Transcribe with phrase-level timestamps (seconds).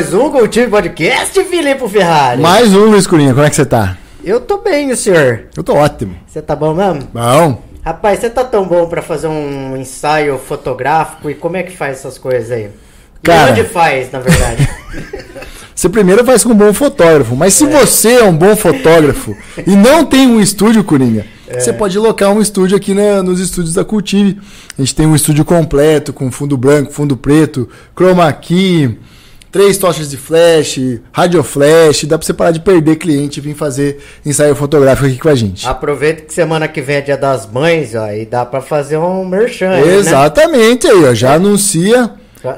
[0.00, 2.40] mais um Cultivo Podcast, Filipe Ferrari.
[2.40, 3.98] Mais um, Luiz Curinha, como é que você tá?
[4.24, 5.48] Eu tô bem, o senhor?
[5.54, 6.16] Eu tô ótimo.
[6.26, 7.06] Você tá bom mesmo?
[7.12, 7.62] Bom.
[7.84, 11.98] Rapaz, você tá tão bom pra fazer um ensaio fotográfico e como é que faz
[11.98, 12.70] essas coisas aí?
[13.22, 13.50] Cara...
[13.50, 14.70] E onde faz, na verdade?
[15.80, 17.66] Você primeiro faz com um bom fotógrafo, mas se é.
[17.66, 19.34] você é um bom fotógrafo
[19.66, 21.58] e não tem um estúdio, Coringa, é.
[21.58, 24.38] você pode locar um estúdio aqui na, nos estúdios da Cultive.
[24.76, 28.98] A gente tem um estúdio completo, com fundo branco, fundo preto, chroma key,
[29.50, 30.78] três tochas de flash,
[31.12, 35.18] radio flash, dá pra você parar de perder cliente e vir fazer ensaio fotográfico aqui
[35.18, 35.66] com a gente.
[35.66, 39.24] Aproveita que semana que vem é dia das mães, ó, e dá pra fazer um
[39.24, 39.80] merchan.
[39.80, 40.92] Exatamente né?
[40.92, 41.34] aí, ó, já é.
[41.36, 42.12] anuncia.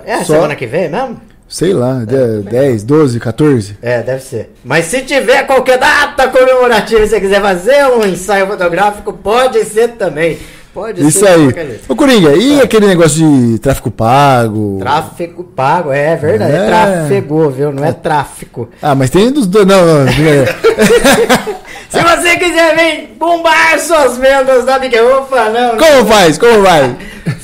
[0.05, 0.35] É, só...
[0.35, 1.21] semana que vem mesmo?
[1.53, 3.77] Sei lá, é, 10, 12, 14?
[3.83, 4.55] É, deve ser.
[4.65, 9.89] Mas se tiver qualquer data comemorativa e você quiser fazer um ensaio fotográfico, pode ser
[9.89, 10.39] também.
[10.75, 11.81] Pode Isso aí.
[11.87, 12.63] Ô, Coringa, e é.
[12.63, 14.79] aquele negócio de tráfico pago?
[14.81, 16.53] Tráfico pago, é verdade.
[16.53, 17.73] É, é tráfego, viu?
[17.73, 18.71] Não é tráfico.
[18.81, 19.67] Ah, mas tem dos dois.
[19.67, 20.07] Não, não.
[21.91, 25.77] Se você quiser vir bombar suas vendas da Big Ufa, não.
[25.77, 26.39] Como faz?
[26.39, 26.97] Como vai?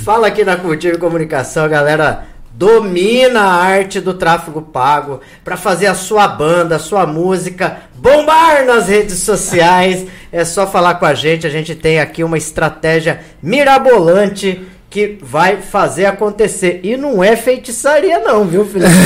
[0.03, 2.25] Fala aqui na Cultivo Comunicação, galera
[2.59, 8.67] domina a arte do tráfego pago para fazer a sua banda, a sua música bombar
[8.67, 10.09] nas redes sociais.
[10.33, 15.59] É só falar com a gente, a gente tem aqui uma estratégia mirabolante que vai
[15.61, 16.81] fazer acontecer.
[16.83, 18.91] E não é feitiçaria, não, viu, Felipe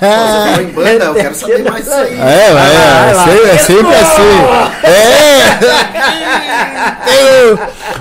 [0.00, 2.20] Você em banda, eu quero saber mais disso aí.
[2.20, 4.22] É, é, é, sempre, é sempre assim.
[4.84, 5.34] É!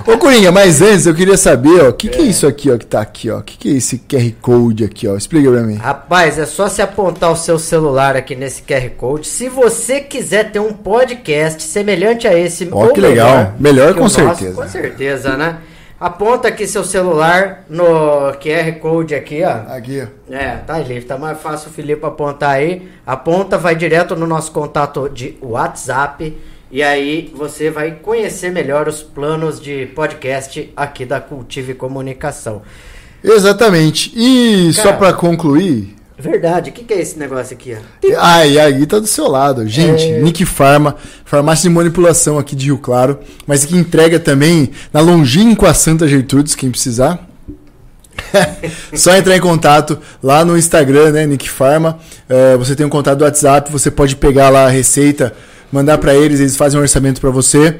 [0.12, 2.78] Ô, Corinha, mas antes eu queria saber, ó, o que, que é isso aqui, ó,
[2.78, 3.38] que tá aqui, ó?
[3.38, 5.16] O que, que é esse QR Code aqui, ó?
[5.16, 5.76] Explica pra mim.
[5.76, 9.28] Rapaz, é só se apontar o seu celular aqui nesse QR Code.
[9.28, 13.30] Se você quiser ter um podcast semelhante a esse, ó, que legal.
[13.30, 14.50] Melhor, melhor com certeza.
[14.50, 15.60] Nosso, com certeza, né?
[16.04, 19.74] Aponta aqui seu celular no QR Code aqui, ó.
[19.74, 20.34] Aqui, ó.
[20.34, 22.90] É, tá ali, tá mais fácil o Felipe apontar aí.
[23.08, 26.38] Aponta, vai direto no nosso contato de WhatsApp.
[26.70, 32.64] E aí você vai conhecer melhor os planos de podcast aqui da Cultive Comunicação.
[33.24, 34.12] Exatamente.
[34.14, 34.98] E só Cara.
[34.98, 35.96] pra concluir.
[36.24, 38.16] Verdade, o que, que é esse negócio aqui, ó?
[38.18, 39.68] Ai, aí tá do seu lado.
[39.68, 40.22] Gente, É.
[40.22, 45.74] Nick Pharma, farmácia de manipulação aqui de Rio Claro, mas que entrega também na longínqua
[45.74, 47.28] Santa Gertrudes, quem precisar.
[48.96, 52.00] Só entrar em contato lá no Instagram, né, Nick Pharma.
[52.30, 55.34] É, você tem um contato do WhatsApp, você pode pegar lá a receita,
[55.74, 57.76] mandar pra eles, eles fazem um orçamento pra você.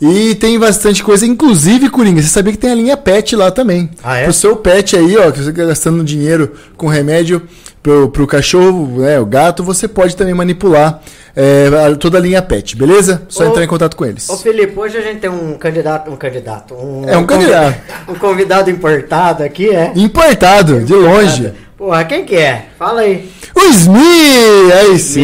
[0.00, 3.88] E tem bastante coisa, inclusive, Coringa, você sabia que tem a linha pet lá também.
[4.02, 4.24] Ah, é?
[4.24, 7.40] Pro seu pet aí, ó, que você tá gastando dinheiro com remédio
[7.82, 11.00] pro, pro cachorro, né, o gato, você pode também manipular
[11.34, 13.22] é, toda a linha pet, beleza?
[13.28, 14.28] Só Ô, entrar em contato com eles.
[14.28, 17.80] Ô Felipe, hoje a gente tem um candidato, um candidato, um, É um candidato.
[18.08, 19.92] Um convidado importado aqui, é?
[19.96, 21.52] Importado, de longe.
[21.76, 22.68] Porra, quem que é?
[22.78, 23.30] Fala aí.
[23.54, 24.72] O Smi!
[24.72, 25.22] Aí sim!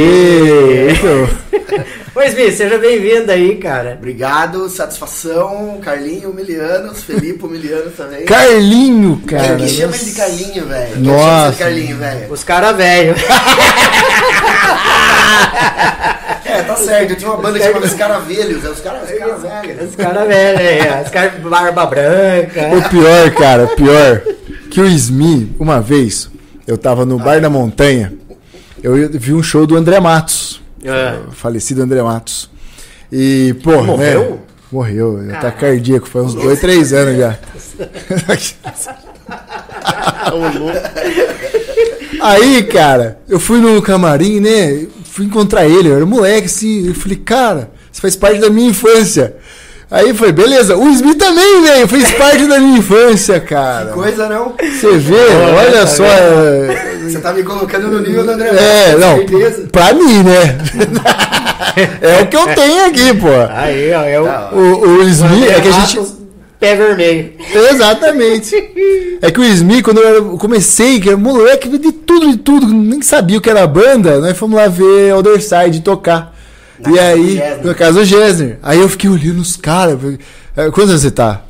[2.15, 3.95] Ô Smith, seja bem-vindo aí, cara.
[3.99, 5.81] Obrigado, satisfação.
[5.83, 8.27] Carlinho Milianos, Felipe Miliano também.
[8.27, 9.57] Carlinho, cara.
[9.57, 10.13] Quem que chama ele de.
[10.13, 10.93] Carlinho, velho?
[10.93, 11.25] Quem Nossa.
[11.25, 12.33] chama ele de Carlinho, velho?
[12.33, 13.15] Os caras velho.
[16.45, 17.11] É, tá certo.
[17.13, 18.63] Eu tinha uma banda que chamava Os Caravelhos.
[18.63, 19.89] É os caras os cara velhos.
[19.89, 22.69] Os caras velho aí, os caras barba branca.
[22.77, 24.21] O pior, cara, pior,
[24.71, 26.31] que o Smi, uma vez,
[26.67, 28.13] eu tava no Bar da Montanha,
[28.83, 30.61] eu vi um show do André Matos.
[30.85, 31.17] É.
[31.29, 32.51] o falecido André Matos.
[33.11, 34.31] E, pô, Morreu?
[34.31, 34.39] né?
[34.73, 35.61] Morreu, tá Caralho.
[35.61, 37.39] cardíaco, foi uns dois, três anos já.
[42.21, 44.87] Aí, cara, eu fui no camarim, né?
[45.05, 46.89] Fui encontrar ele, eu era moleque, assim.
[46.89, 49.37] Eu falei, cara, você faz parte da minha infância.
[49.93, 50.75] Aí foi, beleza.
[50.75, 53.93] O Smith também, velho, fez parte da minha infância, cara.
[53.93, 54.55] Coisa não.
[54.59, 55.15] Você vê,
[55.55, 56.05] olha tá só.
[56.05, 59.69] é, Você tá me colocando no nível do André É, não, certeza.
[59.71, 60.59] pra mim, né?
[62.03, 63.29] É o que eu tenho aqui, pô.
[63.51, 64.25] Aí, ó, é o.
[64.25, 64.57] Tá, ó.
[64.57, 66.01] O, o Smith, é que a gente.
[66.61, 67.33] Pé vermelho.
[67.71, 68.55] Exatamente.
[69.21, 72.67] É que o Smith, quando eu comecei, que era moleque, vi de tudo, de tudo,
[72.67, 76.35] nem sabia o que era banda, nós fomos lá ver Alderside tocar.
[76.79, 78.59] Na e aí, na casa do Gessner.
[78.63, 79.99] Aí eu fiquei olhando os caras.
[80.57, 81.43] "É, Quantos anos você tá?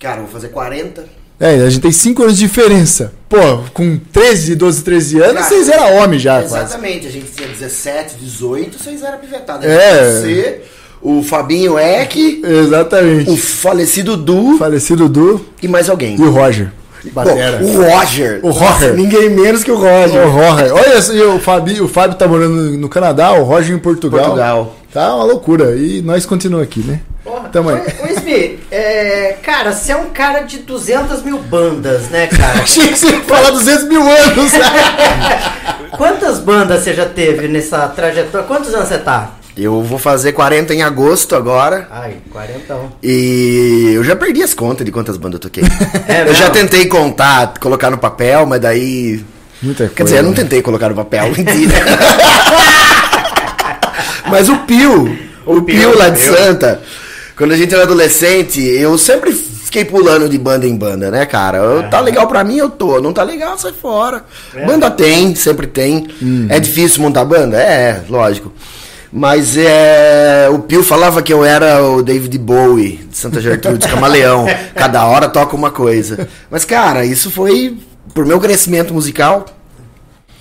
[0.00, 1.04] Cara, eu vou fazer 40.
[1.38, 3.12] É, a gente tem 5 anos de diferença.
[3.28, 3.38] Pô,
[3.72, 6.54] com 13, 12, 13 anos, Cara, vocês eram homem já, quase.
[6.54, 9.64] Exatamente, a gente tinha 17, 18, vocês eram pivetados.
[9.66, 10.20] É.
[10.20, 10.60] Você,
[11.00, 13.30] o Fabinho Eck, Exatamente.
[13.30, 16.14] o falecido Du Falecido Du e mais alguém.
[16.16, 16.72] e o Roger.
[17.08, 17.60] Batera.
[17.62, 18.40] o Roger.
[18.42, 18.94] O Roger.
[18.94, 20.28] Ninguém menos que o O Roger.
[20.28, 20.74] Roger.
[20.74, 24.20] Olha, só, o Fábio, o Fábio tá morando no Canadá, o Roger em Portugal.
[24.24, 24.76] Portugal.
[24.92, 25.76] Tá uma loucura.
[25.76, 27.00] E nós continuamos aqui, né?
[27.22, 27.76] Porra, Tamo aí.
[27.76, 32.58] Ô, ô, Smith, é, cara, você é um cara de 200 mil bandas, né, cara?
[32.62, 34.52] Achei que você ia falar 200 mil anos.
[35.96, 38.46] Quantas bandas você já teve nessa trajetória?
[38.46, 39.32] Quantos anos você tá?
[39.56, 41.86] Eu vou fazer 40 em agosto agora.
[41.90, 42.92] Ai, quarentão.
[43.02, 45.64] E eu já perdi as contas de quantas bandas eu toquei.
[46.08, 49.22] É eu já tentei contar, colocar no papel, mas daí.
[49.62, 49.94] Muita coisa.
[49.94, 50.36] Quer dizer, eu não né?
[50.36, 51.74] tentei colocar no papel, mentira.
[54.30, 56.34] Mas o Pio, o, O Pio, Pio, lá de Pio.
[56.36, 56.80] Santa,
[57.36, 61.58] quando a gente era adolescente, eu sempre fiquei pulando de banda em banda, né, cara?
[61.58, 63.00] Eu- Tá legal pra mim, eu tô.
[63.00, 64.24] Não tá legal, sai fora.
[64.54, 64.64] É.
[64.64, 66.08] Banda tem, sempre tem.
[66.22, 66.46] Uhum.
[66.48, 67.56] É difícil montar banda?
[67.60, 68.52] É, lógico.
[69.12, 74.46] Mas é, o Pio falava que eu era o David Bowie de Santa Gertrudes, camaleão.
[74.74, 76.28] Cada hora toca uma coisa.
[76.48, 77.76] Mas, cara, isso foi
[78.14, 79.46] por meu crescimento musical.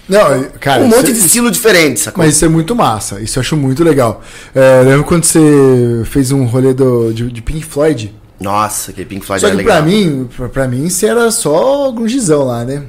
[0.08, 0.84] Não, cara.
[0.84, 2.24] um monte é- de estilo diferente, sacou?
[2.24, 3.20] Mas isso é muito massa.
[3.22, 4.22] Isso eu acho muito legal.
[4.54, 8.14] É, lembro quando você fez um rolê do, de, de Pink Floyd.
[8.40, 9.78] Nossa, aquele Pink Floyd Só era que legal.
[9.78, 12.84] pra mim, pra, pra mim, você era só grungizão lá, né?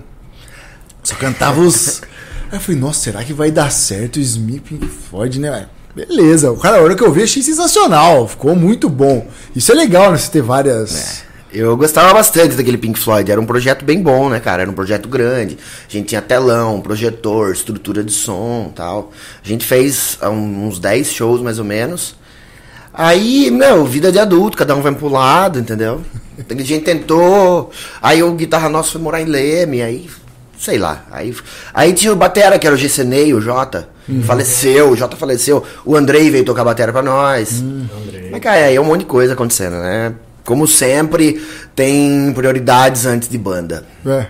[1.02, 2.02] Só cantava os.
[2.50, 5.68] Aí eu falei, nossa, será que vai dar certo o Smith Pink Floyd, né?
[5.94, 8.26] Beleza, o cara, a hora que eu vi, achei sensacional.
[8.26, 9.26] Ficou muito bom.
[9.54, 10.18] Isso é legal, né?
[10.18, 11.22] Você ter várias.
[11.52, 13.30] Eu gostava bastante daquele Pink Floyd.
[13.30, 14.62] Era um projeto bem bom, né, cara?
[14.62, 15.58] Era um projeto grande.
[15.88, 19.12] A gente tinha telão, projetor, estrutura de som tal.
[19.44, 22.16] A gente fez ah, uns 10 shows, mais ou menos.
[22.92, 26.02] Aí, meu, vida de adulto, cada um vai pro lado, entendeu?
[26.48, 27.70] A gente tentou.
[28.02, 30.08] Aí o guitarra nosso foi morar em Leme, aí.
[30.60, 31.04] Sei lá.
[31.10, 31.34] Aí,
[31.72, 33.88] aí tinha o Batera, que era o GCNEI, o Jota.
[34.26, 35.64] Faleceu, o Jota faleceu.
[35.86, 37.62] O Andrei veio tocar batera pra nós.
[38.30, 40.12] Mas, cara, aí é um monte de coisa acontecendo, né?
[40.44, 41.42] Como sempre,
[41.74, 43.84] tem prioridades antes de banda.
[44.04, 44.26] É.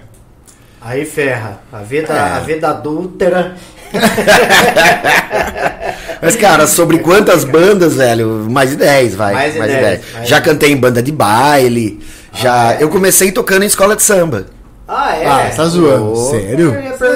[0.80, 1.60] Aí ferra.
[1.72, 2.18] A vida, É.
[2.18, 3.56] a vida adúltera.
[6.22, 8.46] Mas, cara, sobre quantas bandas, velho?
[8.48, 9.34] Mais de 10, vai.
[9.34, 11.98] Mais de 10, mais Já cantei em banda de baile.
[12.34, 14.46] Já, eu comecei tocando em escola de samba.
[14.92, 15.26] Ah, é?
[15.26, 16.12] Ah, tá zoando.
[16.12, 16.74] Ô, Sério?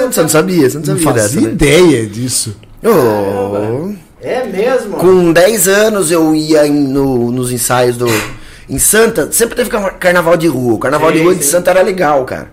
[0.09, 1.53] Você não sabia, você não Não sabia dessa, fazia né?
[1.53, 2.55] ideia disso.
[2.81, 3.91] Ô,
[4.21, 4.95] É mesmo?
[4.97, 8.07] Com 10 anos eu ia em- no- nos ensaios do.
[8.67, 10.73] Em Santa, sempre teve car- carnaval de rua.
[10.73, 11.51] O carnaval Sim, de rua de sim.
[11.51, 12.49] Santa era legal, cara.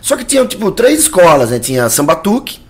[0.00, 1.58] Só que tinha, tipo, três escolas, né?
[1.58, 2.60] Tinha Sambatuque,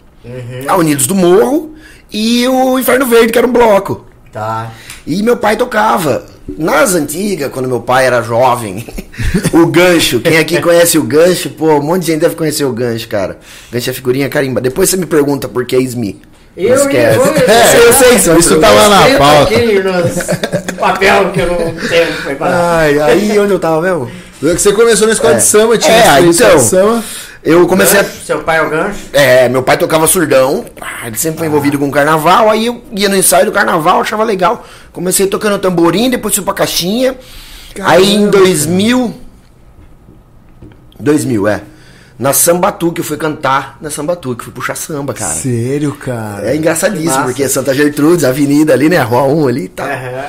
[0.66, 1.74] a Unidos do Morro
[2.12, 4.06] e o Inferno Verde, que era um bloco.
[4.32, 4.72] Tá.
[5.06, 6.24] E meu pai tocava.
[6.58, 8.86] Nas antigas, quando meu pai era jovem,
[9.52, 10.20] o gancho.
[10.20, 13.38] Quem aqui conhece o gancho, pô, um monte de gente deve conhecer o gancho, cara.
[13.72, 14.60] Gancho é figurinha carimba.
[14.60, 16.20] Depois você me pergunta por que Ismi.
[16.56, 17.16] Não Eu esquece.
[17.18, 19.54] eu- eu- É, eu sei, isso, isso tá lá na pauta.
[19.54, 21.56] aqui nos- papel que eu não
[21.88, 22.54] tenho preparado.
[22.60, 24.10] Ai, aí onde eu tava mesmo?
[24.42, 25.36] Você começou na escola É.
[25.36, 26.56] de samba, tinha É, então.
[26.56, 27.04] de samba.
[27.42, 28.04] Eu comecei a.
[28.04, 29.06] Seu pai é o gancho?
[29.12, 33.08] É, meu pai tocava surdão, ah, ele sempre foi envolvido com carnaval, aí eu ia
[33.08, 34.66] no ensaio do carnaval, achava legal.
[34.92, 37.16] Comecei tocando tamborim, depois fui pra caixinha.
[37.80, 39.14] aí em Caramba, 2000.
[40.98, 41.62] 2000, é.
[42.18, 45.32] Na Sambatu, que eu fui cantar na Sambatu, que fui puxar samba, cara.
[45.32, 46.50] Sério, cara.
[46.50, 48.98] É engraçadíssimo, porque Santa Gertrudes, a avenida ali, né?
[48.98, 49.86] a Rua 1 ali e tal.
[49.86, 50.26] Aham.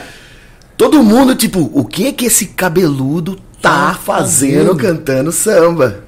[0.78, 4.76] Todo mundo, tipo, o que que esse cabeludo tá fazendo fazendo?
[4.78, 6.06] cantando samba?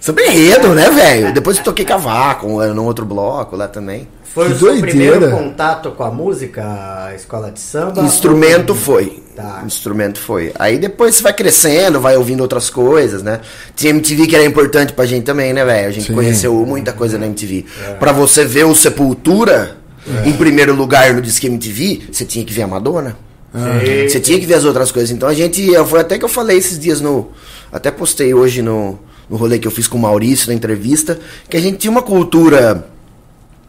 [0.00, 1.32] Samba enredo, né, velho?
[1.32, 4.06] Depois eu toquei cavaco, num outro bloco lá também.
[4.22, 6.62] Foi Que o seu primeiro contato com a música,
[7.06, 8.02] a escola de samba?
[8.02, 9.22] Instrumento foi.
[9.34, 9.62] Tá.
[9.64, 10.52] Instrumento foi.
[10.58, 13.40] Aí depois você vai crescendo, vai ouvindo outras coisas, né?
[13.74, 15.88] Tinha MTV que era importante pra gente também, né, velho?
[15.88, 16.14] A gente Sim.
[16.14, 17.64] conheceu muita coisa na MTV.
[17.84, 17.94] É.
[17.94, 19.76] Pra você ver o Sepultura,
[20.24, 23.16] em primeiro lugar no Disque MTV, você tinha que ver a Madonna.
[23.52, 24.08] Sim.
[24.08, 25.10] Você tinha que ver as outras coisas.
[25.10, 25.72] Então a gente.
[25.86, 27.30] Foi até que eu falei esses dias no.
[27.72, 28.98] Até postei hoje no,
[29.28, 31.18] no rolê que eu fiz com o Maurício na entrevista.
[31.48, 32.86] Que a gente tinha uma cultura.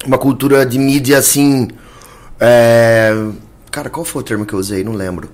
[0.05, 1.67] Uma cultura de mídia assim.
[2.39, 3.13] é,
[3.69, 4.83] cara, qual foi o termo que eu usei?
[4.83, 5.29] Não lembro.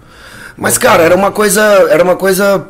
[0.57, 1.61] Mas, cara, era uma coisa.
[1.61, 2.67] Era uma coisa.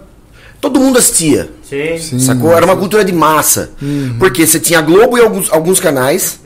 [0.60, 1.50] Todo mundo assistia.
[1.64, 1.98] Sim.
[2.00, 2.20] Sim.
[2.20, 2.52] Sacou?
[2.56, 3.72] Era uma cultura de massa.
[4.20, 6.40] Porque você tinha a Globo e alguns, alguns canais,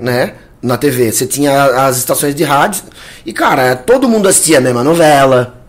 [0.00, 0.34] né?
[0.62, 1.10] Na TV.
[1.10, 2.82] Você tinha as estações de rádio.
[3.24, 5.60] E, cara, todo mundo assistia a mesma novela.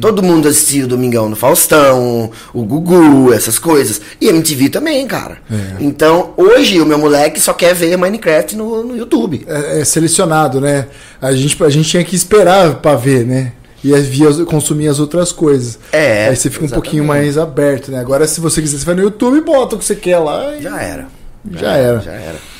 [0.00, 4.00] Todo mundo assistia o Domingão no Faustão, o Gugu, essas coisas.
[4.20, 5.38] E MTV também, cara.
[5.78, 9.46] Então, hoje o meu moleque só quer ver Minecraft no, no YouTube.
[9.46, 10.88] É, é selecionado, né?
[11.22, 13.52] A gente, a gente tinha que esperar pra ver, né?
[13.84, 15.78] E via, consumir as outras coisas.
[15.92, 16.72] É, Aí você fica um exatamente.
[16.72, 18.00] pouquinho mais aberto, né?
[18.00, 20.56] Agora, se você quiser, você vai no YouTube bota o que você quer lá.
[20.56, 20.62] E...
[20.62, 21.06] Já era.
[21.52, 22.00] Já era.
[22.00, 22.55] Já era.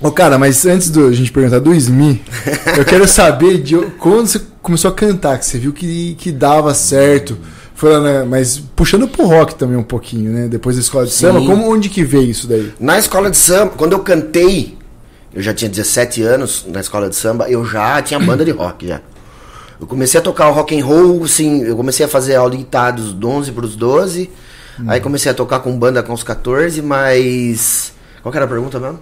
[0.00, 2.22] Ô, cara, mas antes do a gente perguntar do SMI,
[2.76, 6.72] eu quero saber de quando você começou a cantar, que você viu que, que dava
[6.72, 7.36] certo.
[7.74, 8.24] Foi lá?
[8.24, 10.48] Mas puxando pro rock também um pouquinho, né?
[10.48, 11.26] Depois da escola de Sim.
[11.26, 12.72] samba, como, onde que veio isso daí?
[12.78, 14.78] Na escola de samba, quando eu cantei,
[15.34, 18.86] eu já tinha 17 anos na escola de samba, eu já tinha banda de rock
[18.86, 19.00] já.
[19.80, 22.56] Eu comecei a tocar o rock and roll, assim, eu comecei a fazer aula de
[22.56, 24.30] guitarra dos 11 pros 12.
[24.86, 28.78] Aí comecei a tocar com banda com os 14, mas qual que era a pergunta
[28.78, 28.98] mesmo?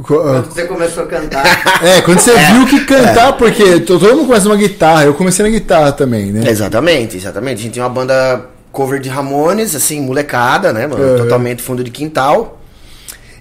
[0.00, 1.44] Ah, Quando você começou a cantar.
[1.82, 5.44] É, quando você viu que cantar, porque to- todo mundo começa uma guitarra, eu comecei
[5.44, 6.48] na guitarra também, né?
[6.50, 7.60] Exatamente, exatamente.
[7.60, 11.02] A gente tinha uma banda cover de Ramones, assim, molecada, né, mano?
[11.02, 11.16] Uhum.
[11.16, 12.58] Totalmente fundo de quintal.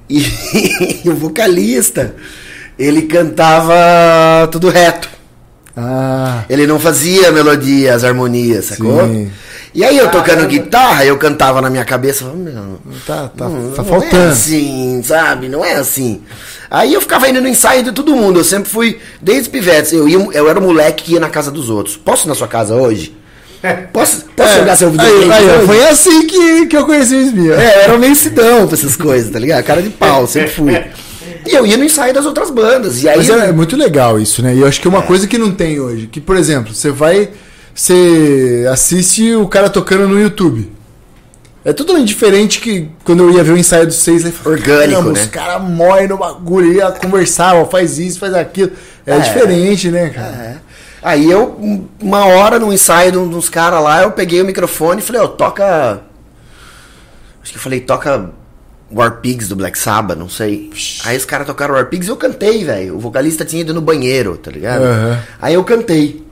[0.10, 2.16] E, o vocalista,
[2.80, 5.08] ele cantava tudo reto.
[5.78, 9.04] Ah, Ele não fazia melodia, as harmonias, sacou?
[9.06, 9.32] Sim.
[9.74, 10.48] E aí eu tocando Caramba.
[10.48, 14.16] guitarra, eu cantava na minha cabeça, falava, meu, tá, tá, não, tá não faltando.
[14.24, 15.48] é assim, sabe?
[15.48, 16.24] Não é assim.
[16.70, 20.08] Aí eu ficava indo no ensaio de todo mundo, eu sempre fui, desde pivetes, eu,
[20.08, 21.98] ia, eu era o moleque que ia na casa dos outros.
[21.98, 23.16] Posso ir na sua casa hoje?
[23.92, 24.92] Posso, posso jogar seu É.
[24.92, 25.66] aí, videogame aí, hoje?
[25.66, 27.52] Foi assim que, que eu conheci o SMI.
[27.52, 27.56] ó.
[27.56, 29.64] É, eu era um mensidão pra essas coisas, tá ligado?
[29.66, 30.82] Cara de pau, sempre fui.
[31.46, 33.04] E eu ia no ensaio das outras bandas.
[33.04, 33.18] E aí.
[33.18, 34.56] Mas é, é muito legal isso, né?
[34.56, 36.08] E eu acho que é uma coisa que não tem hoje.
[36.08, 37.30] Que, por exemplo, você vai.
[37.76, 40.70] Você assiste o cara tocando no YouTube.
[41.70, 44.92] É totalmente diferente que quando eu ia ver o ensaio dos seis, aí falava, Orgânico,
[44.92, 48.72] "Caramba, né?" Os caras morrem no bagulho, ia conversar, ó, faz isso, faz aquilo.
[49.06, 49.20] É, É.
[49.20, 50.36] diferente, né, cara?
[50.36, 50.56] É.
[51.02, 54.46] Aí eu, um- uma hora no ensaio de um- dos caras lá, eu peguei o
[54.46, 56.02] microfone e falei, ó, toca.
[57.42, 58.32] Acho que eu falei, toca
[58.92, 60.72] War Pigs do Black Sabbath, não sei.
[61.06, 62.96] Aí os caras tocaram War Pigs e eu cantei, velho.
[62.96, 64.84] O vocalista tinha ido no banheiro, tá ligado?
[64.84, 65.20] Aham.
[65.42, 66.26] Aí eu cantei.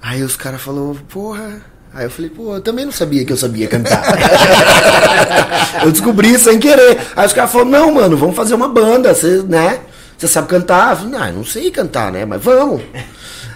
[0.00, 1.60] Aí os caras falaram, porra.
[1.94, 4.02] Aí eu falei, pô, eu também não sabia que eu sabia cantar.
[5.84, 6.98] eu descobri sem querer.
[7.16, 9.80] Aí os caras falaram, não, mano, vamos fazer uma banda, você, né?
[10.16, 10.90] Você sabe cantar?
[10.92, 12.24] Eu falei, não, eu não sei cantar, né?
[12.24, 12.82] Mas vamos.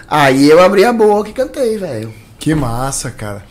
[0.09, 2.13] Aí eu abri a boca e cantei, velho.
[2.39, 3.43] Que massa, cara.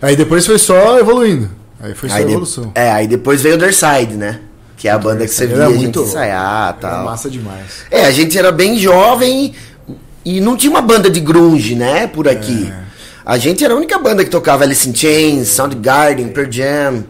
[0.00, 1.50] Aí depois foi só evoluindo.
[1.80, 2.72] Aí foi só Aí de- evolução.
[2.74, 4.40] É, aí depois veio o Other Side, né?
[4.76, 7.04] Que é a banda que você via Era a gente muito- ensaiar e Era tal.
[7.04, 7.84] massa demais.
[7.90, 9.54] É, a gente era bem jovem
[10.24, 12.70] e não tinha uma banda de grunge, né, por aqui.
[13.26, 17.04] A gente era a única banda que tocava Alice in Chains, Soundgarden, Pearl Jam,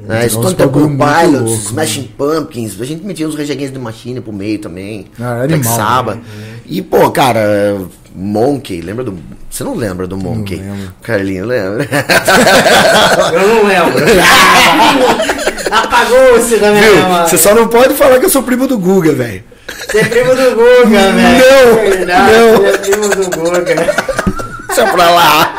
[0.00, 1.84] né, Stone Temple Pilots, louco, né?
[1.84, 2.80] Smashing Pumpkins.
[2.80, 5.08] A gente metia uns rejeguinhos de machine pro meio também.
[5.20, 6.18] Ah, Black animal, Sabbath.
[6.64, 7.82] E, pô, cara,
[8.14, 9.18] Monkey, lembra do...
[9.50, 10.56] Você não lembra do Monkey?
[10.56, 10.94] lembro.
[11.02, 11.86] Carlinho, lembra?
[13.32, 14.04] Eu não lembro.
[15.70, 17.28] Apagou-se da minha Viu?
[17.28, 19.44] Você só não pode falar que eu sou primo do Guga, velho.
[19.86, 21.44] Você é primo do Guga, velho.
[21.44, 22.56] Não, É não.
[22.62, 23.74] Você é primo do Guga.
[24.78, 25.54] Só pra lá.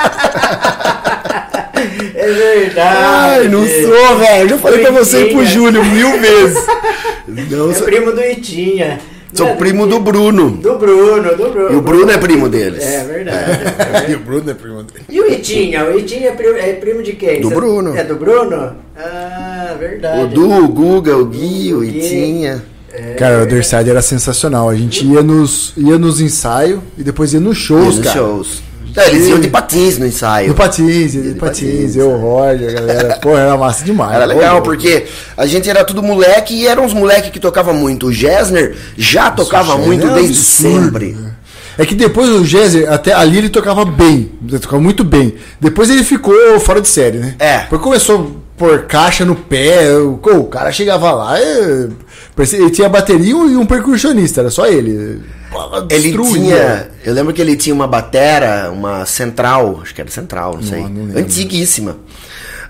[2.15, 2.97] É verdade.
[2.99, 4.49] Ai, não sou, velho.
[4.49, 5.45] Já falei pra você e pro.
[5.45, 6.65] Júlio mil vezes.
[7.27, 8.99] Não, É sou, primo do Itinha.
[9.33, 10.49] Sou é primo do Bruno.
[10.51, 11.71] Do Bruno, do Bruno.
[11.71, 12.83] E o Bruno é primo deles.
[12.83, 13.59] É verdade.
[14.11, 15.05] E o Bruno é primo dele.
[15.09, 15.85] E o Itinha?
[15.85, 17.41] O Itinha é primo, é primo de quem?
[17.41, 17.95] Do Bruno.
[17.95, 18.75] É do Bruno?
[18.97, 20.23] Ah, verdade.
[20.23, 21.83] O Du, o Guga, o Gui, o.
[21.83, 22.63] Itinha.
[23.17, 24.67] Cara, o Other Side era sensacional.
[24.69, 28.17] A gente ia nos, ia nos ensaios e depois ia nos shows, nos cara.
[28.17, 28.61] shows.
[28.95, 30.49] É, eles iam de patins no ensaio.
[30.49, 33.17] No patins, de de patins, patins, eu, o Roger, a galera.
[33.21, 34.13] Pô, era massa demais.
[34.15, 35.05] Era legal, Pô, porque
[35.37, 38.07] a gente era tudo moleque e eram uns moleque que tocava muito.
[38.07, 41.11] O Gessner já tocava Nossa, muito era desde absurdo, sempre.
[41.13, 41.31] né?
[41.77, 45.35] É que depois o Jezer, até ali ele tocava bem, ele tocava muito bem.
[45.61, 47.35] Depois ele ficou fora de série, né?
[47.39, 47.59] É.
[47.59, 50.17] Depois começou a pôr caixa no pé, o,
[50.51, 51.89] cara chegava lá, é, parecia-
[52.53, 55.21] ele tinha bateria e um percussionista, era só ele.
[55.89, 56.89] Ele tinha.
[57.03, 60.81] Eu lembro que ele tinha uma batera, uma central, acho que era central, não sei.
[60.81, 61.97] não antiguíssima.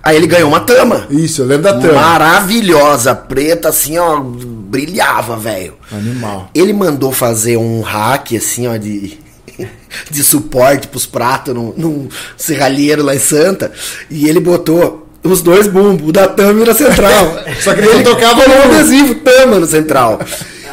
[0.02, 1.06] Aí ele ganhou uma tama.
[1.10, 1.94] Isso, eu lembro da Tama.
[1.94, 5.74] Maravilhosa, preta, assim, ó, brilhava, velho.
[5.92, 6.50] Animal.
[6.56, 9.20] Ele mandou fazer um hack, assim, ó, de,
[10.10, 13.72] de suporte pros pratos num, num serralheiro lá em Santa.
[14.10, 17.38] E ele botou os dois bumbos, o da Tama e o da Central.
[17.62, 20.20] Só que ele tocava no adesivo Tama no Central.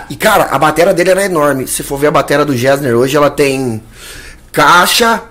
[0.08, 1.66] E, cara, a bateria dele era enorme.
[1.66, 3.82] Se for ver a bateria do Gessner hoje, ela tem
[4.52, 5.22] caixa,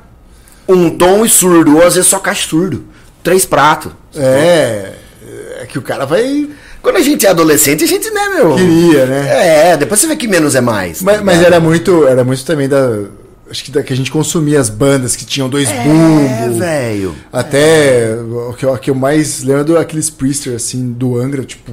[0.67, 1.78] um tom e surdo.
[1.78, 2.86] Ou às vezes só caixa e surdo.
[3.23, 3.91] Três pratos.
[4.15, 4.93] É,
[5.62, 6.49] é que o cara vai.
[6.82, 8.56] Quando a gente é adolescente, a gente, né, meu?
[8.56, 9.69] Queria, né?
[9.71, 10.99] É, depois você vê que menos é mais.
[10.99, 11.54] tá Mas, mas ligado?
[11.54, 13.06] era muito, era muito também da.
[13.56, 16.58] Acho que da que a gente consumia as bandas que tinham dois É, bumbos.
[16.58, 17.15] velho.
[17.32, 18.13] Até
[18.50, 21.72] o que, eu- o que eu mais lembro é aqueles Priester, assim, do Angra, tipo,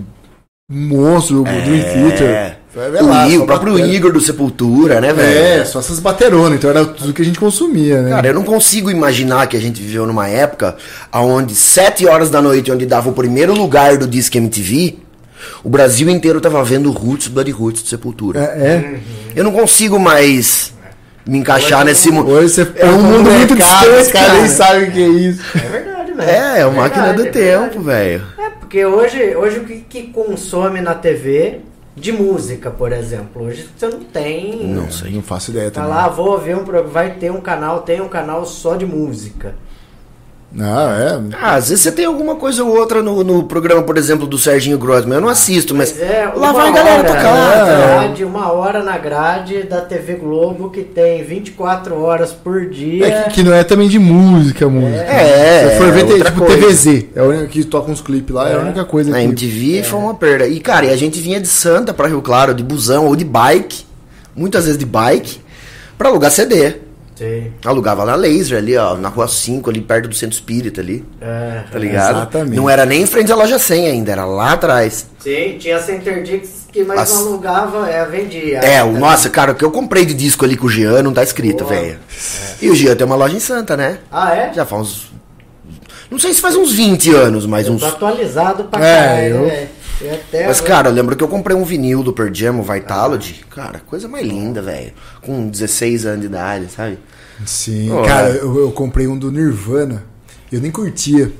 [0.70, 2.58] monstro, o Dream Theater.
[2.72, 3.92] Vai ver O, lá, I- só o próprio batera.
[3.92, 5.60] Igor do Sepultura, né, velho?
[5.60, 8.10] É, só essas bateronas, então era tudo que a gente consumia, né?
[8.10, 10.76] Cara, eu não consigo imaginar que a gente viveu numa época
[11.12, 14.98] onde sete horas da noite, onde dava o primeiro lugar do Disque MTV,
[15.64, 18.38] o Brasil inteiro tava vendo Roots, Bloody Roots do Sepultura.
[18.40, 19.00] é, é.
[19.34, 20.71] Eu não consigo mais
[21.26, 22.30] me encaixar nesse mundo.
[22.30, 24.38] Hoje você É um mundo muito mercado, distante, os caras cara.
[24.40, 25.42] nem sabem o que é isso.
[25.56, 26.30] É verdade, velho.
[26.30, 28.22] É, é uma máquina do é tempo, velho.
[28.38, 31.60] É, porque hoje, hoje o que, que consome na TV
[31.96, 33.44] de música, por exemplo?
[33.44, 34.66] Hoje você não tem.
[34.66, 35.10] Não sei.
[35.12, 35.96] Não faço ideia Tá também.
[35.96, 36.88] lá, vou ver um programa.
[36.88, 39.54] Vai ter um canal, tem um canal só de música.
[40.54, 41.18] Não, é.
[41.40, 44.36] Ah, às vezes você tem alguma coisa ou outra no, no programa, por exemplo, do
[44.36, 45.14] Serginho Grossman.
[45.14, 47.22] Eu não assisto, mas, é, lá vai a galera hora tocar.
[47.22, 47.86] na cara.
[48.02, 53.06] grade, uma hora na grade da TV Globo que tem 24 horas por dia.
[53.06, 55.02] É que, que não é também de música, música.
[55.02, 56.58] É, Se for ver, é tipo coisa.
[56.66, 57.04] TVZ.
[57.16, 58.54] É a única que toca uns clipes lá, é.
[58.54, 59.24] a única coisa Na que.
[59.24, 60.46] MTV foi uma perda.
[60.46, 63.24] E, cara, e a gente vinha de Santa pra Rio Claro, de busão ou de
[63.24, 63.86] bike,
[64.36, 65.40] muitas vezes de bike,
[65.96, 66.74] pra alugar CD.
[67.14, 67.52] Sim.
[67.64, 71.04] Alugava na Laser ali, ó, na rua 5, ali perto do Centro Espírita ali.
[71.20, 71.62] É.
[71.70, 72.16] Tá ligado?
[72.16, 72.56] Exatamente.
[72.56, 75.06] Não era nem em frente à loja 100 ainda, era lá atrás.
[75.20, 78.58] Sim, tinha Center Dix que mais As- não alugava, é, vendia.
[78.60, 81.12] É, o, nossa, cara, o que eu comprei de disco ali com o Jean não
[81.12, 81.98] tá escrito, velho.
[82.60, 83.98] E o Jean tem uma loja em Santa, né?
[84.10, 84.52] Ah, é?
[84.54, 85.12] Já faz uns.
[86.10, 87.80] Não sei se faz uns 20 anos, mas Eu uns.
[87.80, 89.68] tô atualizado pra É, caralho, eu- né?
[90.10, 93.44] Até Mas, cara, eu lembro que eu comprei um vinil do Pearl Jam, o Vitalogy.
[93.50, 94.92] Cara, coisa mais linda, velho.
[95.20, 96.98] Com 16 anos de idade, sabe?
[97.44, 98.38] Sim, Pô, cara, é.
[98.40, 100.04] eu, eu comprei um do Nirvana.
[100.50, 101.32] Eu nem curtia.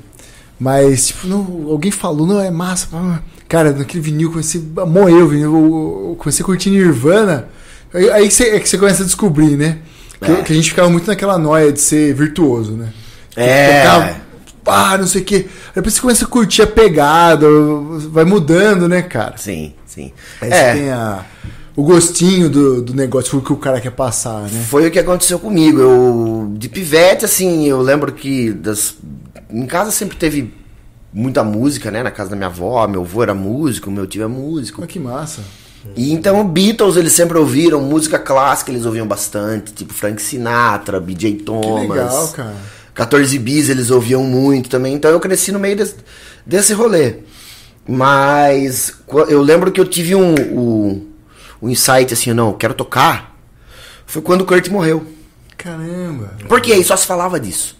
[0.59, 2.87] Mas, tipo, não, alguém falou, não, é massa.
[2.93, 5.53] ah, Cara, naquele vinil, comecei a moer o vinil.
[5.53, 7.47] Eu, eu comecei a curtir Nirvana.
[7.93, 9.79] Aí, aí que você, é que você começa a descobrir, né?
[10.21, 10.41] Que, É.
[10.41, 12.89] que a gente ficava muito naquela noia de ser virtuoso, né?
[13.35, 13.81] É.
[13.83, 14.15] Tocava,
[14.65, 15.47] ah, não sei o quê.
[15.67, 17.47] Aí depois você começa a curtir a pegada,
[18.11, 19.35] vai mudando, né, cara?
[19.35, 20.13] Sim, sim.
[20.39, 21.25] Aí você É, tem a,
[21.75, 24.69] o gostinho do, do negócio, o que o cara quer passar, né?
[24.69, 25.79] foi o que aconteceu comigo.
[25.79, 28.95] Eu, de pivete, assim, eu lembro que das,
[29.49, 30.53] em casa sempre teve
[31.13, 32.03] muita música, né?
[32.03, 34.81] Na casa da minha avó, meu avô era músico, meu tio é músico.
[34.81, 35.41] Olha que massa.
[35.95, 41.35] E então Beatles eles sempre ouviram, música clássica eles ouviam bastante, tipo Frank Sinatra, BJ
[41.61, 41.71] Que Thomas.
[41.71, 42.71] legal, cara.
[42.93, 45.95] 14 bis eles ouviam muito também, então eu cresci no meio desse,
[46.45, 47.15] desse rolê.
[47.87, 48.93] Mas
[49.29, 51.07] eu lembro que eu tive um, um,
[51.61, 53.37] um insight assim, não, eu quero tocar.
[54.05, 55.05] Foi quando o Kurt morreu.
[55.57, 56.33] Caramba.
[56.47, 57.75] Porque aí só se falava disso.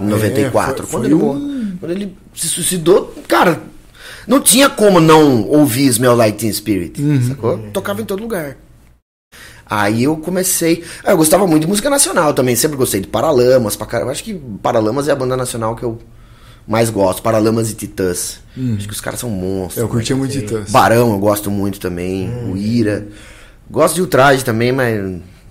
[0.00, 0.84] Em 94.
[0.84, 3.62] É, foi- quando, foi ele, um- morreu- quando ele se suicidou, cara,
[4.26, 7.28] não tinha como não ouvir Smell Like Teen Spirit, Uhum.
[7.28, 7.58] sacou?
[7.72, 8.56] Tocava em todo lugar.
[9.68, 10.84] Aí eu comecei.
[11.04, 14.12] Ah, eu gostava muito de música nacional também, sempre gostei de Paralamas, pra caramba.
[14.12, 15.98] Acho que Paralamas é a banda nacional que eu
[16.66, 17.22] mais gosto.
[17.22, 18.40] Paralamas e Titãs.
[18.76, 19.78] Acho que os caras são monstros.
[19.78, 20.20] Eu curtia né?
[20.20, 20.70] muito Titãs.
[20.70, 22.30] Barão eu gosto muito também.
[22.50, 23.06] O Ira.
[23.70, 25.00] Gosto de Ultraje também, mas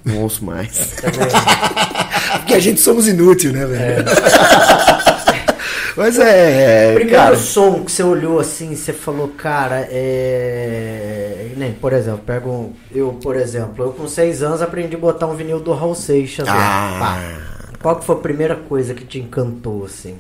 [0.06, 0.94] não ouço mais.
[2.38, 4.06] Porque a gente somos inúteis, né, velho?
[5.96, 6.92] Mas é.
[6.92, 11.52] é, Primeiro cara, som que você olhou assim, você falou, cara, é.
[11.58, 15.28] Nem, por exemplo, pego um- eu, por exemplo, eu com seis anos aprendi a botar
[15.28, 16.48] um vinil do Raul Seixas.
[16.48, 16.54] lá.
[16.56, 17.00] Ah.
[17.00, 17.78] Pá.
[17.82, 20.16] Qual que foi a primeira coisa que te encantou, assim?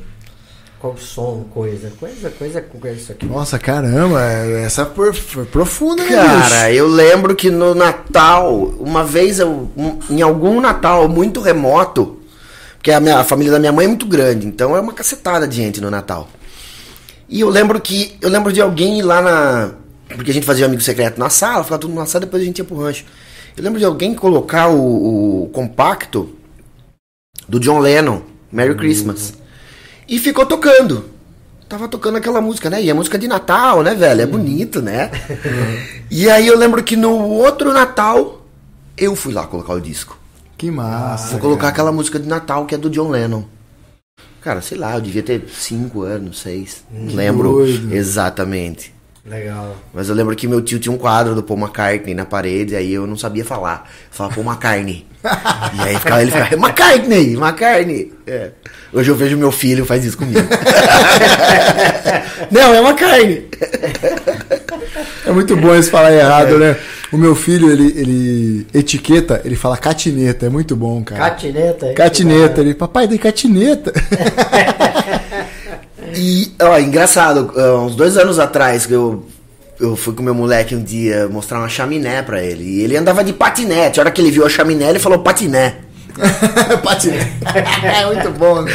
[0.79, 1.91] Qual som, coisa?
[1.97, 3.25] Coisa, coisa, coisa isso aqui.
[3.25, 9.39] Nossa, caramba, essa por- foi profunda, né, Cara, eu lembro que no Natal, uma vez
[9.39, 9.69] eu,
[10.09, 12.19] em algum Natal muito remoto,
[12.83, 15.47] porque a, minha, a família da minha mãe é muito grande, então é uma cacetada
[15.47, 16.27] de gente no Natal.
[17.29, 19.71] E eu lembro que eu lembro de alguém ir lá na,
[20.09, 22.57] porque a gente fazia amigo secreto na sala, ficava tudo na sala, depois a gente
[22.57, 23.05] ia pro rancho.
[23.55, 26.35] Eu lembro de alguém colocar o, o compacto
[27.47, 29.33] do John Lennon, Merry Christmas.
[30.05, 31.05] E ficou tocando.
[31.69, 32.83] Tava tocando aquela música, né?
[32.83, 34.23] E é música de Natal, né, velho?
[34.23, 35.09] É bonito, né?
[36.11, 38.45] e aí eu lembro que no outro Natal,
[38.97, 40.21] eu fui lá colocar o disco.
[40.57, 41.31] Que massa.
[41.31, 41.73] Vou colocar cara.
[41.73, 43.43] aquela música de Natal que é do John Lennon.
[44.41, 46.83] Cara, sei lá, eu devia ter 5 anos, 6.
[46.91, 47.95] Não lembro doido.
[47.95, 48.93] exatamente.
[49.25, 49.77] Legal.
[49.93, 52.91] Mas eu lembro que meu tio tinha um quadro do Paul McCartney na parede, aí
[52.91, 53.85] eu não sabia falar.
[53.85, 55.07] Eu falava Paul McCartney.
[55.23, 58.13] e aí ficava, ele ficava, McCartney, McCartney.
[58.27, 58.51] É.
[58.91, 60.41] Hoje eu vejo meu filho faz isso comigo.
[62.51, 63.49] não, é McCartney.
[65.25, 66.77] É muito bom eles falar errado, né?
[67.13, 71.29] O meu filho, ele, ele etiqueta, ele fala catineta, é muito bom, cara.
[71.29, 71.87] Catineta?
[71.87, 71.93] hein?
[71.93, 73.93] Catineta, ele, papai, tem catineta.
[76.15, 77.51] E, ó, engraçado,
[77.83, 79.25] uns dois anos atrás que eu,
[79.79, 82.63] eu fui com meu moleque um dia mostrar uma chaminé pra ele.
[82.63, 83.99] E ele andava de patinete.
[83.99, 85.77] A hora que ele viu a chaminé, ele falou patiné.
[86.83, 87.59] Patineta.
[87.83, 88.71] É muito bom, né?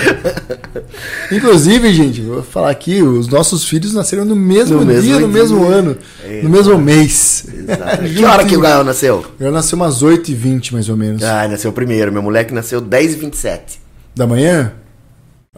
[1.30, 5.18] Inclusive, gente, vou falar aqui, os nossos filhos nasceram no mesmo No mesmo dia, no
[5.20, 5.28] dia.
[5.28, 5.96] mesmo ano,
[6.42, 7.46] no mesmo mês.
[7.52, 8.02] Exato.
[8.14, 9.24] que hora que o Gael nasceu?
[9.38, 11.22] Eu nasci umas 8h20, mais ou menos.
[11.22, 12.12] Ah, nasceu primeiro.
[12.12, 13.80] Meu moleque nasceu 10 e 27
[14.14, 14.72] Da manhã?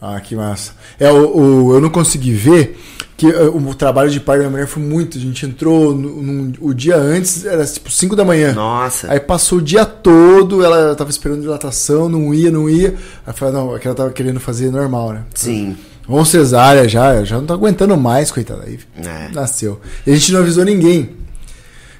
[0.01, 0.73] Ah, que massa.
[0.99, 1.37] É, o,
[1.69, 2.81] o- eu não consegui ver
[3.17, 5.19] que eh, o, trabalho de pai da minha mulher foi muito.
[5.19, 8.55] A gente entrou no, num- o dia antes, era tipo 5 da manhã.
[8.55, 9.13] Nossa.
[9.13, 12.95] Aí passou o dia todo, ela tava esperando dilatação, não ia, não ia.
[13.27, 15.23] Aí falei, não, é que ela tava querendo fazer normal, né?
[15.35, 15.77] Sim.
[16.09, 18.65] Vamos cesárea já, já não tô aguentando mais, coitada.
[18.67, 19.29] Aí É.
[19.35, 19.81] nasceu.
[20.07, 21.11] E a gente não avisou ninguém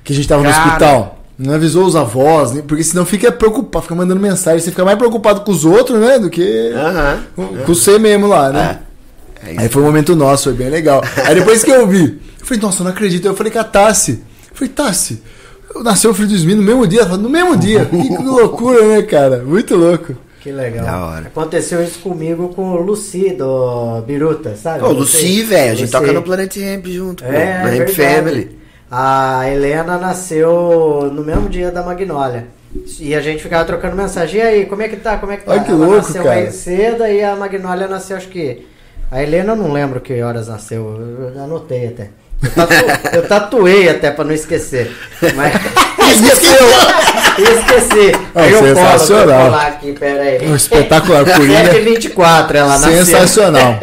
[0.03, 0.67] que a gente tava no Cara.
[0.67, 1.20] hospital.
[1.43, 4.61] Não avisou os avós, nem- porque senão fica preocupado, fica mandando mensagem.
[4.61, 6.19] Você fica mais preocupado com os outros, né?
[6.19, 6.73] Do que
[7.35, 8.81] com, com você mesmo lá, né?
[9.43, 9.61] É isso.
[9.61, 11.03] Aí foi um momento nosso, foi bem legal.
[11.25, 13.25] Aí depois que eu vi, eu falei, nossa, eu não acredito.
[13.27, 14.23] Eu falei com a Tassi.
[14.51, 15.23] Eu falei, Tassi,
[15.83, 17.05] nasceu o filho do Smith no mesmo dia?
[17.07, 17.87] No mesmo dia.
[17.87, 19.39] Que, que loucura, né, cara?
[19.43, 20.15] Muito louco.
[20.43, 20.85] Que legal.
[20.85, 21.27] Da hora.
[21.29, 24.85] Aconteceu isso comigo com o Lucy do Biruta, sabe?
[24.85, 25.93] Ô, Lucy, velho, a gente Lucy.
[25.93, 27.93] toca no Planet Ramp junto, pô, É, na Ramp verdade.
[27.95, 28.60] Family.
[28.91, 32.47] A Helena nasceu no mesmo dia da Magnólia.
[32.99, 34.41] E a gente ficava trocando mensagem.
[34.41, 35.17] E aí, como é que tá?
[35.17, 35.53] Como é que tá?
[35.53, 36.37] Olha que Ela louco, nasceu cara.
[36.37, 38.67] mais cedo e a Magnólia nasceu, acho que.
[39.11, 41.33] A Helena eu não lembro que horas nasceu.
[41.37, 42.11] Eu anotei até.
[42.43, 42.75] Eu, tatu-
[43.17, 44.91] eu tatuei até pra não esquecer.
[45.35, 45.55] Mas.
[46.11, 46.67] Esqueceu!
[47.39, 48.13] Esqueci.
[48.35, 49.41] Ah, Aí eu colo, sensacional.
[49.43, 50.49] vou colar aqui, pera aí.
[50.49, 51.73] Um espetacular, Coringa.
[51.73, 53.05] 7h24 ela nasceu.
[53.07, 53.79] Sensacional.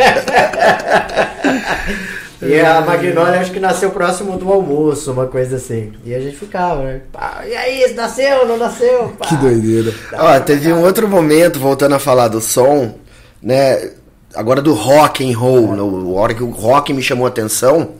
[2.42, 5.94] E a Magnólia acho que nasceu próximo do almoço, uma coisa assim.
[6.06, 7.02] E a gente ficava, né?
[7.12, 9.10] Pá, e aí, nasceu, não nasceu?
[9.18, 9.26] Pá.
[9.26, 9.94] Que doideira.
[10.14, 12.96] Ó, teve um outro momento, voltando a falar do som,
[13.42, 13.92] né?
[14.36, 17.96] Agora do rock and roll, né, a hora que o rock me chamou a atenção,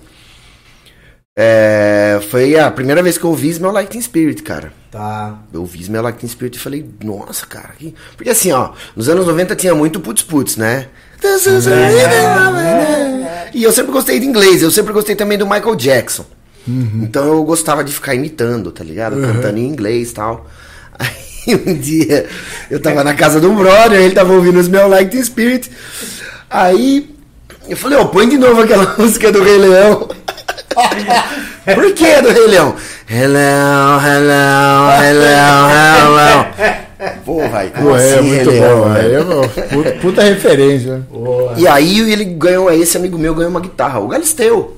[1.40, 4.74] é, foi a primeira vez que eu ouvi Smell Like Teen Spirit, cara.
[4.92, 5.40] Tá.
[5.54, 7.74] Eu ouvi Smell Like Teen Spirit e falei, nossa, cara.
[7.78, 7.94] Que...
[8.16, 10.88] Porque assim, ó, nos anos 90 tinha muito putz putz, né?
[13.54, 16.26] E eu sempre gostei de inglês, eu sempre gostei também do Michael Jackson.
[17.04, 19.16] Então eu gostava de ficar imitando, tá ligado?
[19.20, 20.46] Cantando em inglês e tal.
[21.00, 22.28] Aí um dia
[22.70, 25.72] eu tava na casa um brother, ele tava ouvindo os Like Teen Spirit.
[26.50, 27.10] Aí
[27.68, 30.08] eu falei, ó, põe de novo aquela música do Rei Leão.
[31.66, 32.76] Por que do Rei Leão?
[33.10, 35.26] Hello, hello, hello,
[36.60, 36.87] hello.
[37.26, 39.26] Pô, vai, Pô, é assim, muito Leão, bom, velho?
[39.26, 39.70] velho.
[39.70, 41.02] Puta, puta referência.
[41.12, 41.54] Boa.
[41.58, 44.78] E aí ele ganhou, esse amigo meu ganhou uma guitarra, o Galisteu.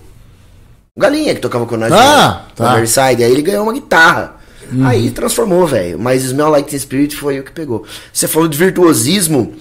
[0.96, 2.63] O Galinha que tocava com nós Ah, no, tá.
[2.63, 2.70] Uhum.
[2.70, 4.36] no Riverside, aí ele ganhou uma guitarra.
[4.84, 5.98] Aí transformou, velho.
[5.98, 7.84] Mas Smell Like Teen Spirit foi o que pegou.
[8.13, 9.54] Você falou de virtuosismo.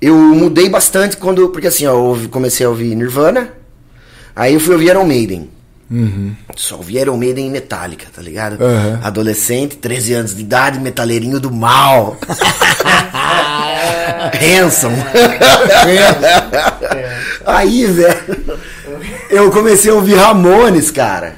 [0.00, 1.48] eu mudei bastante quando.
[1.50, 3.50] Porque assim, ó, eu ouvi- comecei a ouvir Nirvana.
[4.34, 5.50] Aí eu fui ouvir Iron Maiden.
[6.56, 8.62] Só ouvi Iron Maiden e Metallica, tá ligado?
[8.62, 9.00] Aham.
[9.02, 12.16] Adolescente, 13 anos de idade, metaleirinho do mal.
[14.34, 14.92] Hanson.
[17.44, 18.58] Aí, velho,
[19.30, 21.36] eu comecei a ouvir Ramones, cara.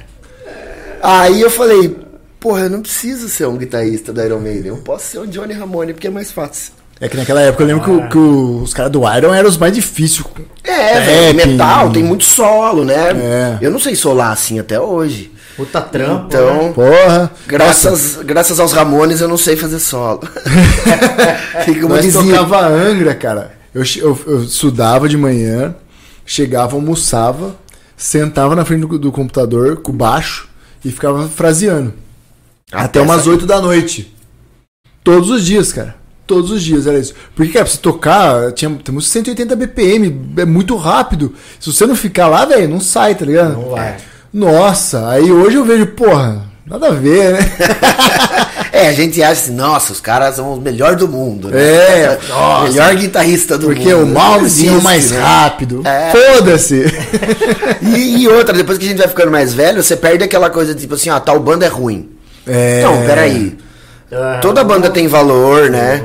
[1.03, 1.97] Aí eu falei,
[2.41, 5.53] porra, eu não preciso ser um guitarrista da Iron Maiden, eu posso ser um Johnny
[5.53, 6.73] Ramone, porque é mais fácil.
[7.01, 9.49] É que naquela época eu lembro que, o- que o- os caras do Iron eram
[9.49, 10.25] os mais difíceis.
[10.65, 13.11] É, velho, metal, tem muito solo, né?
[13.13, 13.59] É.
[13.61, 15.33] Eu não sei solar assim até hoje.
[15.57, 16.27] Puta trampo.
[16.29, 16.73] Então, né?
[16.73, 17.31] Porra.
[17.47, 20.21] graças, graças aos Ramones eu não sei fazer solo.
[21.65, 23.53] Fica uma Nós tocava Angra, cara.
[23.75, 25.75] Eu, eu, eu estudava de manhã,
[26.27, 27.55] chegava, almoçava,
[27.97, 30.49] sentava na frente do, do computador com o baixo
[30.85, 31.93] e ficava fraseando.
[32.73, 34.15] Até, umas essa- 8 da noite.
[35.03, 35.97] Todos os dias, cara.
[36.29, 37.15] Todos os dias era isso.
[37.35, 41.35] Porque, cara, pra você tocar, tinha, temos 180 BPM, é muito rápido.
[41.59, 43.55] Se você não ficar lá, velho, não sai, tá ligado?
[43.55, 43.97] Não vai.
[44.33, 47.39] Nossa, aí hoje eu vejo, porra, nada a ver, né?
[48.71, 51.59] É, a gente acha assim, nossa, os caras são os melhores do mundo, né?
[51.59, 54.05] É, o melhor guitarrista do Porque mundo.
[54.05, 55.19] o mouse é Existe, mais né?
[55.21, 55.83] rápido.
[55.85, 56.13] É.
[56.13, 56.85] Foda-se.
[57.83, 60.75] E, e outra, depois que a gente vai ficando mais velho, você perde aquela coisa
[60.75, 62.11] tipo assim, ah, tal banda é ruim.
[62.47, 62.83] É.
[62.83, 63.57] Não, peraí.
[64.13, 66.05] Ah, Toda banda tem valor, né?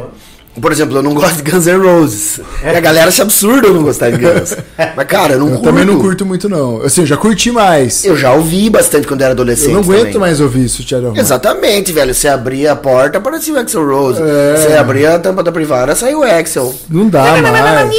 [0.61, 2.39] Por exemplo, eu não gosto de Guns N' Roses.
[2.63, 4.55] E a galera acha absurdo eu não gostar de Guns.
[4.95, 5.63] Mas, cara, eu não Eu curto.
[5.65, 6.81] também não curto muito, não.
[6.83, 8.05] Assim, eu já curti mais.
[8.05, 9.69] Eu já ouvi bastante quando era adolescente.
[9.69, 10.19] Eu não aguento também.
[10.19, 11.13] mais ouvir isso, Thiago.
[11.17, 12.13] Exatamente, velho.
[12.13, 14.21] Você abria a porta, parecia o Axel Rose.
[14.21, 14.55] É.
[14.55, 16.73] Você abria a tampa da privada, saiu o Axel.
[16.87, 17.95] Não dá mais.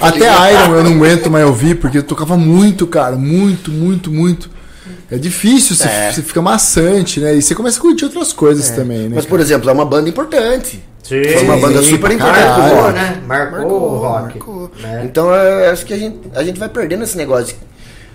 [0.00, 3.16] Até Iron eu não aguento mais ouvir, porque eu tocava muito, cara.
[3.16, 4.50] Muito, muito, muito.
[5.10, 6.12] É difícil, você, É.
[6.12, 7.34] você fica maçante, né?
[7.36, 9.12] E você começa a curtir outras coisas também, né?
[9.14, 10.82] Mas, por exemplo, é uma banda importante.
[11.02, 12.44] Sim, Foi uma banda super importante.
[12.46, 12.92] Marcou, rock.
[12.94, 13.22] né?
[13.26, 14.22] Marcou, o rock.
[14.38, 14.70] marcou.
[14.80, 15.02] né?
[15.04, 17.56] Então, eu acho que a gente, a gente vai perdendo esse negócio.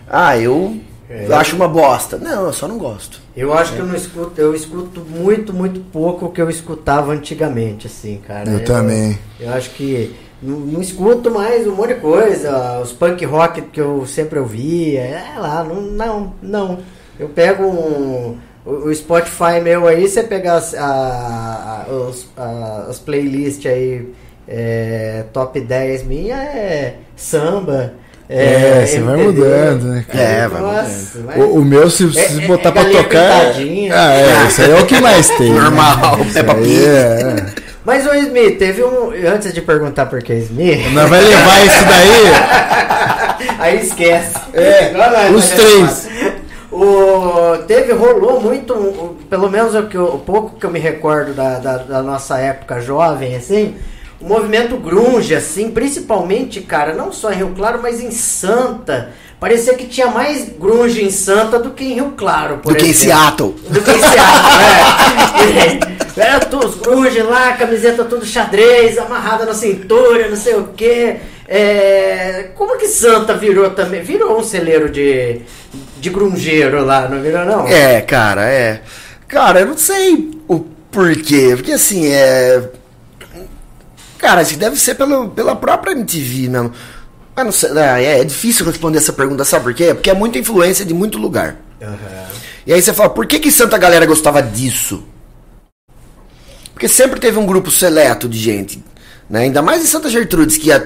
[0.07, 0.77] Ah, eu
[1.09, 1.27] É.
[1.33, 2.17] acho uma bosta.
[2.17, 3.19] Não, eu só não gosto.
[3.35, 7.11] Eu acho que eu não escuto, eu escuto muito, muito pouco o que eu escutava
[7.13, 8.47] antigamente, assim, cara.
[8.49, 9.17] Eu também.
[9.39, 13.81] Eu acho que não, não escuto mais um monte de coisa, os punk rock que
[13.81, 16.79] eu sempre ouvia, é lá, não, não, não.
[17.19, 22.85] Eu pego um, o, o Spotify meu aí, você pegar as, a- a- os- a-
[22.89, 24.07] as playlists aí,
[24.47, 27.93] é, top 10 minha é samba.
[28.29, 30.23] É, você vai mudando, né, cara?
[30.23, 33.41] É, vai Nossa, vai- O, o meu, se, se É- é- botar é pra tocar.
[33.91, 35.51] Ah, é, isso aí é o que mais tem.
[35.51, 35.59] né?
[35.61, 36.85] Normal, Isso Peppa Pig.
[36.85, 37.63] é, é.
[37.85, 39.11] Mas o Smith, teve um.
[39.27, 43.47] Antes de perguntar por que Smith, Nós vai levar isso daí.
[43.59, 44.35] aí esquece.
[44.53, 45.55] É, Igual nós, os né?
[45.57, 46.07] três.
[46.73, 51.31] O, teve, rolou muito, o- pelo menos o, que o pouco que eu me recordo
[51.33, 53.75] da, da, da nossa época jovem, assim,
[54.19, 59.11] o movimento grunge, assim, principalmente, cara, não só em Rio Claro, mas em Santa.
[59.39, 62.85] Parecia que tinha mais grunge em Santa do que em Rio Claro, por Do que
[62.85, 63.17] em exemplo.
[63.19, 63.55] Seattle.
[63.69, 64.61] Do que em Seattle,
[66.17, 66.21] é.
[66.25, 71.17] Era todos grunge lá, camiseta tudo xadrez, amarrada na cintura, não sei o quê.
[71.47, 74.01] É, como que Santa virou também?
[74.01, 75.41] Virou um celeiro de,
[75.99, 77.67] de grungeiro lá, não virou não?
[77.67, 78.81] É, cara, é.
[79.27, 80.59] Cara, eu não sei o
[80.91, 81.53] porquê.
[81.55, 82.69] Porque assim, é.
[84.17, 86.71] Cara, acho que deve ser pelo, pela própria MTV mesmo.
[87.35, 89.93] Mas não sei, é, é difícil responder essa pergunta, sabe por quê?
[89.93, 91.57] Porque é muita influência de muito lugar.
[92.65, 95.03] E aí você fala, por que que Santa Galera gostava disso?
[96.73, 98.83] Porque sempre teve um grupo seleto de gente,
[99.29, 99.41] né?
[99.41, 100.81] Ainda mais em Santa Gertrudes, que há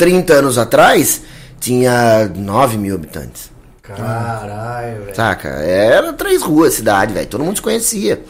[0.00, 1.20] 30 anos atrás
[1.60, 3.50] tinha 9 mil habitantes.
[3.82, 5.14] Caralho, velho.
[5.14, 5.48] Saca?
[5.48, 7.26] Era três ruas a cidade, velho.
[7.26, 8.22] Todo mundo se conhecia.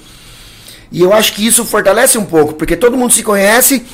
[0.91, 3.87] E eu acho que isso fortalece um pouco, porque todo mundo se conhece.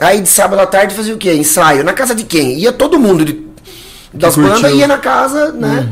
[0.00, 1.32] Aí de sábado à tarde fazia o quê?
[1.34, 1.84] Ensaio.
[1.84, 2.58] Na casa de quem?
[2.58, 3.46] Ia todo mundo de-
[4.12, 5.88] das bandas, ia na casa, né?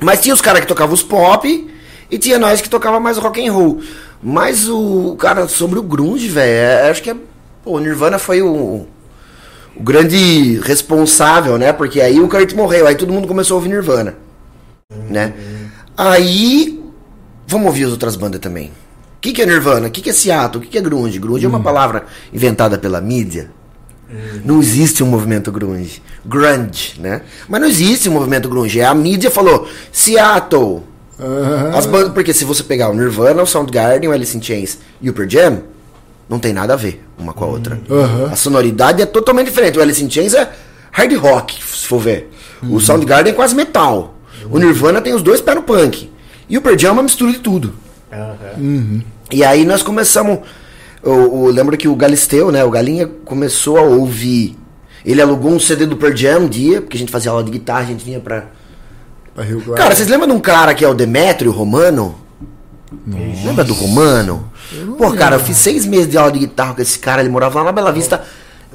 [0.00, 1.70] Mas tinha os caras que tocavam os pop
[2.10, 3.82] e tinha nós que tocava mais rock and roll.
[4.22, 7.16] Mas o cara sobre o grunge, velho, é- acho que é,
[7.62, 8.86] pô, o Nirvana foi o,
[9.76, 11.72] o grande responsável, né?
[11.72, 14.14] Porque aí o Kurt morreu, aí todo mundo começou a ouvir Nirvana,
[15.10, 15.32] né?
[15.96, 16.80] Aí
[17.46, 18.66] vamos ouvir as outras bandas também.
[19.16, 19.88] O que, que é Nirvana?
[19.88, 20.58] O que, que é Seattle?
[20.58, 21.18] O que, que é grunge?
[21.18, 23.50] Grunge é uma palavra inventada pela mídia.
[24.44, 26.02] Não existe um movimento grunge.
[26.24, 27.22] Grunge, né?
[27.48, 28.80] Mas não existe um movimento grunge.
[28.80, 30.82] A mídia falou Seattle.
[31.74, 35.08] As bandas, porque se você pegar o Nirvana, o Soundgarden, o Alice in Chains e
[35.08, 35.62] o Pearl Jam,
[36.28, 37.80] não tem nada a ver uma com a outra.
[37.90, 38.30] Aham.
[38.32, 39.78] A sonoridade é totalmente diferente.
[39.78, 40.50] O Alice in Chains é
[40.90, 42.30] hard rock, se for ver.
[42.62, 42.74] Uhum.
[42.74, 44.14] O Soundgarden é quase metal.
[44.50, 46.10] O Nirvana tem os dois pés no punk.
[46.48, 47.74] E o Pearl Jam é uma mistura de tudo.
[48.12, 49.02] Aham.
[49.32, 50.40] E aí nós começamos.
[51.02, 52.64] Eu, eu lembro que o Galisteu, né?
[52.64, 54.56] O Galinha começou a ouvir
[55.04, 57.50] Ele alugou um CD do Pearl Jam um dia, porque a gente fazia aula de
[57.50, 58.46] guitarra, a gente vinha pra.
[59.34, 59.82] Pra Rio Guarda.
[59.82, 62.14] Cara, vocês lembram de um cara que é o Demétrio Romano?
[63.44, 64.50] Lembra do Romano?
[64.98, 67.58] Pô, cara, eu fiz seis meses de aula de guitarra com esse cara, ele morava
[67.58, 68.22] lá na Bela Vista.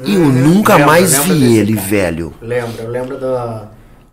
[0.03, 1.87] E eu nunca lembro, mais lembro vi ele, cara.
[1.87, 2.33] velho.
[2.41, 3.61] Lembro, eu lembro do,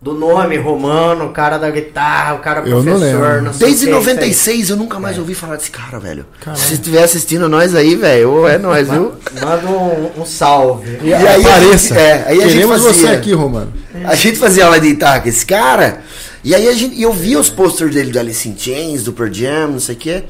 [0.01, 3.85] do nome romano, o cara da guitarra, o cara Eu não professor, não, sei Desde
[3.85, 4.17] o que, isso aí.
[4.17, 6.25] 96 eu nunca mais ouvi falar desse cara, velho.
[6.55, 9.13] Se estiver assistindo nós aí, velho, é nós, viu?
[9.41, 10.99] Manda um, um salve.
[11.01, 11.95] E, aí a apareça.
[11.95, 13.17] é, aí a gente Queremos você fazia.
[13.17, 13.71] aqui, Romano.
[14.03, 16.01] A gente fazia aula de guitarra com esse cara,
[16.47, 19.33] e aí a gente, eu via os posters dele do Alice in Chains, do Pearl
[19.33, 20.23] Jam, não sei o quê.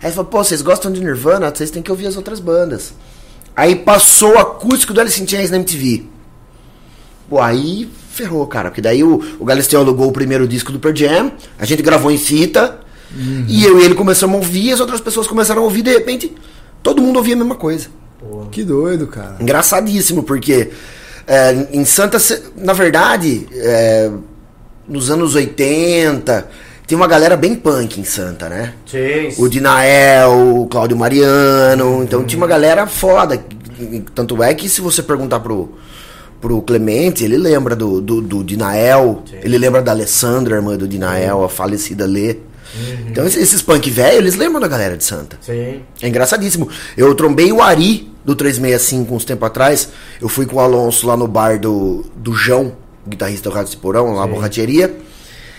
[0.00, 1.54] Aí ele falou, pô, vocês gostam de Nirvana?
[1.54, 2.92] Vocês têm que ouvir as outras bandas.
[3.54, 6.04] Aí passou o acústico do Alice in Chains na MTV.
[7.30, 10.96] Pô, aí ferrou, cara, porque daí o, o Galisteu alugou o primeiro disco do Pearl
[10.96, 12.80] Jam, a gente gravou em fita,
[13.46, 16.34] e eu e ele começamos a ouvir, as outras pessoas começaram a ouvir, de repente,
[16.82, 17.86] todo mundo ouvia a mesma coisa.
[18.50, 19.36] Que doido, cara.
[19.38, 20.70] Engraçadíssimo, porque
[21.24, 22.18] é, em Santa,
[22.56, 24.10] na verdade, é,
[24.88, 26.48] nos anos 80,
[26.86, 28.74] tem uma galera bem punk em Santa, né?
[28.86, 33.42] Sim, O Dinael, o Cláudio Mariano, então tinha uma galera foda.
[34.14, 35.72] Tanto é que se você perguntar pro,
[36.40, 41.42] pro Clemente, ele lembra do, do, do Dinael, ele lembra da Alessandra, irmã do Dinael,
[41.44, 42.36] a falecida Lê.
[43.08, 45.36] Então esses, esses punk velho, eles lembram da galera de Santa.
[45.40, 45.82] Sim.
[46.00, 46.68] É engraçadíssimo.
[46.96, 49.88] Eu trombei o Ari do 365 uns tempo atrás.
[50.20, 52.72] Eu fui com o Alonso lá no bar do, do João,
[53.06, 54.94] guitarrista do Rádio Ciporão, lá na borracheria.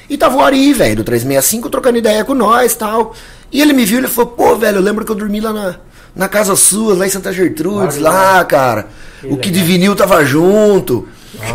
[0.10, 3.16] E tava o Ari, velho, do 365, trocando ideia com nós tal.
[3.52, 5.54] E ele me viu e ele falou, pô, velho, eu lembro que eu dormi lá
[5.54, 5.76] na,
[6.16, 8.88] na casa sua, lá em Santa Gertrudes, Olha lá, cara.
[9.24, 9.68] o Kid legal.
[9.68, 11.08] Vinil tava junto,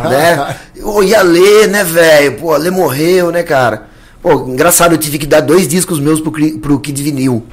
[0.09, 0.57] né?
[0.77, 2.37] Eu ia ler, né, velho?
[2.39, 3.89] Pô, a Lê morreu, né, cara?
[4.23, 7.45] Pô, engraçado, eu tive que dar dois discos meus pro, pro Kid Vinil.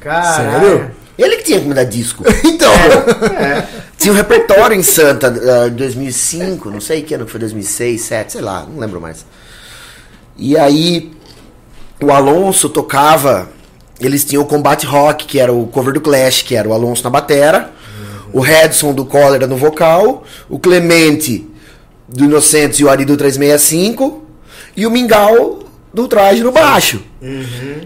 [0.00, 0.60] Caralho.
[0.60, 0.90] Sério?
[1.18, 2.24] Ele que tinha que me dar disco.
[2.44, 3.64] Então, É.
[3.98, 8.40] Tinha um repertório em Santa, ah, 2005, não sei que ano foi, 2006, 2007, sei
[8.40, 9.24] lá, não lembro mais.
[10.36, 11.12] E aí,
[12.02, 13.48] o Alonso tocava,
[13.98, 17.02] eles tinham o Combate Rock, que era o cover do Clash, que era o Alonso
[17.04, 17.72] na batera,
[18.32, 21.48] o Redson do Cólera no vocal, o Clemente
[22.06, 24.24] do Inocentes e o Ari do 365,
[24.76, 27.00] e o Mingau do traje no baixo.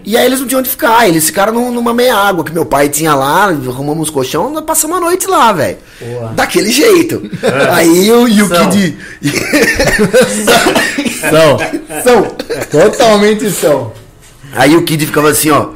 [0.03, 2.65] E aí eles não tinham onde ficar, eles ficaram num- numa meia água que meu
[2.65, 5.77] pai tinha lá, arrumamos os colchão, nós passamos a noite lá, velho.
[6.35, 7.21] Daquele jeito.
[7.71, 8.49] aí o, e o.
[8.49, 8.97] Kid.
[11.29, 12.01] são.
[12.03, 12.35] São.
[12.69, 13.93] Totalmente são.
[14.53, 15.69] Aí o Kid ficava assim, ó.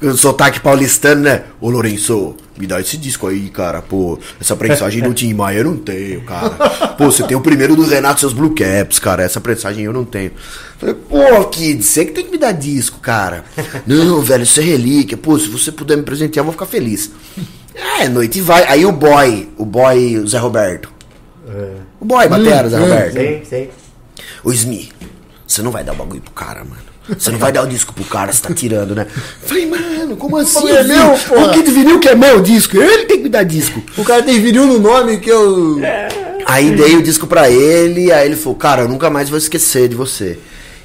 [0.00, 1.42] com Sotaque paulistano, né?
[1.60, 3.80] Ô Lourenço, me dá esse disco aí, cara.
[3.80, 6.50] Pô, essa prensagem do Tim Maia eu não tenho, cara.
[6.96, 9.22] Pô, você tem o primeiro do Renato seus Blue Caps, cara.
[9.22, 10.32] Essa prensagem eu não tenho.
[10.78, 13.44] Falei, pô, Kid, você que tem que me dar disco, cara.
[13.86, 15.16] Não, velho, isso é relíquia.
[15.16, 17.10] Pô, se você puder me presentear, eu vou ficar feliz.
[17.74, 18.64] É, noite vai.
[18.64, 20.92] Aí o boy, o boy, o Zé Roberto.
[22.00, 23.14] O boy, batera, Zé hum, Roberto.
[23.14, 23.68] Sim, sim.
[24.44, 24.90] Ô Smi,
[25.46, 26.87] você não vai dar o bagulho pro cara, mano.
[27.16, 29.06] Você não vai dar o disco pro cara, você tá tirando, né?
[29.42, 30.68] Falei, mano, como assim?
[30.68, 31.46] é meu, porra.
[31.46, 33.82] O Kid Vinil que é meu disco, ele tem que me dar disco.
[33.96, 35.78] O cara tem viril no nome que eu.
[36.46, 39.88] Aí dei o disco pra ele, aí ele falou, cara, eu nunca mais vou esquecer
[39.88, 40.38] de você.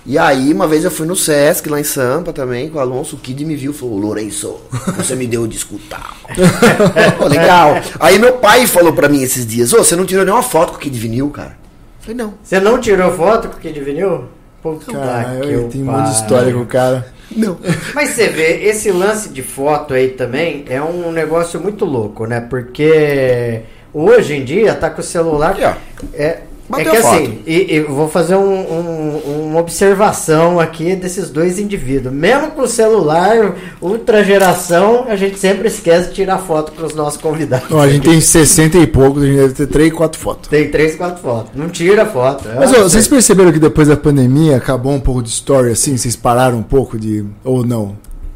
[0.05, 3.15] E aí, uma vez eu fui no Sesc, lá em Sampa também, com o Alonso,
[3.15, 4.57] o Kid me viu e falou, Lourenço,
[4.97, 6.01] você me deu o disco tal.
[7.17, 7.81] Pô, legal.
[8.01, 10.77] Aí meu pai falou pra mim esses dias, ô, você não tirou nenhuma foto com
[10.77, 11.51] o Kid Vinil, cara?
[11.51, 12.33] Eu falei, não.
[12.43, 14.25] Você não tirou foto com o Kid Vinil?
[14.63, 17.05] Puta Cara, que eu tenho um monte de história com o cara.
[17.35, 17.57] Não.
[17.93, 22.39] Mas você vê, esse lance de foto aí também é um negócio muito louco, né?
[22.39, 25.51] Porque hoje em dia tá com o celular.
[25.51, 25.73] Aqui, ó.
[26.13, 27.15] É, é Bateu que a foto.
[27.15, 32.13] assim, e, e vou fazer um- um- uma observação aqui desses dois indivíduos.
[32.13, 36.95] Mesmo com o celular, ultra geração, a gente sempre esquece de tirar foto com os
[36.95, 37.67] nossos convidados.
[37.71, 40.49] Ó, a gente tem 60 e poucos, a gente deve ter 3, 4 fotos.
[40.49, 41.51] Tem três, quatro fotos.
[41.55, 42.47] Não tira foto.
[42.57, 45.97] Mas Ah, ó, vocês perceberam que depois da pandemia acabou um pouco de story assim?
[45.97, 47.25] Vocês pararam um pouco de.
[47.43, 47.95] Ou não?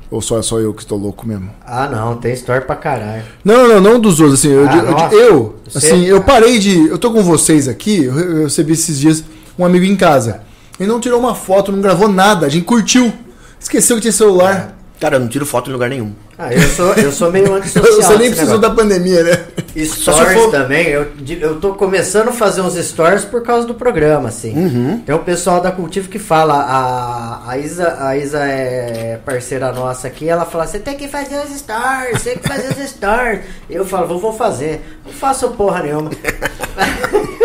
[0.10, 1.49] Ou só é só eu que estou louco mesmo?
[1.66, 3.24] Ah, não, tem story pra caralho.
[3.43, 6.97] Não, não, não dos outros, assim, eu, Ah, eu- eu, assim, eu parei de, eu
[6.97, 9.24] tô com vocês aqui, eu, eu recebi esses dias
[9.60, 10.41] um amigo em casa,
[10.80, 13.12] ele não tirou uma foto, não gravou nada, a gente curtiu,
[13.60, 16.11] esqueceu que tinha celular, Cara, eu não tiro foto em lugar nenhum.
[16.39, 17.93] Ah, eu sou, eu sou meio antissocial.
[17.95, 18.61] você nem precisou negócio.
[18.61, 19.45] da pandemia, né?
[19.85, 21.07] Stories for- também, eu,
[21.39, 24.53] eu tô começando a fazer uns stories por causa do programa, assim.
[24.57, 24.99] Uhum.
[25.05, 30.07] Tem o pessoal da Cultivo que fala, a, a, Isa, a Isa é parceira nossa
[30.07, 33.41] aqui, ela fala, você tem que fazer os stories, tem que fazer os stories.
[33.69, 34.81] Eu falo, vou, vou fazer.
[35.05, 36.09] Não faço porra nenhuma.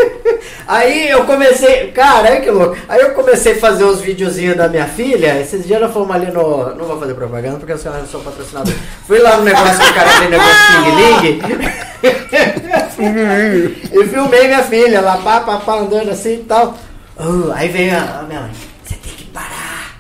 [0.67, 2.77] Aí eu comecei, cara, olha que louco.
[2.89, 5.41] Aí eu comecei a fazer uns videozinhos da minha filha.
[5.41, 6.75] Esses dias nós fomos ali no.
[6.75, 8.79] Não vou fazer propaganda porque os caras não são patrocinadores.
[9.07, 11.73] Fui lá no negócio que o cara tem negócio de Xing Ling.
[13.93, 16.77] e filmei minha filha lá, pá, pá, pá, andando assim e tal.
[17.19, 18.51] Uh, aí veio a, a minha mãe,
[18.85, 19.97] você tem que parar.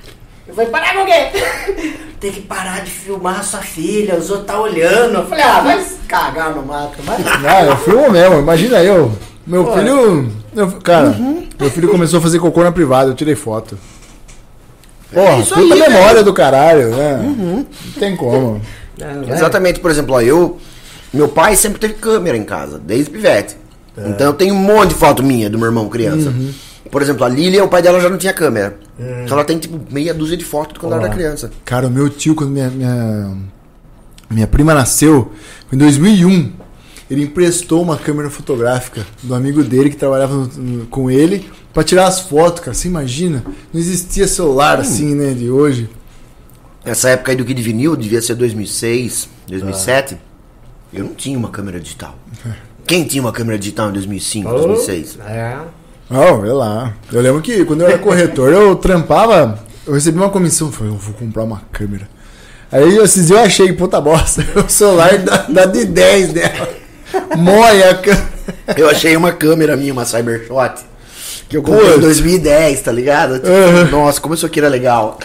[0.47, 1.99] Eu falei, parar com o quê?
[2.21, 5.19] tem que parar de filmar a sua filha, os outros tá olhando.
[5.19, 7.17] Eu falei, ah, vai cagar no mato, vai.
[7.47, 9.13] Ah, eu filmo mesmo, imagina eu.
[9.53, 10.32] Meu Pô, filho.
[10.55, 11.14] meu- cara,
[11.61, 13.76] meu filho começou a fazer cocô na privada, eu tirei foto.
[15.12, 16.24] Porra, isso puta aí, memória velho.
[16.24, 17.34] do caralho, né?
[17.36, 17.66] Não
[18.00, 18.62] tem como.
[18.98, 19.36] Vai.
[19.36, 20.57] Exatamente, por exemplo, ó, eu.
[21.12, 23.55] Meu pai sempre teve câmera em casa, desde pivete.
[23.94, 24.09] É.
[24.09, 26.30] Então eu tenho um monte de foto minha do meu irmão criança.
[26.30, 26.50] Uhum.
[26.90, 28.78] Por exemplo, a Lilia, o pai dela já não tinha câmera.
[28.98, 29.24] Hum.
[29.24, 31.50] Então ela tem tipo meia dúzia de fotos quando ela era criança.
[31.62, 33.32] Cara, o meu tio, quando minha, minha,
[34.30, 35.30] minha prima nasceu,
[35.68, 36.62] foi em 2001.
[37.13, 41.85] Ele emprestou uma câmera fotográfica do amigo dele que trabalhava no- no- com ele pra
[41.85, 42.73] tirar as fotos, cara.
[42.73, 43.45] Você imagina?
[43.71, 45.91] Não existia celular assim, né, de hoje.
[46.83, 49.51] Nessa época aí do Kid Vinil, devia ser 2006, Ah.
[49.51, 50.17] 2007.
[50.91, 52.17] Eu não tinha uma câmera digital.
[52.87, 55.19] Quem tinha uma câmera digital em 2005, Oh, 2006?
[55.27, 55.59] É.
[56.09, 56.95] Não, vê lá.
[57.13, 60.93] Eu lembro que quando eu era corretor, eu trampava, eu recebi uma comissão, eu falei,
[60.95, 62.09] eu vou comprar uma câmera.
[62.71, 66.81] Aí esses dias eu achei, puta bosta, o celular dá, dá de 10 dela.
[67.37, 68.01] Moia.
[68.76, 70.85] Eu achei uma câmera minha, uma Cybershot.
[71.49, 73.35] Que eu comprei em 2010, tá ligado?
[73.35, 73.91] Tipo, Uhum.
[73.91, 75.18] Nossa, como isso aqui era legal.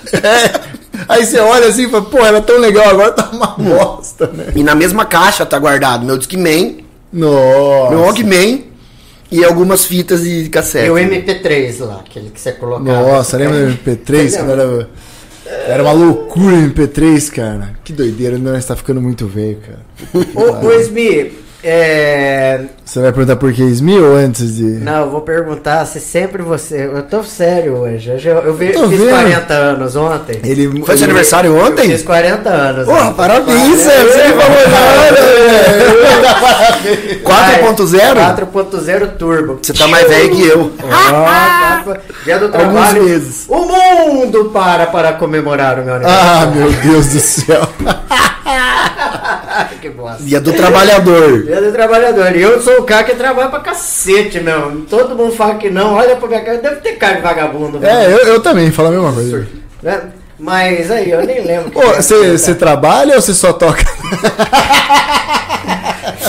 [1.07, 4.47] Aí você olha assim e fala, pô, era tão legal, agora tá uma bosta, né?
[4.55, 6.77] E na mesma caixa tá guardado meu Discman,
[7.13, 7.91] Nossa.
[7.91, 8.65] meu Walkman
[9.31, 10.87] e algumas fitas de cassete.
[10.87, 13.11] E o MP3 lá, aquele que você colocava.
[13.11, 14.29] Nossa, lembra do MP3?
[14.29, 14.89] Você Quando era,
[15.67, 17.73] era uma loucura o MP3, cara.
[17.83, 20.25] Que doideira, nós tá ficando muito velho, cara.
[20.35, 21.31] Ô, ô Esmi,
[21.63, 22.61] é...
[22.85, 24.63] Você vai perguntar por que Smil antes de.
[24.63, 26.85] Não, eu vou perguntar se sempre você.
[26.85, 28.09] Eu tô sério hoje.
[28.23, 29.09] Eu, eu vi- Tô fiz vendo.
[29.09, 30.39] 40 anos ontem.
[30.43, 31.89] Ele, Foi seu ele- aniversário Eu ontem?
[31.89, 32.85] fiz 40 anos.
[32.85, 34.77] Porra, parabéns, É, Sam, você me falou na
[37.23, 37.23] Parabéns.
[37.23, 38.15] 4.0?
[38.15, 39.59] 4.0 Turbo.
[39.61, 40.71] Você tá mais velho que eu.
[40.91, 41.83] Ah,
[42.23, 43.03] Dia do Alguns trabalho.
[43.03, 43.45] meses.
[43.49, 46.55] O mundo para para comemorar o meu Ah, aniversário.
[46.55, 47.67] meu Deus do céu.
[49.89, 50.23] que bosta.
[50.23, 51.43] Dia do trabalhador.
[51.43, 52.35] Dia do trabalhador.
[52.35, 54.85] E eu sou o cara que trabalha pra cacete, meu.
[54.89, 55.95] Todo mundo fala que não.
[55.95, 56.57] Olha pra minha cara.
[56.57, 57.85] Deve ter cara de vagabundo.
[57.85, 59.47] É, eu, eu também, falo a mesma coisa.
[59.81, 60.01] né?
[60.39, 61.71] Mas aí, eu nem lembro.
[61.95, 63.83] Você trabalha ou você só toca?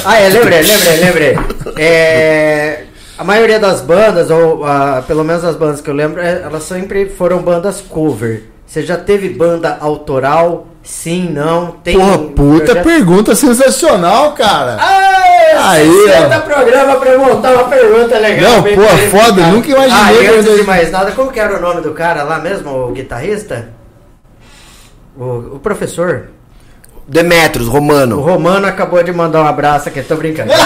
[0.05, 1.39] Ah, é, lembrei, lembrei, lembrei.
[1.77, 2.85] É,
[3.19, 6.63] a maioria das bandas, ou ah, pelo menos as bandas que eu lembro, é, elas
[6.63, 8.45] sempre foram bandas cover.
[8.67, 10.67] Você já teve banda autoral?
[10.89, 11.73] Sim, não?
[11.85, 12.35] Tem Porra, puta
[12.65, 14.79] projeto- pergunta sensacional, cara.
[14.81, 16.41] Ai, Aí, Aí, ó.
[16.41, 18.51] programa pra montar uma pergunta legal.
[18.53, 21.83] Não, pô, foda, nunca imaginei Ah, antes de mais nada, como que era o nome
[21.83, 23.69] do cara lá mesmo, o guitarrista?
[25.17, 26.31] O, o professor.
[27.09, 28.21] Demetrios, O Romano.
[28.21, 30.53] Romano acabou de mandar um abraço aqui, tô brincando.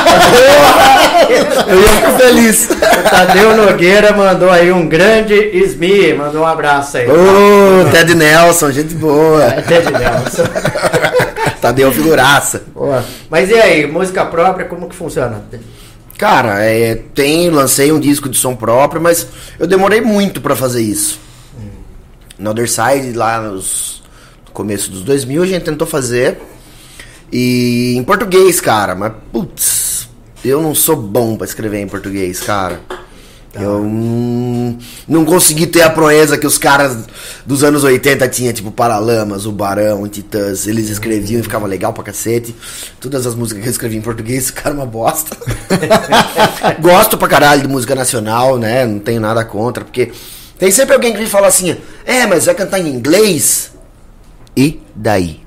[1.68, 2.68] Eu ia ficar feliz.
[2.68, 7.06] O Tadeu Nogueira mandou aí um grande Smi, mandou um abraço aí.
[7.08, 9.52] Ô, Ted Nelson, gente boa.
[9.62, 10.42] Ted Nelson.
[11.62, 12.64] Tadeu figuraça.
[12.74, 13.04] Boa.
[13.30, 15.44] Mas e aí, música própria, como que funciona?
[16.18, 19.28] Cara, é, tem, lancei um disco de som próprio, mas
[19.60, 21.20] eu demorei muito pra fazer isso.
[22.36, 24.01] No Other Side, lá nos no
[24.52, 26.38] começo dos 2000, a gente tentou fazer.
[27.32, 30.08] E em português, cara, mas putz,
[30.44, 32.80] eu não sou bom pra escrever em português, cara.
[33.54, 37.04] Eu não, não consegui ter a proeza que os caras
[37.44, 40.66] dos anos 80 tinham, tipo Paralamas, o Barão, o Titãs.
[40.66, 42.54] Eles escreviam e ficava legal pra cacete.
[42.98, 45.36] Todas as músicas que eu escrevi em português ficaram uma bosta.
[46.80, 48.86] Gosto pra caralho de música nacional, né?
[48.86, 50.10] Não tenho nada contra, porque
[50.58, 51.76] tem sempre alguém que me fala assim:
[52.06, 53.71] é, mas vai cantar em inglês?
[54.56, 55.40] E daí?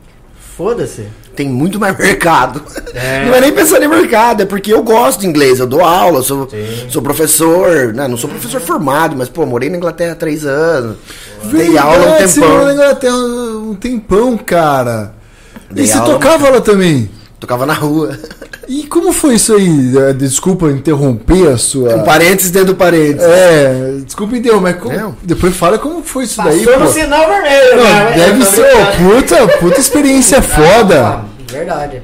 [0.58, 1.08] Foda-se.
[1.36, 2.62] tem muito mais mercado.
[2.94, 3.26] É.
[3.26, 6.24] Não é nem pensando em mercado, é porque eu gosto de inglês, eu dou aula,
[6.24, 6.88] sou, Sim.
[6.90, 8.08] sou professor, né?
[8.08, 10.98] não sou professor formado, mas pô, morei na Inglaterra há três anos.
[11.52, 12.74] Dei aula um Verdade, Você morou na tempão.
[12.74, 15.14] Inglaterra um tempão, cara.
[15.70, 17.10] Dei e você tocava lá também?
[17.46, 18.18] Tocava na rua.
[18.68, 19.96] E como foi isso aí?
[19.96, 21.96] Eh, Desculpa interromper a sua.
[21.96, 23.22] Um parênteses dentro do parênteses.
[23.22, 25.16] É, desculpa interromper, mas como- Não.
[25.22, 26.92] depois fala como foi isso daí, Passou no pô.
[26.92, 28.14] sinal vermelho, Não, né?
[28.16, 31.06] deve Tô ser, puta, puta experiência foda.
[31.06, 32.02] Ah, Verdade.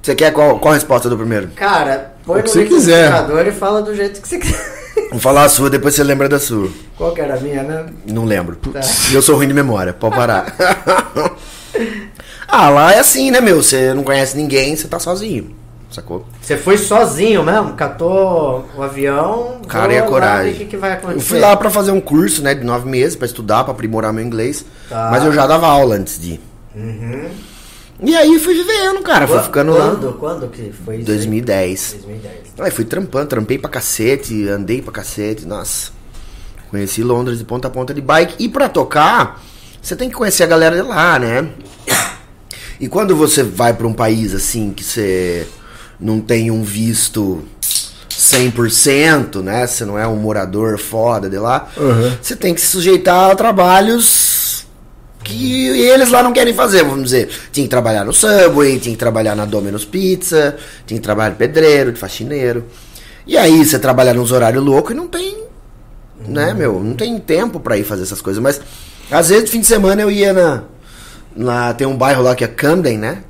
[0.00, 1.48] Você quer qual, qual a resposta do primeiro?
[1.56, 3.12] Cara, põe O que no você quiser.
[3.48, 4.76] e fala do jeito que você quiser.
[5.10, 6.68] Vou falar a sua, depois você lembra da sua.
[6.96, 7.86] Qual que era a minha, né?
[8.06, 8.54] Não lembro.
[8.72, 8.80] Tá.
[9.12, 10.46] Eu sou ruim de memória, pode parar.
[12.48, 13.62] ah, lá é assim, né, meu?
[13.62, 15.54] Você não conhece ninguém, você tá sozinho.
[15.90, 16.26] Sacou?
[16.42, 17.72] Você foi sozinho mesmo?
[17.74, 19.60] Catou o avião?
[19.68, 20.52] Cara, e a coragem.
[20.52, 21.16] O que, que vai acontecer?
[21.18, 24.12] Eu fui lá pra fazer um curso, né, de nove meses, pra estudar, pra aprimorar
[24.12, 24.64] meu inglês.
[24.88, 25.08] Tá.
[25.10, 26.40] Mas eu já dava aula antes de ir.
[26.74, 27.28] Uhum.
[28.02, 29.26] E aí fui vivendo, cara.
[29.26, 29.90] Fui Quando- ficando lá.
[29.90, 30.12] Quando?
[30.18, 31.10] Quando que foi isso?
[31.10, 31.16] aí?
[31.16, 31.92] 2010.
[31.92, 32.36] 2010.
[32.58, 35.92] Aí fui trampando, trampei pra cacete, andei pra cacete, nossa.
[36.70, 38.34] Conheci Londres de ponta a ponta de bike.
[38.38, 39.40] E pra tocar,
[39.80, 41.48] você tem que conhecer a galera de lá, né?
[42.80, 45.46] E quando você vai pra um país assim, que você
[45.98, 47.42] não tem um visto
[48.10, 49.66] 100%, né?
[49.66, 52.12] Você não é um morador foda de lá, Uhum.
[52.20, 54.66] você tem que se sujeitar a trabalhos
[55.24, 57.28] que eles lá não querem fazer, vamos dizer.
[57.50, 60.56] Tinha que trabalhar no Subway, tinha que trabalhar na Domino's Pizza,
[60.86, 62.64] tinha que trabalhar de pedreiro, de faxineiro.
[63.26, 65.42] E aí você trabalha nos horários loucos e não tem,
[66.28, 68.40] né, meu, não tem tempo pra ir fazer essas coisas.
[68.40, 68.60] Mas
[69.10, 70.62] às vezes, de fim de semana, eu ia na,
[71.36, 73.22] na tem um bairro lá que é Camden, né?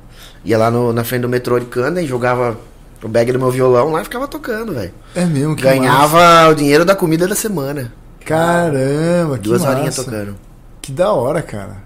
[0.45, 2.57] Ia lá no- na frente do metrô de Camden, jogava
[3.03, 4.93] o bag do meu violão lá e ficava tocando, velho.
[5.13, 5.77] É mesmo, que massa.
[5.77, 7.91] Ganhava o dinheiro da comida da semana.
[8.25, 9.73] Caramba, que Duas massa.
[9.75, 10.35] horinhas tocando.
[10.81, 11.77] Que da hora, cara.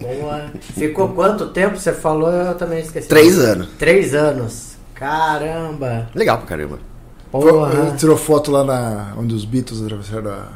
[0.00, 0.46] Boa.
[0.60, 1.78] Ficou quanto tempo?
[1.78, 3.06] Você falou, eu também esqueci.
[3.08, 3.68] Três anos.
[3.78, 4.76] Três anos.
[4.94, 6.08] Caramba.
[6.14, 6.78] Legal pra caramba.
[7.30, 7.94] Porra.
[7.96, 10.48] Tirou foto lá na onde os Beatles atravessaram a...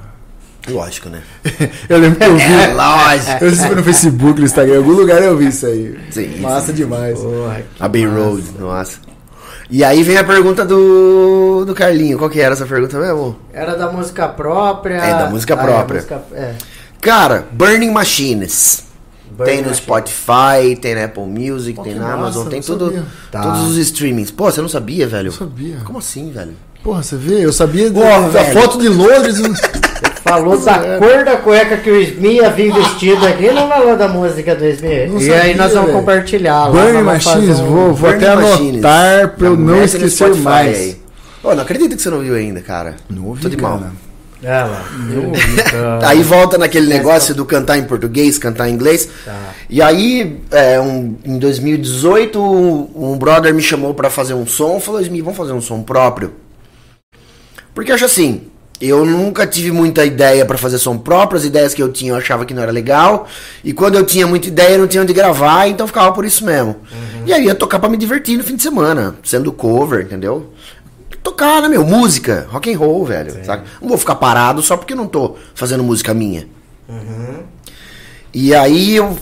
[0.69, 1.23] Lógico, né?
[1.89, 2.43] Eu lembro que eu vi.
[2.43, 3.45] É, lógico.
[3.45, 5.67] Eu não sei se foi no Facebook, no Instagram, em algum lugar eu vi isso
[5.67, 5.99] aí.
[6.11, 6.73] Sim, Massa sim.
[6.75, 7.19] demais.
[7.19, 8.21] Porra, que Abbey massa.
[8.21, 8.99] Road, nossa.
[9.71, 12.17] E aí vem a pergunta do, do Carlinho.
[12.19, 13.37] Qual que era essa pergunta mesmo?
[13.53, 14.95] Era da música própria.
[14.97, 15.97] É, da música Ah, própria.
[15.97, 16.55] música- é.
[17.01, 18.85] Cara, Burning Machines.
[19.31, 19.75] Burning tem no.
[19.75, 23.07] Spotify, tem na Apple Music, Pô, tem na massa, Amazon, tem não tudo.
[23.31, 23.41] Tá.
[23.43, 24.31] todos os streamings.
[24.31, 25.29] Pô, você não sabia, velho?
[25.29, 25.77] Eu sabia.
[25.85, 26.53] Como assim, velho?
[26.83, 27.45] Porra, você vê?
[27.45, 29.39] Eu sabia da, Pô, da foto de Londres.
[29.39, 29.55] não-
[30.25, 30.99] Falou da É.
[30.99, 34.65] cor da cueca que o Smith ia vir vestido aqui, não falou da música do
[34.67, 35.09] Smith.
[35.11, 35.99] Não e aí sabia, nós vamos velho.
[36.01, 36.85] compartilhar lá.
[36.85, 38.85] Fazer Machines, um- vou, vou até Machines.
[38.85, 40.77] anotar pra eu não Mete no esquecer mais.
[40.77, 40.97] aí.
[41.43, 42.95] Pô, não acredito que você não viu ainda, cara.
[43.11, 43.79] Não ouvi, Tô de mal.
[43.79, 43.93] cara.
[44.45, 44.85] É, lá.
[45.13, 45.57] Eu ouvi,
[46.01, 46.09] tá.
[46.09, 49.09] Aí volta naquele negócio do cantar em português, cantar em inglês.
[49.25, 49.35] Tá.
[49.69, 54.81] E aí, é, um- em 2018, um, um brother me chamou pra fazer um som.
[54.81, 56.33] Falou, Smith, vamos fazer um som próprio.
[57.75, 58.43] Porque eu acho assim,
[58.81, 61.39] eu nunca tive muita ideia pra fazer som próprio.
[61.39, 63.29] As ideias que eu tinha eu achava que não era legal.
[63.63, 66.45] E quando eu tinha muita ideia, eu não tinha onde gravar, então ficava por isso
[66.45, 66.77] mesmo.
[67.25, 70.53] E aí ia tocar pra me divertir no fim de semana, sendo cover, entendeu?
[71.23, 71.85] Tocar, né, meu?
[71.85, 73.33] Música, rock and roll, velho.
[73.81, 76.49] Não vou ficar parado só porque eu não tô fazendo música minha.
[78.35, 79.17] E aí eu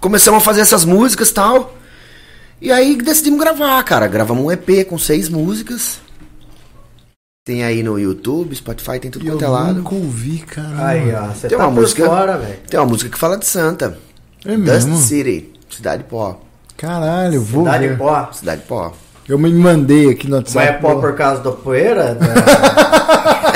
[0.00, 1.74] começamos a fazer essas músicas e tal.
[2.62, 4.06] E aí decidimos gravar, cara.
[4.06, 6.00] Gravamos um EP com seis músicas.
[7.46, 9.74] Tem aí no YouTube, Spotify, tem tudo E eu quanto é lado.
[9.74, 10.88] nunca ouvi, cara.
[10.88, 11.26] Aí, ó.
[11.28, 12.04] Você Tem tá uma por música.
[12.04, 12.58] fora, velho.
[12.68, 13.96] Tem uma música que fala de Santa.
[14.44, 14.96] É Dust mesmo?
[14.98, 15.52] City.
[15.70, 16.40] Cidade Pó.
[16.76, 17.98] Caralho, eu vou Dá de ver.
[17.98, 18.28] pó.
[18.32, 18.92] Cidade Pó.
[19.28, 20.66] Eu me mandei aqui no Mas WhatsApp.
[20.66, 22.16] é pó por causa do poeira?
[22.22, 23.46] Da-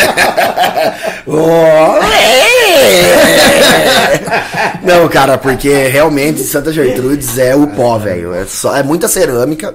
[4.82, 8.34] Não, cara, porque realmente Santa Gertrudes é o pó, velho.
[8.34, 9.74] É, só, é muita cerâmica,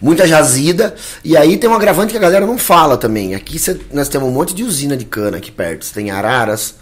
[0.00, 0.94] muita jazida.
[1.24, 3.34] E aí tem um agravante que a galera não fala também.
[3.34, 5.84] Aqui cê- nós temos um monte de usina de cana aqui perto.
[5.84, 6.74] Você tem Araras,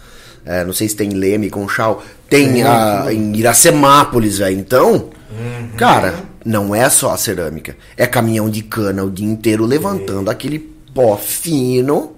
[0.45, 2.03] é, não sei se tem Leme, Conchal.
[2.29, 4.57] Tem a, em Iracemápolis, velho.
[4.59, 5.09] Então,
[5.77, 6.13] cara,
[6.45, 7.75] não é só a cerâmica.
[7.97, 10.59] É caminhão de cana o dia inteiro levantando aquele
[10.93, 12.13] pó fino.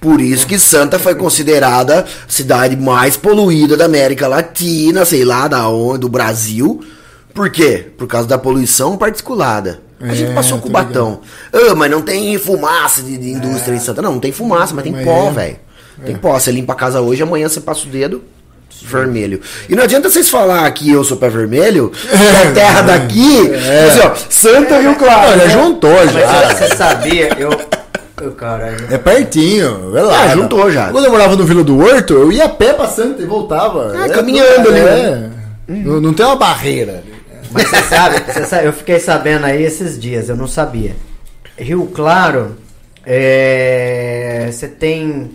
[0.00, 5.48] Por isso que Santa foi considerada a cidade mais poluída da América Latina, sei lá,
[5.48, 6.84] da onde, do Brasil.
[7.32, 7.86] Por quê?
[7.96, 9.80] Por causa da poluição particulada.
[10.04, 11.20] A É, gente passou tô com o batão.
[11.52, 14.02] Ah, mas não tem fumaça de, de indústria em Santa.
[14.02, 15.32] Não, não tem fumaça, mas tem Mas pó, é.
[15.32, 15.56] velho.
[16.04, 16.38] Tem pó.
[16.38, 18.22] Você limpa a casa hoje, amanhã você passa o dedo
[18.82, 19.40] vermelho.
[19.68, 23.50] E não adianta vocês falar que eu sou pé vermelho, que a terra daqui,
[23.88, 25.30] assim, ó, Santa Rio Claro.
[25.32, 25.48] Olha, né?
[25.48, 26.54] juntou Mas já.
[26.54, 27.50] você sabia, eu.
[28.20, 28.76] eu caralho.
[28.90, 30.22] É pertinho, é lá.
[30.24, 30.88] Ah, juntou já.
[30.90, 33.92] Quando eu morava no Vila do Horto, eu ia a pé pra Santa e voltava.
[33.96, 35.30] Ah, É, caminhando ali, é.
[35.66, 37.02] Não, não tem uma barreira.
[37.54, 40.94] Mas você sabe, você sabe, eu fiquei sabendo aí esses dias, eu não sabia.
[41.56, 42.56] Rio Claro,
[43.06, 45.30] é, você tem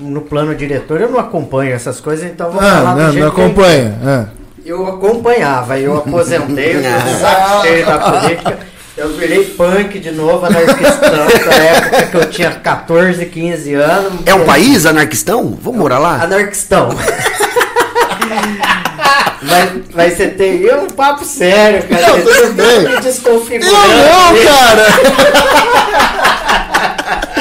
[0.00, 3.12] no plano diretor, eu não acompanho essas coisas, então eu vou falar Ah, do não,
[3.12, 3.98] jeito não que eu acompanha.
[4.04, 4.24] Ah.
[4.64, 8.58] Eu acompanhava, eu aposentei, eu de saco cheio da política.
[8.96, 14.20] Eu virei punk de novo, anarquistão, na época que eu tinha 14, 15 anos.
[14.24, 15.56] É um país anarquistão?
[15.62, 16.22] Vamos morar lá?
[16.22, 16.88] Anarquistão.
[19.42, 20.62] mas, mas você tem.
[20.62, 22.08] E é um papo sério, cara.
[22.08, 22.80] Não, tudo tá bem.
[22.80, 23.76] me Eu desconfigurando.
[23.76, 24.86] não, cara!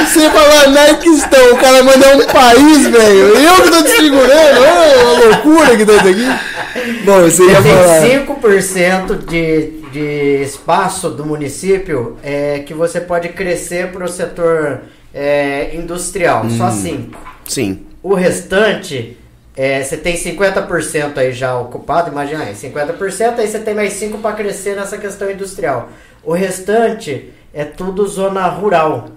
[0.06, 3.38] Você falou anarquistão, o cara mandou um país, velho.
[3.38, 7.04] Eu que tô desfigurando, olha a loucura que tá aqui.
[7.04, 8.02] Bom, você ia falar.
[8.02, 14.82] Tem 5% de, de espaço do município é, que você pode crescer para o setor
[15.14, 16.46] é, industrial.
[16.58, 17.08] Só 5%.
[17.46, 17.86] Sim.
[18.02, 19.18] O restante
[19.56, 24.22] é, você tem 50% aí já ocupado, imagina aí, 50%, aí você tem mais 5%
[24.22, 25.90] para crescer nessa questão industrial.
[26.24, 29.10] O restante é tudo zona rural.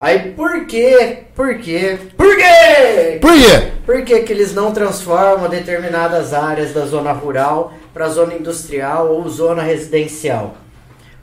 [0.00, 1.24] Aí por quê?
[1.34, 1.98] Por quê?
[2.16, 3.18] Por quê?
[3.20, 3.72] Por quê?
[3.86, 9.28] Por que, que eles não transformam determinadas áreas da zona rural para zona industrial ou
[9.28, 10.56] zona residencial?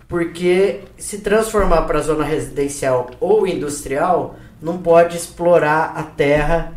[0.07, 6.73] Porque se transformar para zona residencial ou industrial, não pode explorar a terra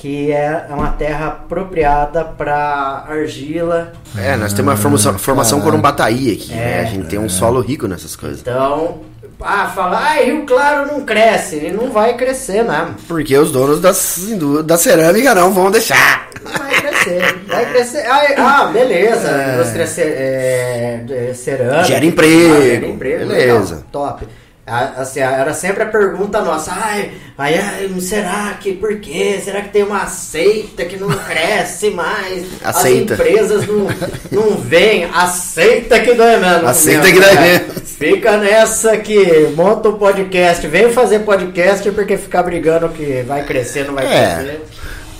[0.00, 3.92] que é uma terra apropriada para argila.
[4.16, 5.72] É, nós temos uma formação, formação caralho.
[5.72, 6.78] Corumbataí aqui, né?
[6.78, 6.80] É.
[6.80, 8.40] A gente tem um solo rico nessas coisas.
[8.40, 9.02] Então,
[9.42, 12.94] ah, fala, ah, Rio Claro não cresce, ele não vai crescer mesmo.
[13.06, 14.18] Porque os donos das,
[14.64, 16.28] da cerâmica não vão deixar.
[16.42, 18.06] Vai crescer, vai crescer.
[18.06, 19.54] Ah, ah, beleza, É.
[19.56, 21.84] indústria ce- é, é, cerâmica.
[21.84, 23.74] Gera emprego, Ah, gera emprego, beleza.
[23.74, 24.26] legal, top.
[24.66, 29.40] Assim, era sempre a pergunta nossa, ai, ai, ai, será que, por quê?
[29.42, 32.44] Será que tem uma seita que não cresce mais?
[32.62, 33.14] Aceita.
[33.14, 33.88] As empresas não,
[34.30, 36.68] não vêm, aceita que dói mesmo.
[36.68, 37.64] Aceita mesmo, que dói né?
[37.66, 37.80] mesmo.
[37.84, 43.84] Fica nessa que monta um podcast, vem fazer podcast porque ficar brigando que vai crescer,
[43.86, 44.34] não vai É.
[44.36, 44.60] crescer.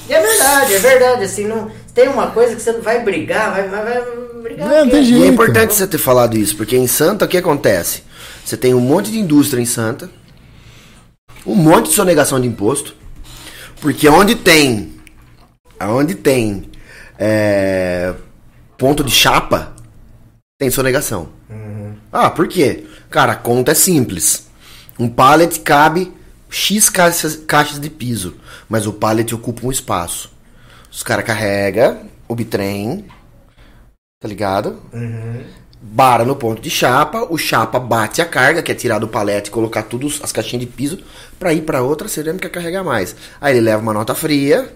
[0.08, 3.50] E é verdade, é verdade, assim, não tem uma coisa que você não vai brigar,
[3.52, 4.02] vai, vai, vai
[4.42, 4.68] brigar.
[4.68, 5.24] Não, o tem E jeito.
[5.24, 8.02] é importante você ter falado isso, porque em Santa o que acontece?
[8.44, 10.10] Você tem um monte de indústria em Santa,
[11.46, 12.94] um monte de sonegação de imposto,
[13.80, 14.94] porque onde tem,
[15.80, 16.70] onde tem
[17.18, 18.14] é,
[18.76, 19.74] ponto de chapa,
[20.58, 21.28] tem sonegação.
[22.12, 22.86] Ah, por quê?
[23.08, 24.48] Cara, a conta é simples.
[24.98, 26.12] Um pallet cabe
[26.50, 28.36] X caixas, caixas de piso,
[28.68, 30.30] mas o pallet ocupa um espaço.
[30.90, 33.06] Os caras carregam o bitrem,
[34.20, 34.82] tá ligado?
[35.82, 39.48] Bara no ponto de chapa, o chapa bate a carga, que é tirar do palete
[39.48, 40.98] e colocar tudo as caixinhas de piso
[41.38, 43.16] pra ir pra outra cerâmica carregar mais.
[43.40, 44.70] Aí ele leva uma nota fria,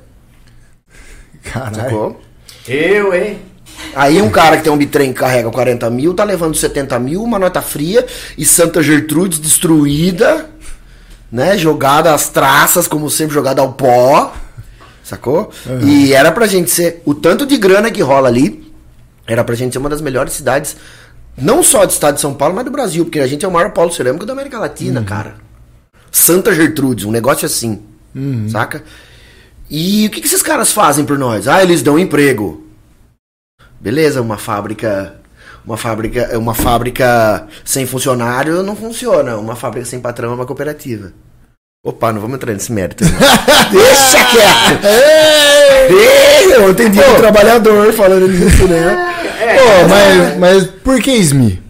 [1.42, 1.74] Caralho.
[1.76, 2.20] sacou?
[2.66, 3.38] Eu, hein?
[3.94, 7.22] Aí um cara que tem um bitrem que carrega 40 mil, tá levando 70 mil,
[7.22, 8.06] uma nota fria
[8.38, 10.48] e Santa Gertrudes destruída,
[11.30, 11.58] né?
[11.58, 14.32] Jogada às traças, como sempre, jogada ao pó,
[15.02, 15.50] sacou?
[15.82, 18.63] E era pra gente ser, o tanto de grana que rola ali,
[19.26, 20.76] era pra gente ser uma das melhores cidades,
[21.36, 23.52] não só do estado de São Paulo, mas do Brasil, porque a gente é o
[23.52, 25.34] maior polo cerâmico da América Latina, cara.
[26.10, 27.82] Santa Gertrudes, um negócio assim,
[28.48, 28.84] saca?
[29.68, 31.48] E o que, que esses caras fazem por nós?
[31.48, 32.64] Ah, eles dão emprego.
[33.80, 35.16] Beleza, uma fábrica,
[35.66, 39.36] uma fábrica, uma fábrica sem funcionário não funciona.
[39.36, 41.12] Uma fábrica sem patrão é uma cooperativa.
[41.84, 43.04] Opa, não vamos entrar nesse mérito.
[43.72, 44.86] Deixa quieto.
[45.90, 49.14] Ei, Eu entendi o trabalhador falando nisso, né?
[49.40, 51.62] É, Pô, mas, mas por que SMI?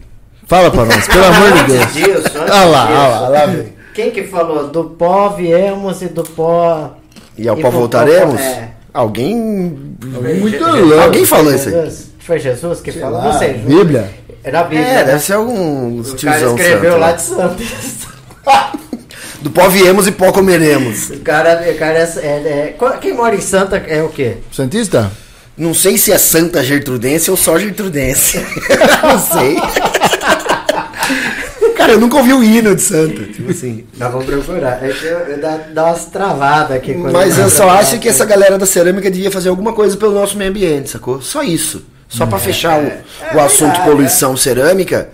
[0.46, 1.92] Fala pra nós, pelo amor de Deus.
[1.94, 3.72] Disso, antes Ah lá, disso, ah lá, lá vem.
[3.94, 4.68] Quem que falou?
[4.68, 6.96] Do pó viemos e do pó.
[7.38, 8.40] E ao E pó voltaremos?
[8.40, 8.68] é.
[8.92, 9.96] Alguém.
[10.14, 11.00] Alguém muito Je- louco.
[11.02, 11.92] Alguém falou isso aí.
[12.20, 13.18] Foi Jesus que falou?
[13.18, 13.54] lá, Não sei.
[13.54, 14.10] Bíblia?
[14.44, 14.86] Era a Bíblia.
[14.86, 15.04] É, né?
[15.04, 17.12] deve ser algum O cara escreveu santo lá lá.
[17.12, 17.66] de Santos.
[19.44, 21.10] Do pó viemos e pó comeremos.
[21.10, 24.38] O cara, o cara é, é- é- Quem mora em Santa é o quê?
[24.50, 25.12] Santista?
[25.54, 28.38] Não sei se é Santa Gertrudense ou só Gertrudense.
[29.04, 29.56] não sei.
[31.76, 33.22] Cara, eu nunca ouvi o hino de Santa.
[33.24, 33.84] Tipo assim.
[33.98, 34.82] Nós vamos procurar.
[34.82, 36.94] É que eu- eu dá, dá umas travadas aqui.
[36.94, 40.38] Mas eu só acho que essa galera da cerâmica devia fazer alguma coisa pelo nosso
[40.38, 41.20] meio ambiente, sacou?
[41.20, 41.84] Só isso.
[42.08, 45.10] Só pra fechar o, o assunto verdade, poluição cerâmica.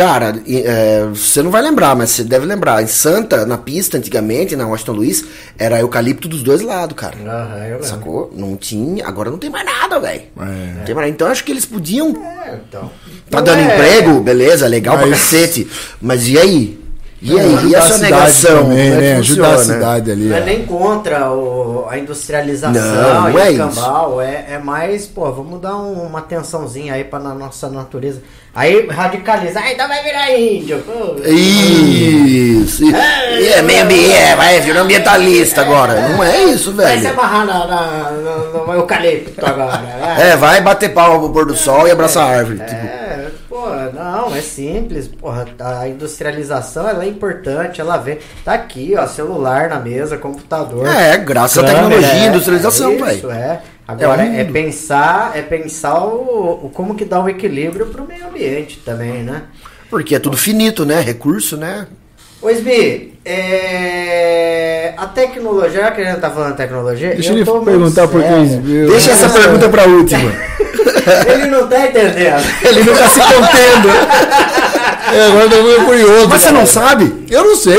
[0.00, 2.82] Cara, é, você não vai lembrar, mas você deve lembrar.
[2.82, 5.22] Em Santa, na pista, antigamente, na Washington Luiz,
[5.58, 7.16] era eucalipto dos dois lados, cara.
[7.22, 7.84] Aham, eu lembro.
[7.86, 8.32] Sacou?
[8.34, 10.22] Não tinha, agora não tem mais nada, velho.
[10.40, 10.42] É.
[10.78, 11.08] Não tem mais nada.
[11.08, 12.16] Então acho que eles podiam.
[12.46, 12.90] É, então.
[13.28, 15.68] Tá Não dando é- emprego, beleza, legal pra Mas- cacete.
[16.00, 16.80] Mas e aí?
[17.22, 17.68] E aí?
[17.68, 17.92] E a a cidade
[18.32, 18.62] sonegação?
[18.62, 19.16] também, é né?
[19.16, 20.24] Ajudar a cidade ali.
[20.30, 23.58] Não é nem contra o- a industrialização Não, e não é o isso.
[23.58, 28.22] cambal, é, é mais, pô, vamos dar um- uma atençãozinha aí pra na nossa natureza.
[28.54, 30.82] Aí radicaliza, ah, então vai virar índio.
[31.24, 32.82] Isso.
[32.94, 36.08] É meio ambiente, vai, virou ambientalista agora.
[36.08, 37.14] Não é isso, Vai se velho.
[37.18, 39.80] amarrar na, na- no, no eucalipto agora.
[40.18, 42.58] É, vai bater palma pro pôr do sol e abraçar a árvore.
[42.58, 42.74] tipo.
[42.74, 48.94] É, pô, não, é simples, porra, a industrialização ela é importante, ela vem, tá aqui,
[48.98, 50.86] ó, celular na mesa, computador.
[50.86, 53.30] É, graças à tecnologia é, industrialização, Isso, velho.
[53.30, 53.60] é.
[53.90, 58.28] Agora É é, pensar, é pensar o, o como que dá o equilíbrio pro meio
[58.28, 59.42] ambiente também, né?
[59.88, 61.00] Porque é tudo finito, né?
[61.00, 61.88] Recurso, né?
[62.40, 67.36] Ô Sbi, é, a tecnologia, já que a gente tá falando de tecnologia, Deixa eu
[67.36, 68.22] ele perguntar por.
[68.22, 68.86] SMI.
[68.86, 70.32] Deixa essa pergunta pra última.
[71.26, 72.44] Ele não tá entendendo.
[72.62, 73.88] Ele não tá se contendo.
[75.14, 76.28] É, agora eu tô meio curioso.
[76.28, 77.26] Mas você não sabe?
[77.30, 77.76] Eu não sei.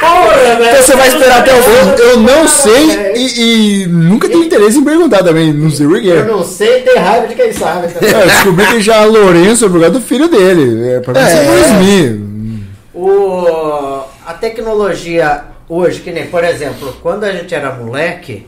[0.00, 0.64] Porra, velho.
[0.64, 4.78] Então você vai esperar até o Eu, eu não sei e, e nunca tive interesse
[4.78, 5.52] em perguntar também.
[5.52, 6.08] Não sei por quê.
[6.08, 7.88] Eu não sei, tem raiva de quem sabe.
[7.88, 8.04] tá?
[8.06, 10.88] É, eu descobri que já Lourenço é por causa do filho dele.
[10.90, 11.32] É, pra mim, É.
[11.32, 11.44] é.
[11.44, 12.30] 2000.
[12.94, 18.46] O, a tecnologia hoje, que nem, por exemplo, quando a gente era moleque,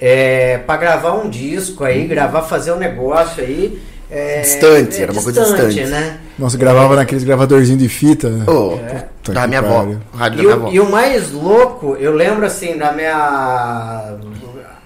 [0.00, 3.78] é, para gravar um disco aí, gravar, fazer um negócio aí.
[4.14, 5.84] É, Distante, era uma coisa distante.
[5.84, 6.18] né?
[6.38, 8.28] Nossa, gravava naqueles gravadorzinhos de fita.
[8.28, 8.44] né?
[8.44, 9.86] Puta da minha avó.
[10.14, 10.68] Rádio E da minha o, avó.
[10.70, 14.12] e o mais louco, eu lembro assim, da minha.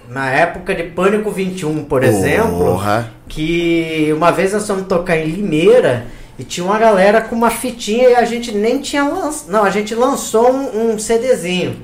[0.09, 2.81] Na época de Pânico 21, por exemplo,
[3.27, 6.05] que uma vez nós fomos tocar em Limeira
[6.39, 9.51] e tinha uma galera com uma fitinha e a gente nem tinha lançado.
[9.51, 11.75] Não, a gente lançou um, um CDzinho,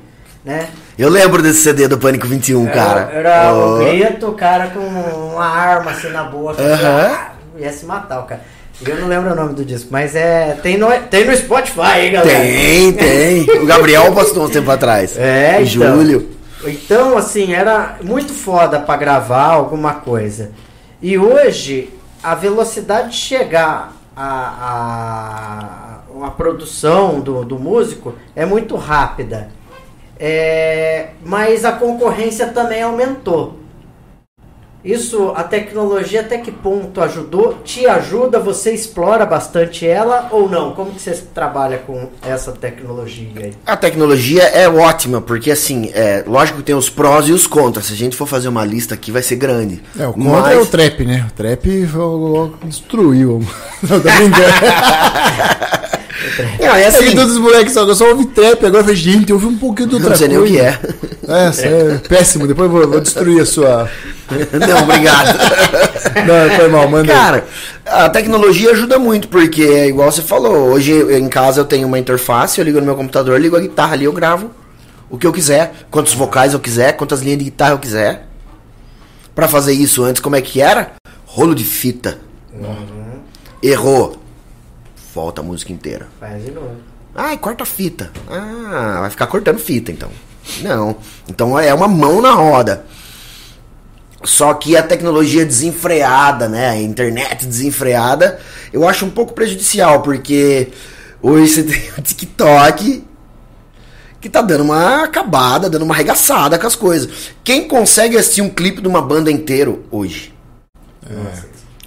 [0.45, 0.67] né?
[0.97, 3.09] Eu lembro desse CD do Pânico 21, cara.
[3.11, 3.75] Era, era Ô.
[3.75, 6.61] o grito, o cara com uma arma assim na boca.
[6.61, 7.11] Aham.
[7.11, 8.41] ah, ia se matar o cara.
[8.85, 10.57] Eu não lembro o nome do disco, mas é.
[10.61, 12.39] Tem no, tem no Spotify, hein, galera?
[12.39, 13.61] Tem, tem.
[13.61, 15.15] O Gabriel postou uns tempo atrás.
[15.19, 15.95] É, Em então.
[15.95, 16.29] julho.
[16.65, 20.51] Então, assim, era muito foda pra gravar alguma coisa.
[21.01, 21.89] E hoje,
[22.21, 29.49] a velocidade de chegar a, a, a produção do, do músico é muito rápida.
[30.19, 33.59] É, mas a concorrência também aumentou.
[34.83, 37.59] Isso, a tecnologia até que ponto ajudou?
[37.63, 38.39] Te ajuda?
[38.39, 40.73] Você explora bastante ela ou não?
[40.73, 43.53] Como que você trabalha com essa tecnologia aí?
[43.65, 47.85] A tecnologia é ótima, porque assim, é, lógico que tem os prós e os contras.
[47.85, 49.81] Se a gente for fazer uma lista aqui, vai ser grande.
[49.97, 51.25] É, o contra é o trap, né?
[51.29, 51.87] O trap
[52.65, 53.41] destruiu.
[53.87, 54.43] Não, tá brincando.
[56.59, 59.29] Não, é assim, todos os moleques só, eu só ouvi trap, agora eu falei, gente,
[59.29, 60.79] eu ouvi um pouquinho do outra não sei nem o que é.
[61.27, 63.89] É, é péssimo, depois eu vou, vou destruir a sua...
[64.33, 65.37] Não, obrigado.
[66.25, 67.13] Não, foi mal, manda.
[67.13, 67.45] Cara,
[67.85, 71.99] a tecnologia ajuda muito, porque é igual você falou, hoje em casa eu tenho uma
[71.99, 74.49] interface, eu ligo no meu computador, ligo a guitarra ali, eu gravo
[75.09, 78.27] o que eu quiser, quantos vocais eu quiser, quantas linhas de guitarra eu quiser.
[79.35, 80.93] Pra fazer isso antes, como é que era?
[81.25, 82.17] Rolo de fita.
[83.61, 84.17] Errou.
[85.13, 86.07] Volta a música inteira.
[86.19, 86.77] Faz de novo.
[87.15, 88.11] Ai, corta a fita.
[88.27, 90.09] Ah, vai ficar cortando fita então.
[90.61, 90.95] Não.
[91.27, 92.85] Então é uma mão na roda.
[94.23, 96.69] Só que a tecnologia desenfreada, né?
[96.69, 98.39] A internet desenfreada,
[98.71, 100.69] eu acho um pouco prejudicial, porque
[101.21, 103.03] hoje você tem o TikTok
[104.21, 107.33] que tá dando uma acabada, dando uma arregaçada com as coisas.
[107.43, 110.33] Quem consegue assistir um clipe de uma banda inteiro hoje?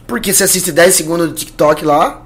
[0.06, 2.25] Porque você assiste 10 segundos do TikTok lá,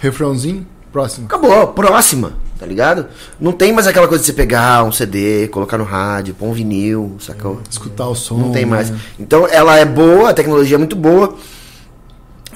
[0.00, 1.26] Refrãozinho, próximo.
[1.26, 3.06] Acabou, próxima, tá ligado?
[3.38, 6.52] Não tem mais aquela coisa de você pegar um CD, colocar no rádio, pôr um
[6.52, 7.60] vinil, sacou?
[7.70, 8.36] Escutar o som.
[8.38, 8.90] Não tem mais.
[8.90, 8.98] né?
[9.18, 11.36] Então ela é boa, a tecnologia é muito boa,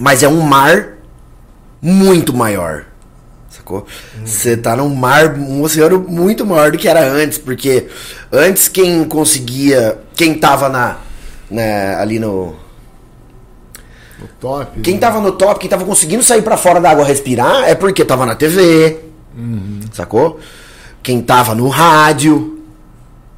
[0.00, 0.94] mas é um mar
[1.82, 2.86] muito maior.
[3.50, 3.86] Sacou?
[4.24, 7.88] Você tá num mar, um oceano muito maior do que era antes, porque
[8.32, 10.96] antes quem conseguia, quem tava na,
[11.50, 12.56] na ali no
[14.22, 14.80] O top.
[14.80, 18.04] quem tava no top, quem tava conseguindo sair pra fora da água respirar, é porque
[18.04, 19.00] tava na TV.
[19.92, 20.38] Sacou?
[21.02, 22.62] Quem tava no rádio.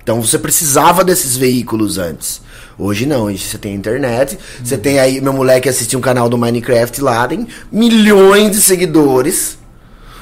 [0.03, 2.41] Então você precisava desses veículos antes.
[2.79, 4.39] Hoje não, hoje você tem internet.
[4.62, 9.59] Você tem aí, meu moleque assistiu um canal do Minecraft lá, tem milhões de seguidores.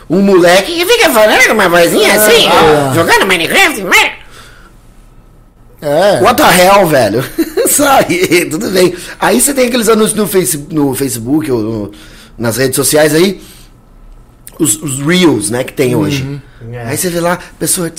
[0.09, 2.93] Um moleque que fica falando uma vozinha assim, ah.
[2.95, 3.83] jogando Minecraft.
[3.83, 4.25] Minecraft.
[5.83, 6.21] É.
[6.23, 7.25] What the hell, velho?
[7.77, 8.47] Sabe?
[8.47, 8.95] Tudo bem.
[9.21, 11.91] Aí você tem aqueles anúncios no, face, no Facebook ou no-
[12.39, 13.41] nas redes sociais aí.
[14.59, 16.41] Os, os Reels, né, que tem hoje.
[16.73, 16.87] É.
[16.87, 17.91] Aí você vê lá, a pessoa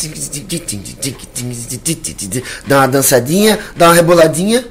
[2.68, 4.66] dá uma dançadinha, dá uma reboladinha.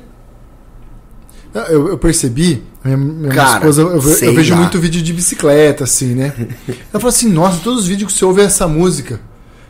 [1.69, 4.01] Eu, eu percebi, minha, minha Cara, esposa, eu, eu
[4.35, 4.61] vejo lá.
[4.61, 6.33] muito vídeo de bicicleta, assim, né?
[6.69, 9.21] Ela falou assim, nossa, todos os vídeos que você ouve é essa música.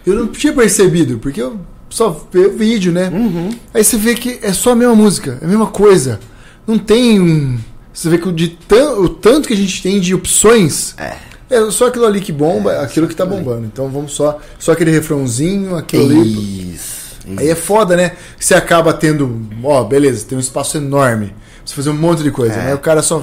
[0.06, 1.60] Eu não tinha percebido, porque eu
[1.94, 3.08] só vejo vídeo, né?
[3.12, 3.50] Uhum.
[3.72, 6.18] Aí você vê que é só a mesma música, é a mesma coisa.
[6.66, 7.56] Não tem um.
[7.92, 10.94] Você vê que o, de tan- o tanto que a gente tem de opções.
[10.98, 11.14] É.
[11.50, 13.66] É só aquilo ali que bomba, aquilo que tá bombando.
[13.66, 14.40] Então vamos só.
[14.58, 16.72] Só aquele refrãozinho, aquilo ali.
[16.74, 17.04] Isso.
[17.36, 18.12] Aí é foda, né?
[18.40, 21.32] Você acaba tendo, ó, beleza, tem um espaço enorme.
[21.64, 22.64] Você fazer um monte de coisa, É.
[22.64, 22.74] né?
[22.74, 23.22] O cara só.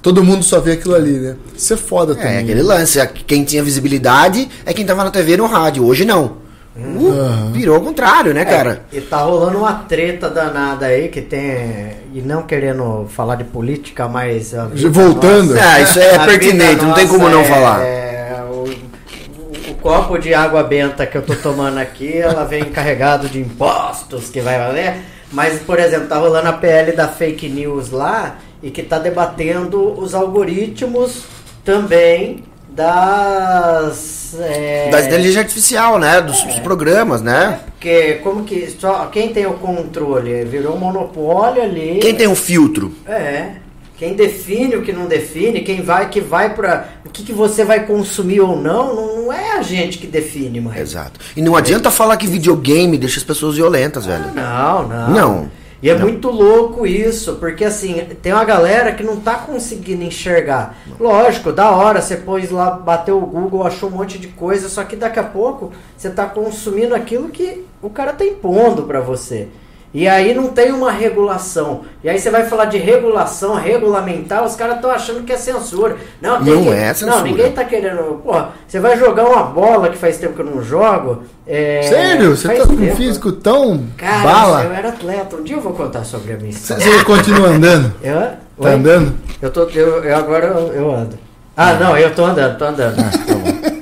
[0.00, 1.34] Todo mundo só vê aquilo ali, né?
[1.56, 2.34] Isso é foda também.
[2.36, 3.00] É, aquele lance.
[3.00, 5.84] a- Quem tinha visibilidade é quem tava na TV e no rádio.
[5.84, 6.45] Hoje não.
[6.78, 8.82] Uh, Virou ao contrário, né, cara?
[8.92, 11.96] E tá rolando uma treta danada aí que tem.
[12.12, 14.52] E não querendo falar de política, mas.
[14.90, 15.54] Voltando.
[15.54, 17.82] nossa- Ah, isso é pertinente, não tem como não nossa falar.
[17.82, 22.64] É, o, o- o copo de água benta que eu tô tomando aqui, ela vem
[22.66, 24.96] carregado de impostos que vai valer.
[25.32, 29.98] Mas, por exemplo, tá rolando a PL da fake news lá e que tá debatendo
[29.98, 31.24] os algoritmos
[31.64, 32.44] também
[32.76, 34.36] das.
[34.38, 36.20] É, Da inteligência artificial, né?
[36.20, 37.60] Dos, dos programas, né?
[37.72, 38.70] Porque como que.
[38.78, 41.98] Só quem tem o controle virou um monopólio ali.
[42.00, 42.92] Quem tem um filtro?
[43.06, 43.52] É.
[43.98, 47.64] Quem define o que não define, quem vai que vai para o que, que você
[47.64, 50.76] vai consumir ou não, não, é a gente que define, mas.
[50.76, 51.18] Exato.
[51.34, 54.34] E não adianta falar que videogame deixa as pessoas violentas, velho.
[54.34, 55.10] Não, não.
[55.10, 55.50] Não.
[55.86, 56.00] E é Não.
[56.00, 60.76] muito louco isso, porque assim, tem uma galera que não tá conseguindo enxergar.
[60.98, 64.82] Lógico, da hora, você pôs lá, bateu o Google, achou um monte de coisa, só
[64.82, 69.46] que daqui a pouco você tá consumindo aquilo que o cara tá impondo pra você.
[69.98, 71.80] E aí não tem uma regulação.
[72.04, 75.96] E aí você vai falar de regulação, regulamentar, os caras estão achando que é censura.
[76.20, 77.16] Não, Não que- é censura.
[77.16, 78.20] Não, ninguém tá querendo.
[78.22, 81.22] Porra, você vai jogar uma bola que faz tempo que eu não jogo.
[81.46, 82.36] é, Sério?
[82.36, 84.62] Você faz tá com um físico tão Cara, eu bala?
[84.76, 85.34] era atleta.
[85.36, 86.84] Um dia eu vou contar sobre a minha história.
[86.84, 87.94] você continua andando?
[88.04, 88.74] Eu, Tá Oi?
[88.74, 89.14] andando?
[89.40, 91.18] Eu tô, eu, eu agora eu, eu ando.
[91.56, 92.96] Ah, não, eu tô andando, tô andando.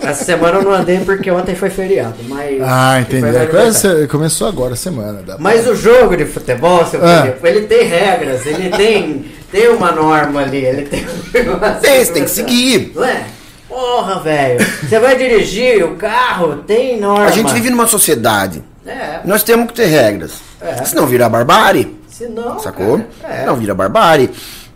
[0.07, 2.61] Essa semana eu não andei porque ontem foi feriado, mas.
[2.63, 3.27] Ah, entendi.
[3.73, 5.23] você- começou agora a semana.
[5.27, 7.23] dá Mas pra- o jogo de futebol, seu Ah.
[7.23, 12.05] Felipe, ele tem regras, ele tem, tem uma norma ali, ele tem um negócio Tem,
[12.05, 12.93] você tem que seguir.
[12.95, 13.25] Não é?
[13.69, 14.65] Porra, velho.
[14.89, 17.27] Você vai dirigir o carro, tem norma.
[17.27, 18.63] A gente vive numa sociedade.
[18.87, 20.33] É, Nós temos que ter regras.
[20.61, 20.85] É.
[20.85, 21.97] Senão vira barbárie.
[22.09, 22.59] se não.
[22.61, 23.01] Sacou?
[23.21, 23.47] cara, é.
[23.47, 24.31] Não vira barbárie.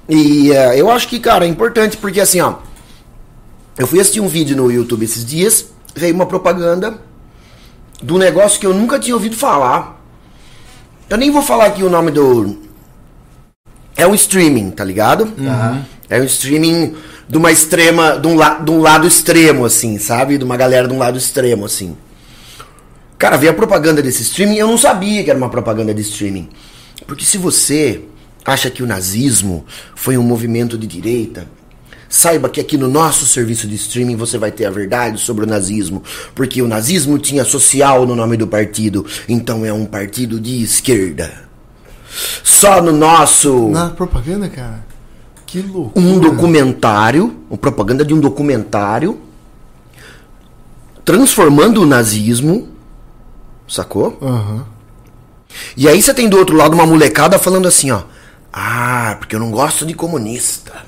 [0.08, 2.54] E eh, eu acho que, cara, é importante porque assim, ó.
[3.78, 6.98] Eu fui assistir um vídeo no YouTube esses dias, veio uma propaganda
[8.02, 10.02] do negócio que eu nunca tinha ouvido falar.
[11.08, 12.58] Eu nem vou falar aqui o nome do.
[13.96, 15.26] É um streaming, tá ligado?
[15.26, 15.82] Tá.
[16.10, 16.96] É um streaming
[17.28, 18.18] de uma extrema.
[18.18, 20.38] De um, la, de um lado extremo, assim, sabe?
[20.38, 21.96] De uma galera de um lado extremo, assim.
[23.16, 26.48] Cara, veio a propaganda desse streaming, eu não sabia que era uma propaganda de streaming.
[27.06, 28.02] Porque se você
[28.44, 29.64] acha que o nazismo
[29.94, 31.48] foi um movimento de direita,
[32.08, 35.48] saiba que aqui no nosso serviço de streaming você vai ter a verdade sobre o
[35.48, 36.02] nazismo.
[36.34, 41.48] Porque o nazismo tinha social no nome do partido, então é um partido de esquerda.
[42.42, 44.86] Só no nosso Na propaganda, cara?
[45.46, 46.04] Que loucura.
[46.04, 49.20] um documentário, uma propaganda de um documentário
[51.04, 52.68] transformando o nazismo,
[53.66, 54.18] sacou?
[54.20, 54.66] Aham.
[55.74, 58.02] E aí você tem do outro lado uma molecada falando assim, ó.
[58.52, 60.87] Ah, porque eu não gosto de comunista.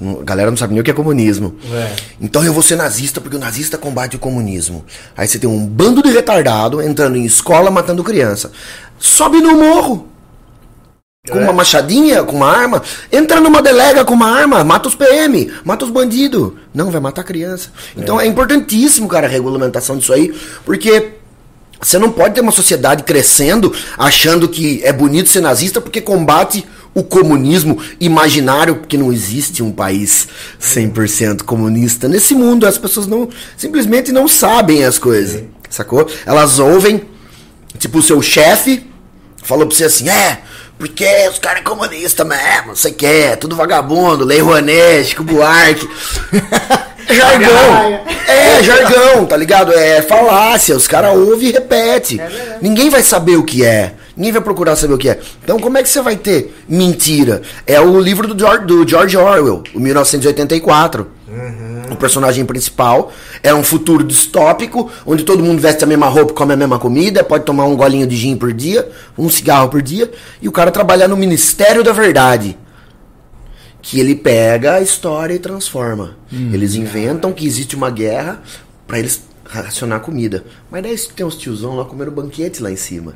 [0.00, 1.54] A galera não sabe nem o que é comunismo.
[1.72, 1.92] É.
[2.20, 4.84] Então eu vou ser nazista porque o nazista combate o comunismo.
[5.16, 8.50] Aí você tem um bando de retardado entrando em escola matando criança.
[8.98, 10.08] Sobe no morro.
[11.30, 11.42] Com É.
[11.44, 12.82] uma machadinha, com uma arma.
[13.12, 16.52] Entra numa delega com uma arma, mata os PM, mata os bandidos.
[16.74, 17.70] Não, vai matar criança.
[17.96, 20.34] Então é importantíssimo, cara, a regulamentação disso aí.
[20.64, 21.12] Porque
[21.80, 26.66] você não pode ter uma sociedade crescendo achando que é bonito ser nazista porque combate
[26.94, 30.28] o comunismo imaginário, porque não existe um país
[30.60, 32.08] 100% comunista.
[32.08, 36.06] Nesse mundo as pessoas não simplesmente não sabem as coisas, sacou?
[36.26, 37.02] Elas ouvem,
[37.78, 38.86] tipo, o seu chefe
[39.42, 40.40] falou pra você assim, é,
[40.78, 45.08] porque os caras é comunista mesmo, não sei o que, é tudo vagabundo, Lei Rouanet,
[45.08, 45.88] Chico Buarque.
[47.08, 48.00] jargão.
[48.26, 49.72] É, jargão, tá ligado?
[49.72, 52.20] É falácia, os caras ouvem e repete.
[52.60, 53.94] Ninguém vai saber o que é.
[54.16, 55.20] Ninguém vai procurar saber o que é.
[55.42, 57.42] Então como é que você vai ter mentira?
[57.66, 61.06] É o livro do George, do George Orwell, o 1984.
[61.90, 66.52] O personagem principal é um futuro distópico, onde todo mundo veste a mesma roupa, come
[66.54, 70.10] a mesma comida, pode tomar um golinho de gin por dia, um cigarro por dia,
[70.40, 72.56] e o cara trabalha no Ministério da Verdade.
[73.80, 76.16] Que ele pega a história e transforma.
[76.52, 78.40] Eles inventam que existe uma guerra
[78.86, 79.22] para eles
[79.60, 80.44] racionar comida.
[80.70, 83.14] Mas daí tem uns tiozão lá comendo banquete lá em cima.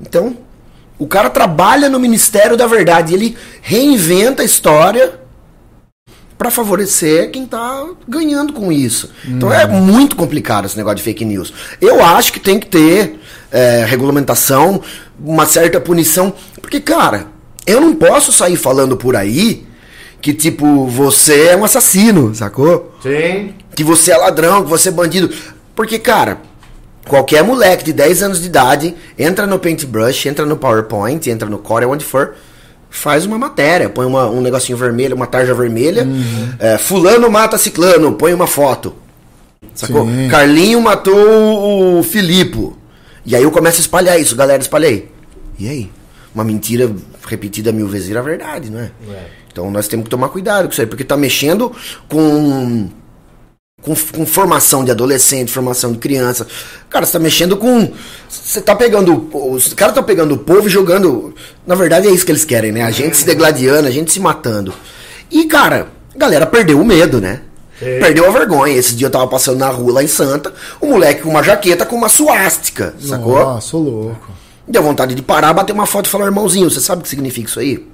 [0.00, 0.36] Então,
[0.98, 5.20] o cara trabalha no Ministério da Verdade, ele reinventa a história
[6.38, 9.10] para favorecer quem tá ganhando com isso.
[9.26, 11.52] Então é muito complicado esse negócio de fake news.
[11.80, 13.18] Eu acho que tem que ter
[13.50, 14.82] é, regulamentação,
[15.18, 17.28] uma certa punição, porque cara,
[17.66, 19.66] eu não posso sair falando por aí
[20.20, 22.94] que tipo você é um assassino, sacou?
[23.02, 23.54] Sim.
[23.76, 25.32] Que você é ladrão, que você é bandido.
[25.76, 26.38] Porque, cara,
[27.06, 31.58] qualquer moleque de 10 anos de idade entra no Paintbrush, entra no PowerPoint, entra no
[31.58, 32.34] Core, onde for,
[32.90, 36.06] faz uma matéria, põe uma- um negocinho vermelho, uma tarja vermelha,
[36.58, 38.94] é, fulano mata ciclano, põe uma foto.
[39.74, 40.06] Sacou?
[40.06, 40.28] Sim.
[40.28, 42.72] Carlinho matou o Filipe.
[43.24, 45.10] E aí eu começo a espalhar isso, galera, espalhei.
[45.58, 45.90] E aí?
[46.34, 46.90] Uma mentira
[47.28, 48.90] repetida mil vezes vira verdade, não é?
[49.52, 51.72] Então nós temos que tomar cuidado com isso aí, porque tá mexendo
[52.08, 52.88] com
[53.82, 56.46] com, com formação de adolescente, formação de criança.
[56.88, 57.92] Cara, você tá mexendo com.
[58.28, 59.28] Você tá pegando.
[59.32, 61.34] Os caras estão pegando o povo e jogando.
[61.66, 62.82] Na verdade é isso que eles querem, né?
[62.82, 64.72] A gente se degladiando, a gente se matando.
[65.30, 67.42] E, cara, a galera perdeu o medo, né?
[67.78, 68.74] Perdeu a vergonha.
[68.74, 71.84] Esse dia eu tava passando na rua lá em Santa, o moleque com uma jaqueta
[71.84, 73.38] com uma suástica, sacou?
[73.38, 74.32] Nossa, sou louco.
[74.66, 77.48] Deu vontade de parar, bater uma foto e falar, irmãozinho, você sabe o que significa
[77.48, 77.86] isso aí?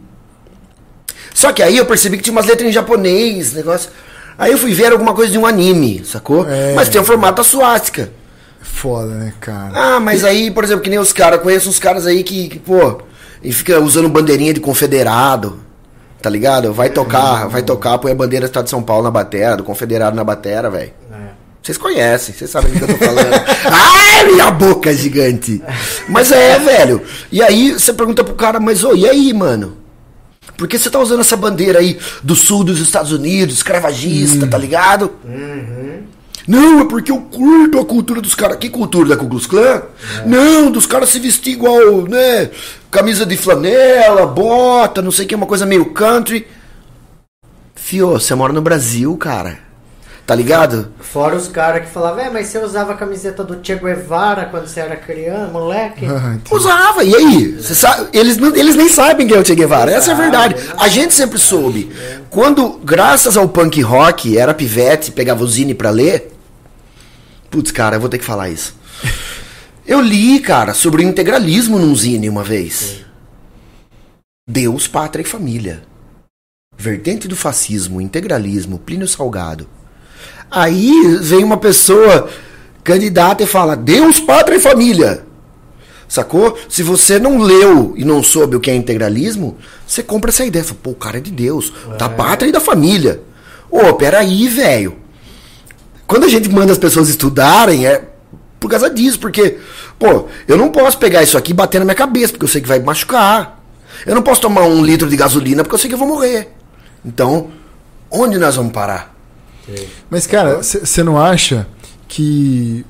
[1.34, 3.90] Só que aí eu percebi que tinha umas letras em japonês, negócio.
[4.38, 6.48] Aí eu fui ver alguma coisa de um anime, sacou?
[6.48, 6.74] É.
[6.74, 8.10] Mas tem o formato da suástica.
[8.60, 9.72] Foda, né, cara?
[9.74, 12.58] Ah, mas aí, por exemplo, que nem os caras, conheço uns caras aí que, que,
[12.58, 13.02] pô,
[13.42, 15.60] e fica usando bandeirinha de confederado,
[16.20, 16.72] tá ligado?
[16.72, 19.64] Vai tocar, vai tocar, põe a bandeira do Estado de São Paulo na batera, do
[19.64, 20.92] confederado na batera, velho.
[21.62, 23.34] Vocês conhecem, vocês sabem do que eu tô falando.
[23.70, 25.62] Ai, minha boca é gigante.
[26.08, 27.00] Mas é, velho.
[27.30, 29.76] E aí você pergunta pro cara, mas ô, e aí, mano?
[30.56, 34.58] Por que você tá usando essa bandeira aí do sul dos Estados Unidos, escravagista, tá
[34.58, 35.12] ligado?
[36.46, 38.56] Não, é porque eu curto a cultura dos caras.
[38.56, 39.82] Que cultura da Ku Klux Klan?
[40.26, 42.50] Não, dos caras se vestir igual, né?
[42.90, 46.46] Camisa de flanela, bota, não sei o que, uma coisa meio country.
[47.74, 49.58] Fio, você mora no Brasil, cara.
[50.24, 50.92] Tá ligado?
[51.00, 54.68] Fora os caras que falavam, é, mas você usava a camiseta do Che Guevara quando
[54.68, 56.06] você era criança, moleque?
[56.12, 56.38] Ah.
[56.54, 57.52] Usava, e aí?
[57.52, 60.54] Você sabe, eles, eles nem sabem quem é o Che Guevara, essa é a verdade.
[60.78, 61.90] A gente sempre soube.
[62.30, 66.32] Quando, graças ao punk rock, era pivete, pegava o zine pra ler.
[67.50, 68.76] Putz, cara, eu vou ter que falar isso.
[69.86, 73.04] Eu li, cara, sobre o integralismo num zine uma vez.
[74.48, 75.82] Deus, pátria e família.
[76.76, 79.68] Vertente do fascismo, integralismo, Plínio Salgado.
[80.52, 82.28] Aí vem uma pessoa
[82.84, 85.24] candidata e fala: Deus, pátria e família.
[86.06, 86.58] Sacou?
[86.68, 90.62] Se você não leu e não soube o que é integralismo, você compra essa ideia.
[90.62, 93.22] Fala, Pô, o cara é de Deus, da pátria e da família.
[93.70, 94.94] Ô, peraí, velho.
[96.06, 98.04] Quando a gente manda as pessoas estudarem, é
[98.60, 99.56] por causa disso, porque,
[99.98, 102.60] pô, eu não posso pegar isso aqui e bater na minha cabeça, porque eu sei
[102.60, 103.58] que vai me machucar.
[104.04, 106.52] Eu não posso tomar um litro de gasolina, porque eu sei que eu vou morrer.
[107.02, 107.50] Então,
[108.10, 109.16] onde nós vamos parar?
[110.10, 111.66] Mas, cara, você não acha
[112.08, 112.84] que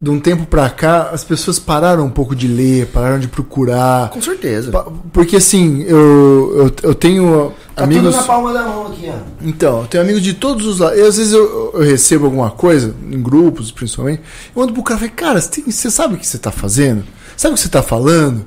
[0.00, 4.10] de um tempo pra cá as pessoas pararam um pouco de ler, pararam de procurar?
[4.10, 4.70] Com certeza.
[4.70, 8.04] Pa- Porque assim, eu, eu, eu tenho Tá amigos.
[8.04, 9.14] tudo na palma da mão aqui, ó.
[9.40, 10.98] Então, eu tenho amigos de todos os lados.
[10.98, 14.20] E às vezes eu, eu recebo alguma coisa, em grupos principalmente,
[14.54, 17.02] eu mando pro cara e falo, cara, você sabe o que você tá fazendo?
[17.36, 18.44] Sabe o que você tá falando?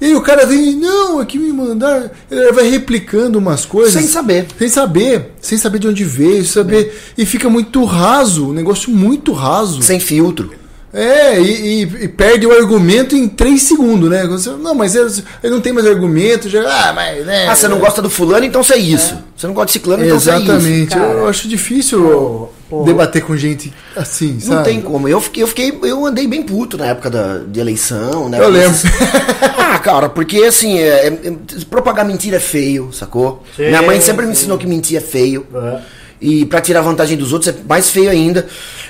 [0.00, 2.10] E aí o cara vem, não, aqui me mandaram.
[2.30, 3.92] Ele vai replicando umas coisas.
[3.94, 4.46] Sem saber.
[4.58, 5.32] Sem saber.
[5.40, 6.94] Sem saber de onde veio, sem saber.
[7.16, 9.80] E fica muito raso, um negócio muito raso.
[9.82, 10.50] Sem filtro.
[10.92, 14.26] É, e, e- e perde o argumento em três segundos, né?
[14.26, 15.10] Você, não, mas ele,
[15.42, 16.62] ele não tem mais argumento, já.
[16.62, 17.26] Ah, mas.
[17.26, 19.14] Né, Ah, você não gosta do fulano, então você é isso.
[19.36, 20.50] Você não gosta de ciclano, então você é isso.
[20.52, 20.96] Exatamente.
[20.96, 22.82] Eu acho difícil pô.
[22.84, 24.54] debater com gente assim, sabe?
[24.56, 25.08] Não tem como.
[25.08, 28.38] Eu fiquei, eu fiquei, eu andei bem puto na época da, de eleição, né?
[28.38, 28.76] Eu lembro.
[29.58, 33.42] ah, cara, porque assim, é, é- é- propagar mentira é feio, sacou?
[33.56, 34.40] Sim, Minha mãe sempre me sim.
[34.40, 35.46] ensinou que mentir é feio.
[35.54, 35.80] É.
[36.20, 38.46] E pra tirar vantagem dos outros é mais feio ainda.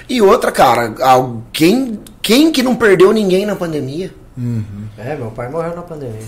[0.08, 1.98] E outra, cara, alguém.
[2.22, 4.12] Quem que não perdeu ninguém na pandemia?
[4.98, 6.20] É, meu pai morreu na pandemia.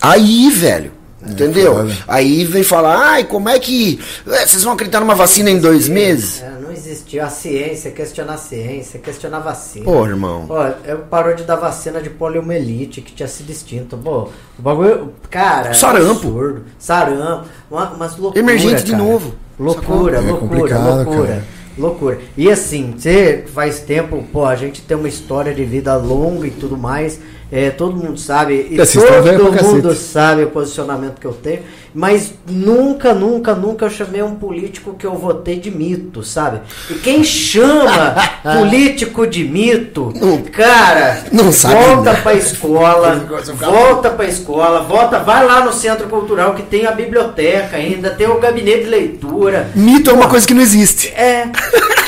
[0.00, 0.92] Aí, velho.
[1.26, 1.74] Entendeu?
[1.74, 1.96] foda.
[2.06, 4.00] Aí vem falar, ai, como é que.
[4.26, 6.40] é, vocês vão acreditar numa vacina em dois meses?
[6.42, 9.84] É, não existia a ciência, questionar a ciência, questionar a vacina.
[9.84, 10.46] Pô, irmão.
[10.48, 13.96] Ó, eu parou de dar vacina de poliomielite que tinha sido extinto.
[13.96, 15.12] Pô, o bagulho.
[15.28, 15.70] Cara.
[15.70, 16.28] é Sarampo.
[16.28, 16.64] Absurdo.
[16.78, 17.48] Sarampo.
[17.68, 18.36] Uma, umas loucuras.
[18.42, 19.02] Emergente de cara.
[19.02, 19.34] novo.
[19.58, 20.18] Loucura?
[20.18, 21.26] É loucura, loucura.
[21.26, 21.44] cara.
[21.76, 22.18] Loucura.
[22.36, 26.50] E assim, você faz tempo, pô, a gente tem uma história de vida longa e
[26.50, 27.20] tudo mais.
[27.50, 28.68] É, todo mundo sabe.
[28.70, 30.04] E estão velho todo mundo cacete.
[30.04, 31.60] sabe o posicionamento que eu tenho.
[31.94, 36.60] Mas nunca, nunca, nunca eu chamei um político que eu votei de mito, sabe?
[36.90, 42.22] E quem chama político de mito, Não- cara, não sabe volta nada.
[42.22, 43.26] pra escola,
[43.58, 48.28] volta pra escola, volta, vai lá no centro cultural que tem a biblioteca ainda, tem
[48.28, 49.70] o gabinete de leitura.
[49.74, 51.08] Mito é uma coisa que não existe.
[51.08, 51.48] É.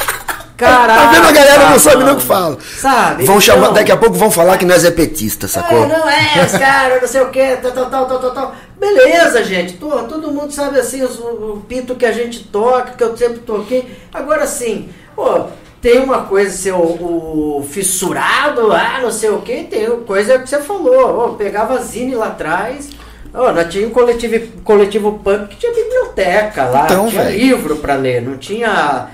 [0.60, 1.00] Caraca.
[1.00, 1.26] Tá vendo?
[1.28, 2.58] A galera não sabe nem o que fala.
[2.78, 3.24] Sabe?
[3.24, 5.84] Vão Então- chamar, daqui a pouco vão falar que nós é petista, sacou?
[5.84, 8.54] É, não é, os caras, não sei o que, tal, tal, tal, tal, tal.
[8.78, 9.74] Beleza, gente.
[9.74, 13.38] Tô- todo mundo sabe assim os- o, pito que a gente toca, que eu sempre
[13.40, 13.90] toquei.
[14.12, 15.44] Agora sim, pô,
[15.82, 20.48] tem uma coisa ser o, o fissurado, ah, não sei o que, tem coisa que
[20.48, 21.18] você falou.
[21.18, 22.88] Ó, pegava zine lá atrás.
[23.32, 27.38] Ó, nós tinha um coletivo, coletivo punk que tinha biblioteca lá, Então, tinha velho.
[27.38, 29.06] livro pra ler, não tinha.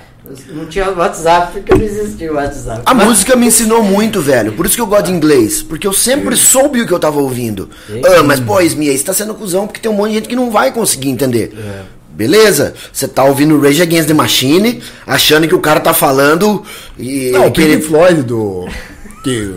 [0.48, 2.82] Não tinha WhatsApp porque não existia o WhatsApp.
[2.84, 4.52] A Mas- música me ensinou muito, velho.
[4.52, 5.62] Por isso que eu gosto de inglês.
[5.62, 7.68] Porque eu sempre soube o que eu tava ouvindo.
[7.86, 8.02] Sim.
[8.04, 10.36] Ah, mas, pô, Esmia, você tá sendo cuzão porque tem um monte de gente que
[10.36, 11.52] não vai conseguir entender.
[12.10, 12.74] Beleza?
[12.92, 16.62] Você tá ouvindo Rage Against the Machine, achando que o cara tá falando
[16.98, 17.30] e.
[17.30, 18.66] Não, o Pink ele- Floyd do.
[19.22, 19.52] Que,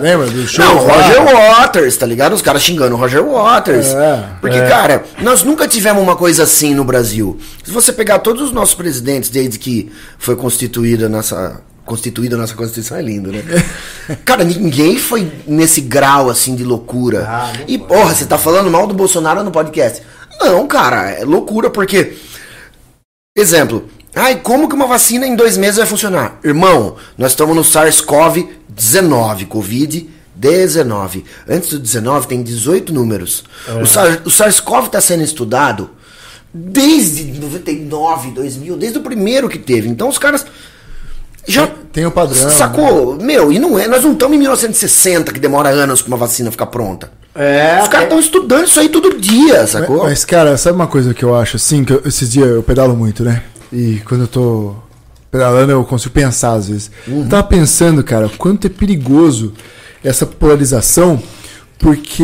[0.00, 0.64] Lembra do show?
[0.64, 0.94] Não, lá?
[0.94, 2.32] Roger Waters, tá ligado?
[2.32, 3.88] Os caras xingando o Roger Waters.
[3.88, 4.68] É, Porque, é.
[4.68, 7.38] cara, nós nunca tivemos uma coisa assim no Brasil.
[7.64, 11.62] Se você pegar todos os nossos presidentes desde que foi constituída nossa.
[11.84, 13.42] Constituída a nossa Constituição é lindo, né?
[14.22, 17.24] Cara, ninguém foi nesse grau assim de loucura.
[17.26, 20.02] Ah, e, porra, você tá falando mal do Bolsonaro no podcast.
[20.38, 22.16] Não, cara, é loucura, porque.
[23.36, 23.88] Exemplo.
[24.18, 26.38] Ai, como que uma vacina em dois meses vai funcionar?
[26.44, 31.24] Irmão, nós estamos no SARS-CoV-19, Covid-19.
[31.48, 33.44] Antes do 19 tem 18 números.
[33.80, 35.90] O, SARS- o SARS-CoV está sendo estudado
[36.52, 39.88] desde 99, 2000, desde o primeiro que teve.
[39.88, 40.46] Então os caras
[41.46, 42.50] já Tem o padrão.
[42.50, 43.16] sacou?
[43.16, 46.50] Meu, e não é, nós não estamos em 1960 que demora anos para uma vacina
[46.50, 47.10] ficar pronta.
[47.34, 50.02] É, Os caras estão estudando isso aí todo dia, Mas, sacou?
[50.04, 51.84] mas, cara, sabe uma coisa que eu acho assim?
[51.84, 53.42] Que eu- esses dias eu pedalo muito, né?
[53.72, 54.74] E quando eu tô
[55.30, 56.90] pedalando eu consigo pensar às vezes.
[57.06, 57.22] Uhum.
[57.24, 59.52] Eu tava pensando, cara, quanto é perigoso
[60.02, 61.22] essa polarização,
[61.78, 62.22] porque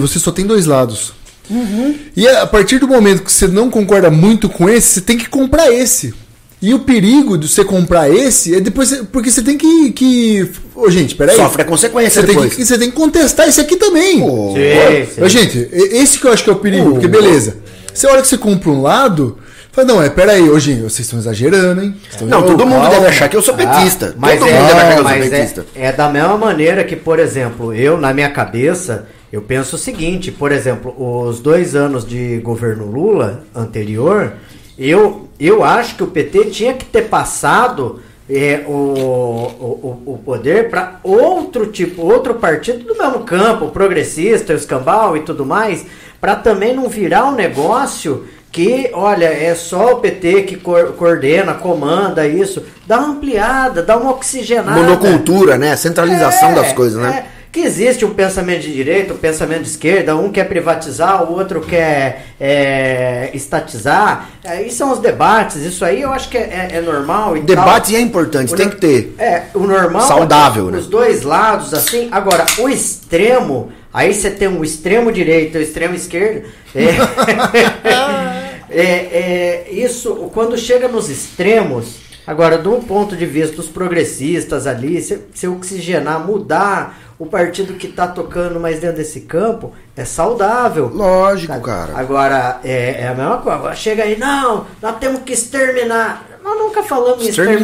[0.00, 1.12] você só tem dois lados.
[1.50, 1.94] Uhum.
[2.16, 5.28] E a partir do momento que você não concorda muito com esse, você tem que
[5.28, 6.14] comprar esse.
[6.60, 8.88] E o perigo de você comprar esse é depois.
[8.88, 9.90] você- Porque você tem que.
[9.90, 10.48] que...
[10.76, 11.34] Ô, gente, peraí.
[11.36, 12.54] Sofre a consequência Você tem, depois.
[12.54, 14.20] que, você tem que contestar esse aqui também.
[14.20, 15.22] Pô, Sim, sim.
[15.22, 17.56] Ô, gente, esse que eu acho que é o perigo, porque beleza.
[17.92, 19.36] Você olha que você compra um lado,
[19.72, 21.96] fala, não, é, peraí, hoje vocês estão exagerando, hein?
[22.10, 22.90] Estão- Não, todo mundo calma.
[22.90, 24.10] deve achar que eu sou petista.
[24.10, 25.66] Ah, mas todo é, mundo deve achar que eu sou mas petista.
[25.74, 29.78] é, é da mesma maneira que, por exemplo, eu, na minha cabeça, eu penso o
[29.78, 34.32] seguinte, por exemplo, os dois anos de governo Lula anterior,
[34.78, 38.00] eu, eu acho que o PT tinha que ter passado
[38.30, 43.70] é, o, o, o- o poder para outro tipo, outro partido do mesmo campo, o
[43.70, 45.84] progressista, o escambau e tudo mais,
[46.20, 52.26] para também não virar um negócio que, olha, é só o PT que coordena, comanda
[52.28, 52.62] isso.
[52.86, 54.78] Dá uma ampliada, dá uma oxigenada.
[54.78, 55.74] Monocultura, né?
[55.74, 57.24] Centralização É, das coisas, né?
[57.28, 57.42] é.
[57.50, 61.60] Que existe um pensamento de direita, um pensamento de esquerda, um quer privatizar, o outro
[61.60, 64.28] quer é, estatizar.
[64.42, 67.36] É, isso são os debates, isso aí eu acho que é, é- é normal.
[67.36, 69.14] E Debate é importante, O tem no- que ter.
[69.18, 70.00] É, o normal.
[70.02, 70.78] Saudável, é né?
[70.78, 72.08] Os dois lados, assim.
[72.10, 76.44] Agora, o extremo, aí você tem o extremo direito e o extremo esquerdo.
[76.74, 76.88] É,
[78.72, 81.96] é, é, isso, quando chega nos extremos,
[82.26, 87.86] agora, do ponto de vista dos progressistas ali, se, se oxigenar, mudar o partido que
[87.86, 90.90] tá tocando mais dentro desse campo, é saudável.
[90.92, 91.64] Lógico, Sabe?
[91.64, 91.92] cara.
[91.96, 93.58] Agora, é, é a mesma coisa.
[93.58, 96.31] Agora Chega aí, não, nós temos que exterminar.
[96.42, 97.56] Nós nunca falamos em Exterminar.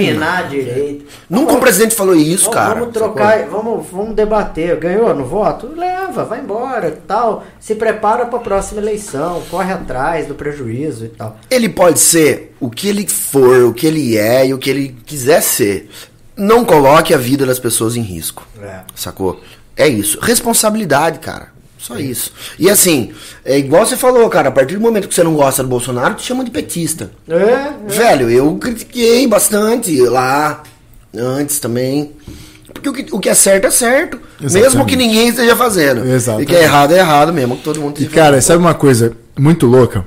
[0.42, 1.04] exterminar direito.
[1.28, 2.78] Nunca o Vamos- presidente falou isso, vamos, cara.
[2.80, 4.76] Vamos trocar, vamos, vamos debater.
[4.76, 5.68] Ganhou no voto?
[5.76, 7.44] Leva, vai embora tal.
[7.58, 11.36] Se prepara para a próxima eleição, corre atrás do prejuízo e tal.
[11.50, 14.96] Ele pode ser o que ele for, o que ele é e o que ele
[15.04, 15.88] quiser ser.
[16.36, 18.46] Não coloque a vida das pessoas em risco.
[18.62, 18.80] É.
[18.94, 19.40] Sacou?
[19.76, 20.18] É isso.
[20.20, 21.48] Responsabilidade, cara.
[21.78, 22.32] Só isso.
[22.58, 23.12] E assim,
[23.44, 26.14] é igual você falou, cara, a partir do momento que você não gosta do Bolsonaro,
[26.14, 27.12] te chama de petista.
[27.28, 30.62] É, Velho, eu critiquei bastante lá
[31.16, 32.12] antes também.
[32.74, 34.20] Porque o que, o que é certo é certo.
[34.40, 34.88] Mesmo Exatamente.
[34.88, 36.04] que ninguém esteja fazendo.
[36.06, 36.48] Exatamente.
[36.48, 38.42] E que é errado é errado mesmo, que todo mundo E esteja cara, fazendo.
[38.46, 40.04] sabe uma coisa muito louca?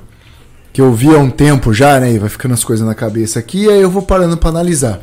[0.72, 2.12] Que eu vi há um tempo já, né?
[2.12, 5.00] E vai ficando as coisas na cabeça aqui, e aí eu vou parando pra analisar.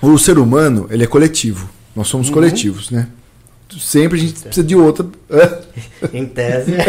[0.00, 1.68] O ser humano, ele é coletivo.
[1.94, 2.34] Nós somos Uhum.
[2.34, 3.08] coletivos, né?
[3.78, 5.06] Sempre a gente precisa de outra.
[6.12, 6.72] Em tese.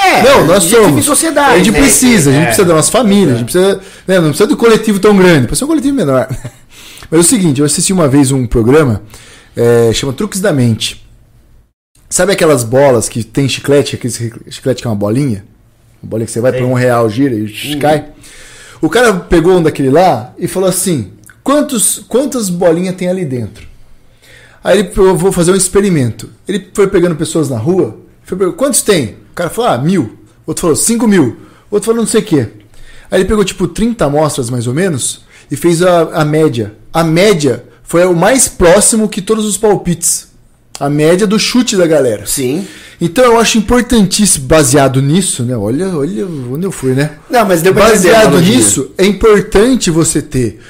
[0.00, 1.04] É, Não, nós a gente vive somos.
[1.04, 1.54] sociedade.
[1.54, 1.80] A gente né?
[1.80, 2.46] precisa, a gente É.
[2.46, 3.80] precisa da nossa família, a gente precisa.
[4.06, 6.28] né, não precisa do coletivo tão grande, precisa ser um coletivo menor.
[7.10, 9.02] Mas é o seguinte, eu assisti uma vez um programa,
[9.56, 11.04] é, chama Truques da Mente.
[12.08, 14.12] Sabe aquelas bolas que tem chiclete, aquele
[14.48, 15.44] chiclete que é uma bolinha?
[16.02, 18.06] Uma bolinha que você vai por um real, gira e cai.
[18.80, 21.12] O cara pegou um daquele lá e falou assim:
[21.42, 23.66] quantos, quantas bolinhas tem ali dentro?
[24.62, 26.28] Aí ele falou, vou fazer um experimento.
[26.46, 29.16] Ele foi pegando pessoas na rua, foi pegando, quantos tem?
[29.30, 30.18] O cara falou, ah, mil.
[30.46, 31.36] O outro falou, cinco mil.
[31.70, 32.48] O outro falou, não sei o quê.
[33.10, 36.74] Aí ele pegou, tipo, 30 amostras, mais ou menos, e fez a, a média.
[36.92, 40.28] A média foi o mais próximo que todos os palpites.
[40.78, 42.26] A média do chute da galera.
[42.26, 42.66] Sim.
[43.00, 45.56] Então eu acho importantíssimo, baseado nisso, né?
[45.56, 47.12] Olha, olha onde eu fui, né?
[47.30, 50.60] Não, mas deu pra Baseado nisso, é importante você ter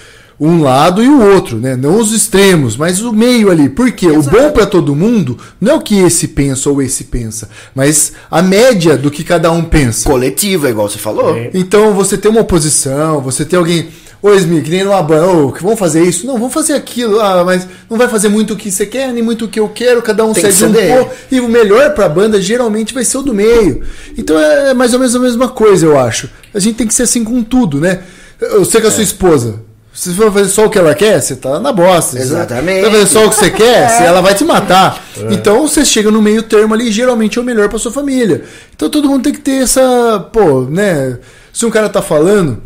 [0.41, 1.75] um lado e o outro, né?
[1.75, 3.69] Não os extremos, mas o meio ali.
[3.69, 4.07] Por quê?
[4.07, 8.13] O bom para todo mundo não é o que esse pensa ou esse pensa, mas
[8.31, 10.09] a média do que cada um pensa.
[10.09, 11.35] Coletivo, é igual você falou.
[11.37, 11.51] É.
[11.55, 13.89] Então você tem uma oposição, você tem alguém.
[14.21, 16.27] Ô, Esmi, que nem numa banda, ô, que vamos fazer isso?
[16.27, 17.21] Não, vamos fazer aquilo.
[17.21, 19.69] Ah, mas não vai fazer muito o que você quer, nem muito o que eu
[19.69, 21.15] quero, cada um cede um pouco.
[21.31, 23.83] E o melhor pra banda geralmente vai ser o do meio.
[24.17, 26.29] Então é mais ou menos a mesma coisa, eu acho.
[26.53, 28.01] A gente tem que ser assim com tudo, né?
[28.41, 28.93] Eu sei que a É.
[28.93, 29.61] sua esposa.
[30.01, 32.17] Se você for fazer só o que ela quer, você tá na bosta.
[32.19, 32.77] Exatamente.
[32.77, 35.05] Se você vai fazer só o que você quer, você- ela vai te matar.
[35.33, 38.45] Então você chega no meio termo ali, geralmente é o melhor pra sua família.
[38.77, 40.21] Então todo mundo tem que ter essa.
[40.33, 41.19] Pô, né?
[41.53, 42.63] Se um cara tá falando,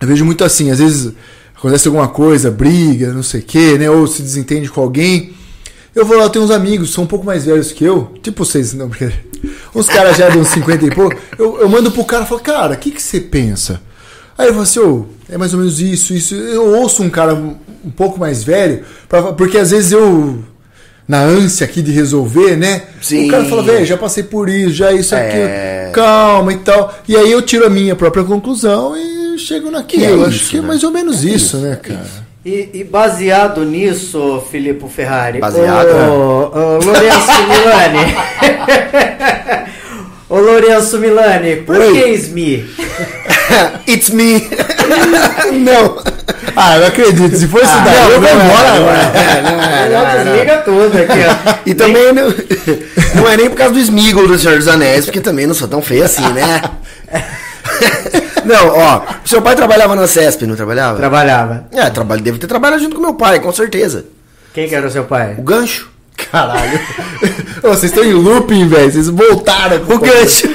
[0.00, 1.12] eu vejo muito assim, às vezes
[1.56, 3.90] acontece alguma coisa, briga, não sei o quê, né?
[3.90, 5.34] Ou se desentende com alguém.
[5.94, 8.44] Eu vou lá, eu tenho uns amigos, são um pouco mais velhos que eu, tipo
[8.44, 9.10] vocês, não, porque
[9.74, 11.16] uns caras já de uns 50 e pouco.
[11.36, 13.80] Eu, eu mando pro cara e falo, cara, o que, que você pensa?
[14.42, 16.34] Aí ele fala assim, ô, é mais ou menos isso, isso.
[16.34, 17.56] Eu ouço um cara um,
[17.90, 20.38] pouco mais velho, pra- porque às vezes eu,
[21.08, 22.82] na ânsia aqui de resolver, né?
[23.00, 23.26] Sim.
[23.26, 25.28] O cara fala, velho, já passei por isso, já isso, É.
[25.86, 26.94] aquilo, calma e tal.
[27.08, 30.24] E aí eu tiro a minha própria conclusão e chego naquilo.
[30.24, 30.66] É Acho que é né?
[30.68, 32.06] mais ou menos É isso, isso, né, é cara?
[32.44, 36.08] E, e baseado nisso, Filipe Ferrari, Baseado, é.
[36.08, 38.14] o, o Lourenço Milani.
[40.32, 41.92] o Lourenço Milani, por Oi.
[41.92, 42.64] que SMI?
[43.86, 44.48] It's me.
[45.62, 46.02] não.
[46.56, 47.36] Ah, eu acredito.
[47.36, 50.24] Se for isso Ah, daí, não, eu vou embora agora.
[50.24, 51.54] desliga tudo aqui, ó.
[51.66, 52.34] E também não,
[53.14, 55.68] não é nem por causa do Smigol do Senhor dos Anéis, porque também não sou
[55.68, 56.62] tão feio assim, né?
[58.46, 60.96] Não, ó, seu pai trabalhava na CESP, não trabalhava?
[60.96, 61.66] Trabalhava.
[61.72, 64.06] É, trabalho, deve ter trabalhado junto com meu pai, com certeza.
[64.54, 65.34] Quem que era o seu pai?
[65.38, 65.91] O gancho.
[66.32, 66.80] Caralho.
[67.62, 68.90] Ô, vocês estão em looping, velho.
[68.90, 69.84] Vocês voltaram.
[69.84, 70.48] pro O gancho.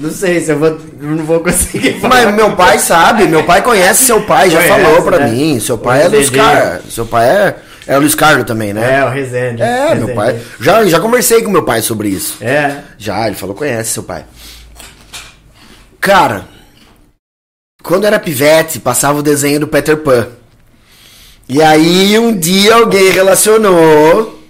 [0.00, 2.24] Não sei se eu vou, não vou conseguir falar.
[2.24, 5.30] Mas meu pai sabe, meu pai conhece seu pai, já Conhece, falou pra né?
[5.30, 5.60] mim.
[5.60, 6.30] Seu pai O é Luiz.
[6.30, 6.94] Carlos.
[6.94, 9.00] Seu pai é, é o Luiz Carlos também, né?
[9.00, 9.60] É, o Rezende.
[9.60, 10.40] É, meu pai.
[10.58, 12.38] Já, já conversei com meu pai sobre isso.
[12.40, 12.78] É.
[12.96, 14.24] Já, ele falou conhece seu pai.
[16.00, 16.46] Cara,
[17.82, 20.28] quando era pivete, passava o desenho do Peter Pan.
[21.46, 24.41] E aí um dia alguém relacionou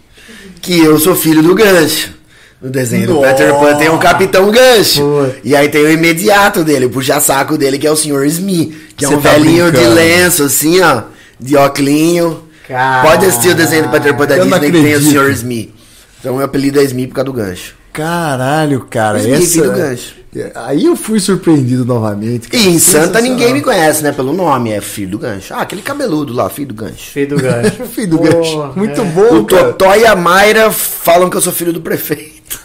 [0.62, 2.14] que eu sou filho do Gancho.
[2.62, 3.34] No desenho do Nossa.
[3.34, 5.02] Peter Pan tem um Capitão Gancho.
[5.02, 5.40] Putz.
[5.43, 8.24] E aí tem o imediato dele, o puxa-saco dele, que é o Sr.
[8.26, 8.72] Smee.
[8.97, 11.02] Que é um tá velhinho de lenço, assim, ó.
[11.40, 12.44] De óculinho.
[12.68, 13.02] Cara.
[13.02, 15.01] Pode assistir o desenho do Peter Pan da Eu Disney que tem o.
[15.01, 15.30] Sr.
[15.32, 15.74] Smee.
[16.20, 17.74] Então meu apelido é Smee por causa do gancho.
[17.93, 19.14] Caralho, cara.
[19.14, 20.22] Mas ninguém viu o gancho.
[20.55, 22.49] Aí eu fui surpreendido novamente.
[22.49, 22.63] cara.
[22.63, 24.13] E em Santa ninguém me conhece, né?
[24.13, 25.53] Pelo nome, é filho do gancho.
[25.53, 27.11] Ah, aquele cabeludo lá, filho do gancho.
[27.13, 27.85] Filho do gancho.
[27.93, 28.73] Filho do Porra, gancho.
[28.75, 29.05] Muito é.
[29.05, 29.45] bom, O.
[29.45, 32.59] Totó e a Mayra falam que eu sou filho do prefeito.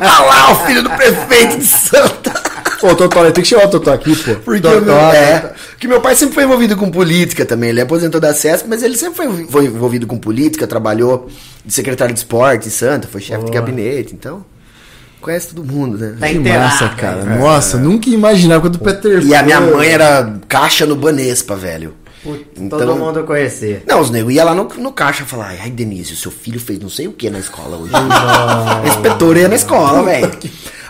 [0.00, 2.32] ah lá, o filho do prefeito de Santa.
[2.80, 4.36] Ô, Totó, tem que chamar o Totó aqui, pô.
[4.36, 7.70] Porque Totó, meu, é, que meu pai sempre foi envolvido com política também.
[7.70, 11.28] Ele é aposentou da CESP, mas ele sempre foi, foi envolvido com política, trabalhou
[11.64, 14.44] de secretário de esporte em Santa, foi chefe de gabinete, então
[15.24, 16.16] conhece todo mundo, né?
[16.20, 17.20] Tá Que massa, cara.
[17.34, 17.38] hein?
[17.38, 21.56] Nossa, nunca ia imaginar quando o Peter E a minha mãe era caixa no Banespa,
[21.56, 21.94] velho.
[22.22, 23.82] Putz, Então- Todo mundo conhecia.
[23.86, 26.60] Não, os negros iam lá no, no caixa e falavam, ai, Denise, o seu filho
[26.60, 27.92] fez não sei o que na escola hoje.
[27.94, 30.30] A inspetora ia na escola, velho.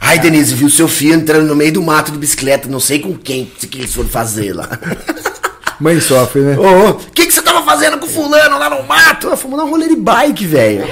[0.00, 3.14] Ai, Denise, viu seu filho entrando no meio do mato de bicicleta, não sei com
[3.16, 4.68] quem que eles foram fazer lá.
[5.80, 6.56] Mãe sofre, né?
[6.58, 9.26] Ô, o que, que você tava fazendo com fulano lá no mato?
[9.28, 10.86] Eu fomos dar um rolê de bike, velho.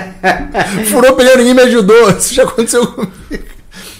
[0.90, 2.10] Furou pneu, ninguém me ajudou.
[2.10, 3.12] Isso já aconteceu comigo.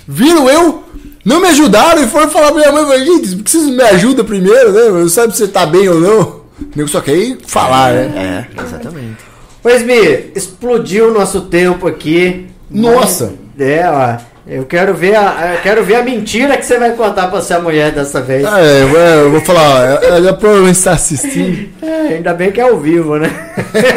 [0.06, 0.84] Viram eu?
[1.24, 3.82] Não me ajudaram e foram falar pra minha mãe, falei, gente, por que vocês me
[3.82, 4.88] ajudam primeiro, né?
[5.00, 6.20] Não sabe se você tá bem ou não.
[6.20, 6.42] O
[6.74, 8.46] nego só quer ir falar, né?
[8.56, 9.18] É, exatamente.
[9.62, 12.46] Pois me, explodiu o nosso tempo aqui.
[12.68, 13.32] Nossa.
[13.56, 14.31] Mas- é, ó.
[14.44, 17.92] Eu quero ver a, quero ver a mentira que você vai contar pra sua mulher
[17.92, 18.44] dessa vez.
[18.44, 21.70] É, eu, vou- falar, ela provavelmente está assistindo.
[21.82, 23.30] É, ainda bem que é ao vivo, né?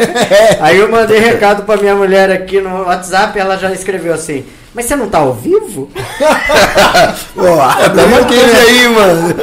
[0.60, 4.44] Aí eu mandei recado pra minha mulher aqui no WhatsApp, ela já escreveu assim:
[4.74, 5.90] Mas você não tá ao vivo?
[7.34, 7.42] Pô,
[7.94, 9.34] tamo aqui aí, mano.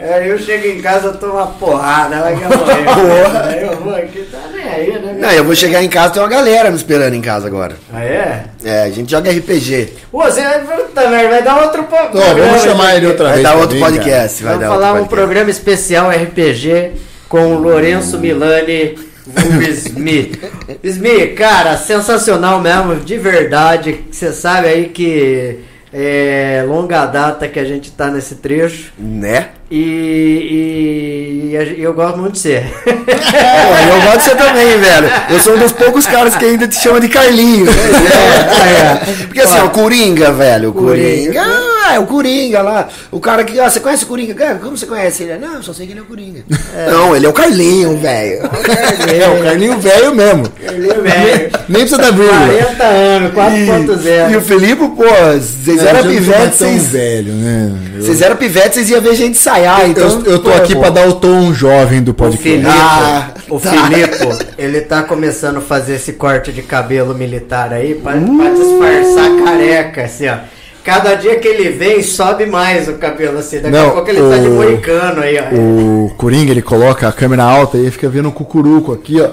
[0.00, 3.36] Aí eu chego em casa, eu tomo uma porrada, vai que eu morrer.
[3.44, 4.38] Aí eu vou aqui, tá
[4.74, 5.16] aí, né?
[5.18, 7.76] Não, eu vou chegar em casa, tem uma galera me esperando em casa agora.
[7.92, 8.44] Ah, é?
[8.64, 9.88] É, a gente joga RPG.
[10.10, 12.34] Pô, você puta merda, vai dar outro po- Ó, programa.
[12.46, 13.48] vamos chamar ele outra Vai vez.
[13.48, 14.42] dar também, podcast.
[14.42, 15.26] Vai Vamos dar falar outro um podcast.
[15.26, 16.92] programa especial RPG
[17.28, 18.96] com o Lourenço Milani
[19.26, 20.38] vulgo Smith.
[20.84, 24.00] Smith, cara, sensacional mesmo, de verdade.
[24.10, 25.60] Você sabe aí que
[25.92, 28.92] é longa data que a gente tá nesse trecho.
[28.98, 29.48] Né?
[29.76, 32.62] E, e eu gosto muito de ser.
[32.84, 35.10] Pô, eu gosto de você também, velho.
[35.30, 37.68] Eu sou um dos poucos caras que ainda te chama de Carlinhos.
[37.68, 39.24] É.
[39.24, 40.70] Porque assim, ó, o Coringa, velho.
[40.70, 41.32] O Coringa.
[41.42, 41.74] Coringa.
[41.86, 42.88] Ah, é o Coringa lá.
[43.10, 43.58] O cara que.
[43.60, 44.54] Ah, você conhece o Coringa?
[44.62, 45.36] Como você conhece ele?
[45.38, 46.42] Não, só sei que ele é o Coringa.
[46.90, 48.38] Não, ele é o Carlinho, velho.
[48.42, 50.44] É, o Carlinho velho mesmo.
[50.60, 52.38] Ele, velho, Nem precisa dar vírgula.
[52.38, 54.44] 40 anos, E, e o 4.0.
[54.44, 56.86] Felipe, pô, vocês É, eram já não pivete, tão vocês.
[56.88, 57.72] velho, né?
[58.00, 59.36] Vocês eram pivete, vocês iam ver gente
[59.86, 60.08] então.
[60.24, 60.80] eu, eu tô pô, aqui pô.
[60.80, 62.48] pra dar o tom jovem do O podcast.
[62.48, 63.70] Filipe, Ah, o tá.
[63.70, 69.44] Filipe, ele tá começando a fazer esse corte de cabelo militar aí pra, pra disfarçar
[69.44, 70.36] careca, assim, ó.
[70.84, 73.56] Cada dia que ele vem, sobe mais o cabelo assim.
[73.56, 75.54] Daqui Não, a pouco ele tá de o- moicano aí, ó.
[75.54, 79.30] O Coringa, ele coloca a câmera alta e fica vendo o cucuruco aqui, ó.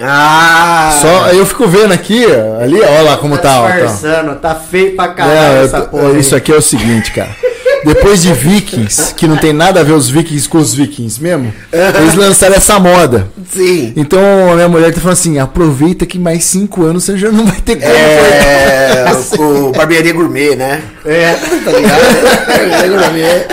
[0.00, 0.96] Ah!
[1.00, 3.68] Só, eu fico vendo aqui, ó, ali, ó, olha lá como tá, ó.
[3.68, 3.74] Tá.
[3.80, 6.08] disfarçando, tá feio pra caralho É, essa tô- porra.
[6.08, 6.18] aí.
[6.20, 7.30] isso aqui é o seguinte, cara.
[7.84, 11.52] Depois de Vikings, que não tem nada a ver os Vikings com os Vikings mesmo,
[11.72, 13.28] eles lançaram essa moda.
[13.50, 13.92] Sim.
[13.96, 14.20] Então
[14.50, 17.60] a minha mulher tá falando assim: aproveita que mais cinco anos você já não vai
[17.60, 17.92] ter como.
[17.92, 19.04] É.
[19.38, 20.82] o, o Barbearia Gourmet, né?
[21.04, 21.34] É.
[21.64, 22.46] Tá ligado?
[22.46, 23.46] Barbearia Gourmet.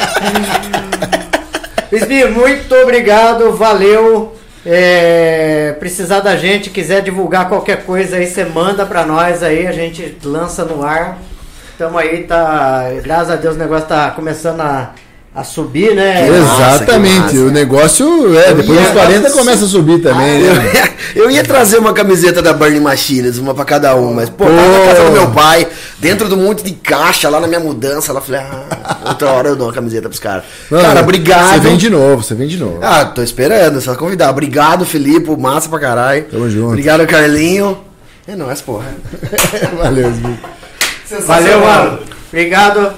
[1.92, 4.36] Bisbi, muito obrigado, valeu.
[4.66, 9.72] É, precisar da gente, quiser divulgar qualquer coisa aí, você manda pra nós aí, a
[9.72, 11.18] gente lança no ar.
[11.78, 12.86] Tamo aí, tá.
[13.04, 14.92] Graças a Deus o negócio tá começando a,
[15.34, 16.28] a subir, né?
[16.28, 17.20] Exatamente.
[17.20, 17.38] massa.
[17.38, 20.72] O negócio, é, depois ia- dos 40 começa a subir também, Eu, né?
[21.16, 24.52] eu ia trazer uma camiseta da Burning Machines, uma pra cada um, mas, pô, Pô.
[24.52, 25.68] tava na casa do meu pai,
[26.00, 28.14] dentro de um monte de caixa lá na minha mudança.
[28.14, 30.44] Lá eu falei, ah, outra hora eu dou uma camiseta pros caras.
[30.70, 31.54] Mano, Cara, obrigado.
[31.54, 32.80] Você vem de novo, você vem de novo.
[32.84, 34.30] Ah, tô esperando, só convidar.
[34.30, 36.26] Obrigado, Felipe, massa pra caralho.
[36.26, 36.68] Tamo junto.
[36.68, 37.78] Obrigado, Carlinho.
[38.28, 38.86] É nóis, porra.
[39.82, 40.40] Valeu, Sbi.
[41.20, 42.00] Valeu, mano.
[42.30, 42.94] Obrigado.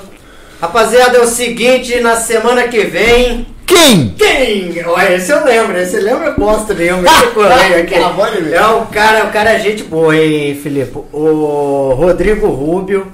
[0.62, 3.48] Rapaziada, é o seguinte, na semana que vem.
[3.66, 4.10] Quem?
[4.18, 4.84] Quem?
[4.86, 7.08] Olha, esse eu lembro, esse lembra bosta nenhuma.
[7.08, 7.96] esse colega aqui.
[7.96, 10.98] É um cara, o cara é gente boa, hein, Filipe?
[11.12, 13.12] O Rodrigo Rubio.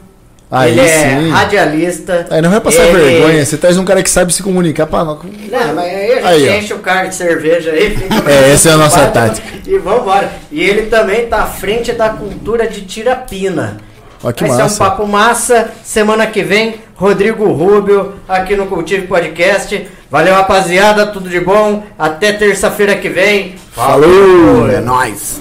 [0.51, 0.87] Aí ele é
[1.19, 1.29] sim.
[1.29, 2.25] radialista.
[2.31, 3.45] Aí não vai passar Ele- vergonha.
[3.45, 5.03] Você traz um cara que sabe se comunicar pra.
[5.05, 5.19] Não,
[5.75, 6.53] mas aí a gente Aí, ó.
[6.59, 7.95] enche o carro de cerveja aí.
[8.27, 9.47] É, essa é a nossa tática.
[9.67, 10.31] E vambora.
[10.51, 13.77] E ele também tá à frente da cultura de Tirapina.
[14.23, 14.77] Ó, que Vai ser um massa.
[14.77, 15.71] papo massa.
[15.83, 19.87] Semana que vem, Rodrigo Rubio, aqui no Cultive Podcast.
[20.11, 21.07] Valeu, rapaziada.
[21.07, 21.83] Tudo de bom.
[21.97, 23.55] Até terça-feira que vem.
[23.71, 24.69] Falou!
[24.69, 25.39] É nóis.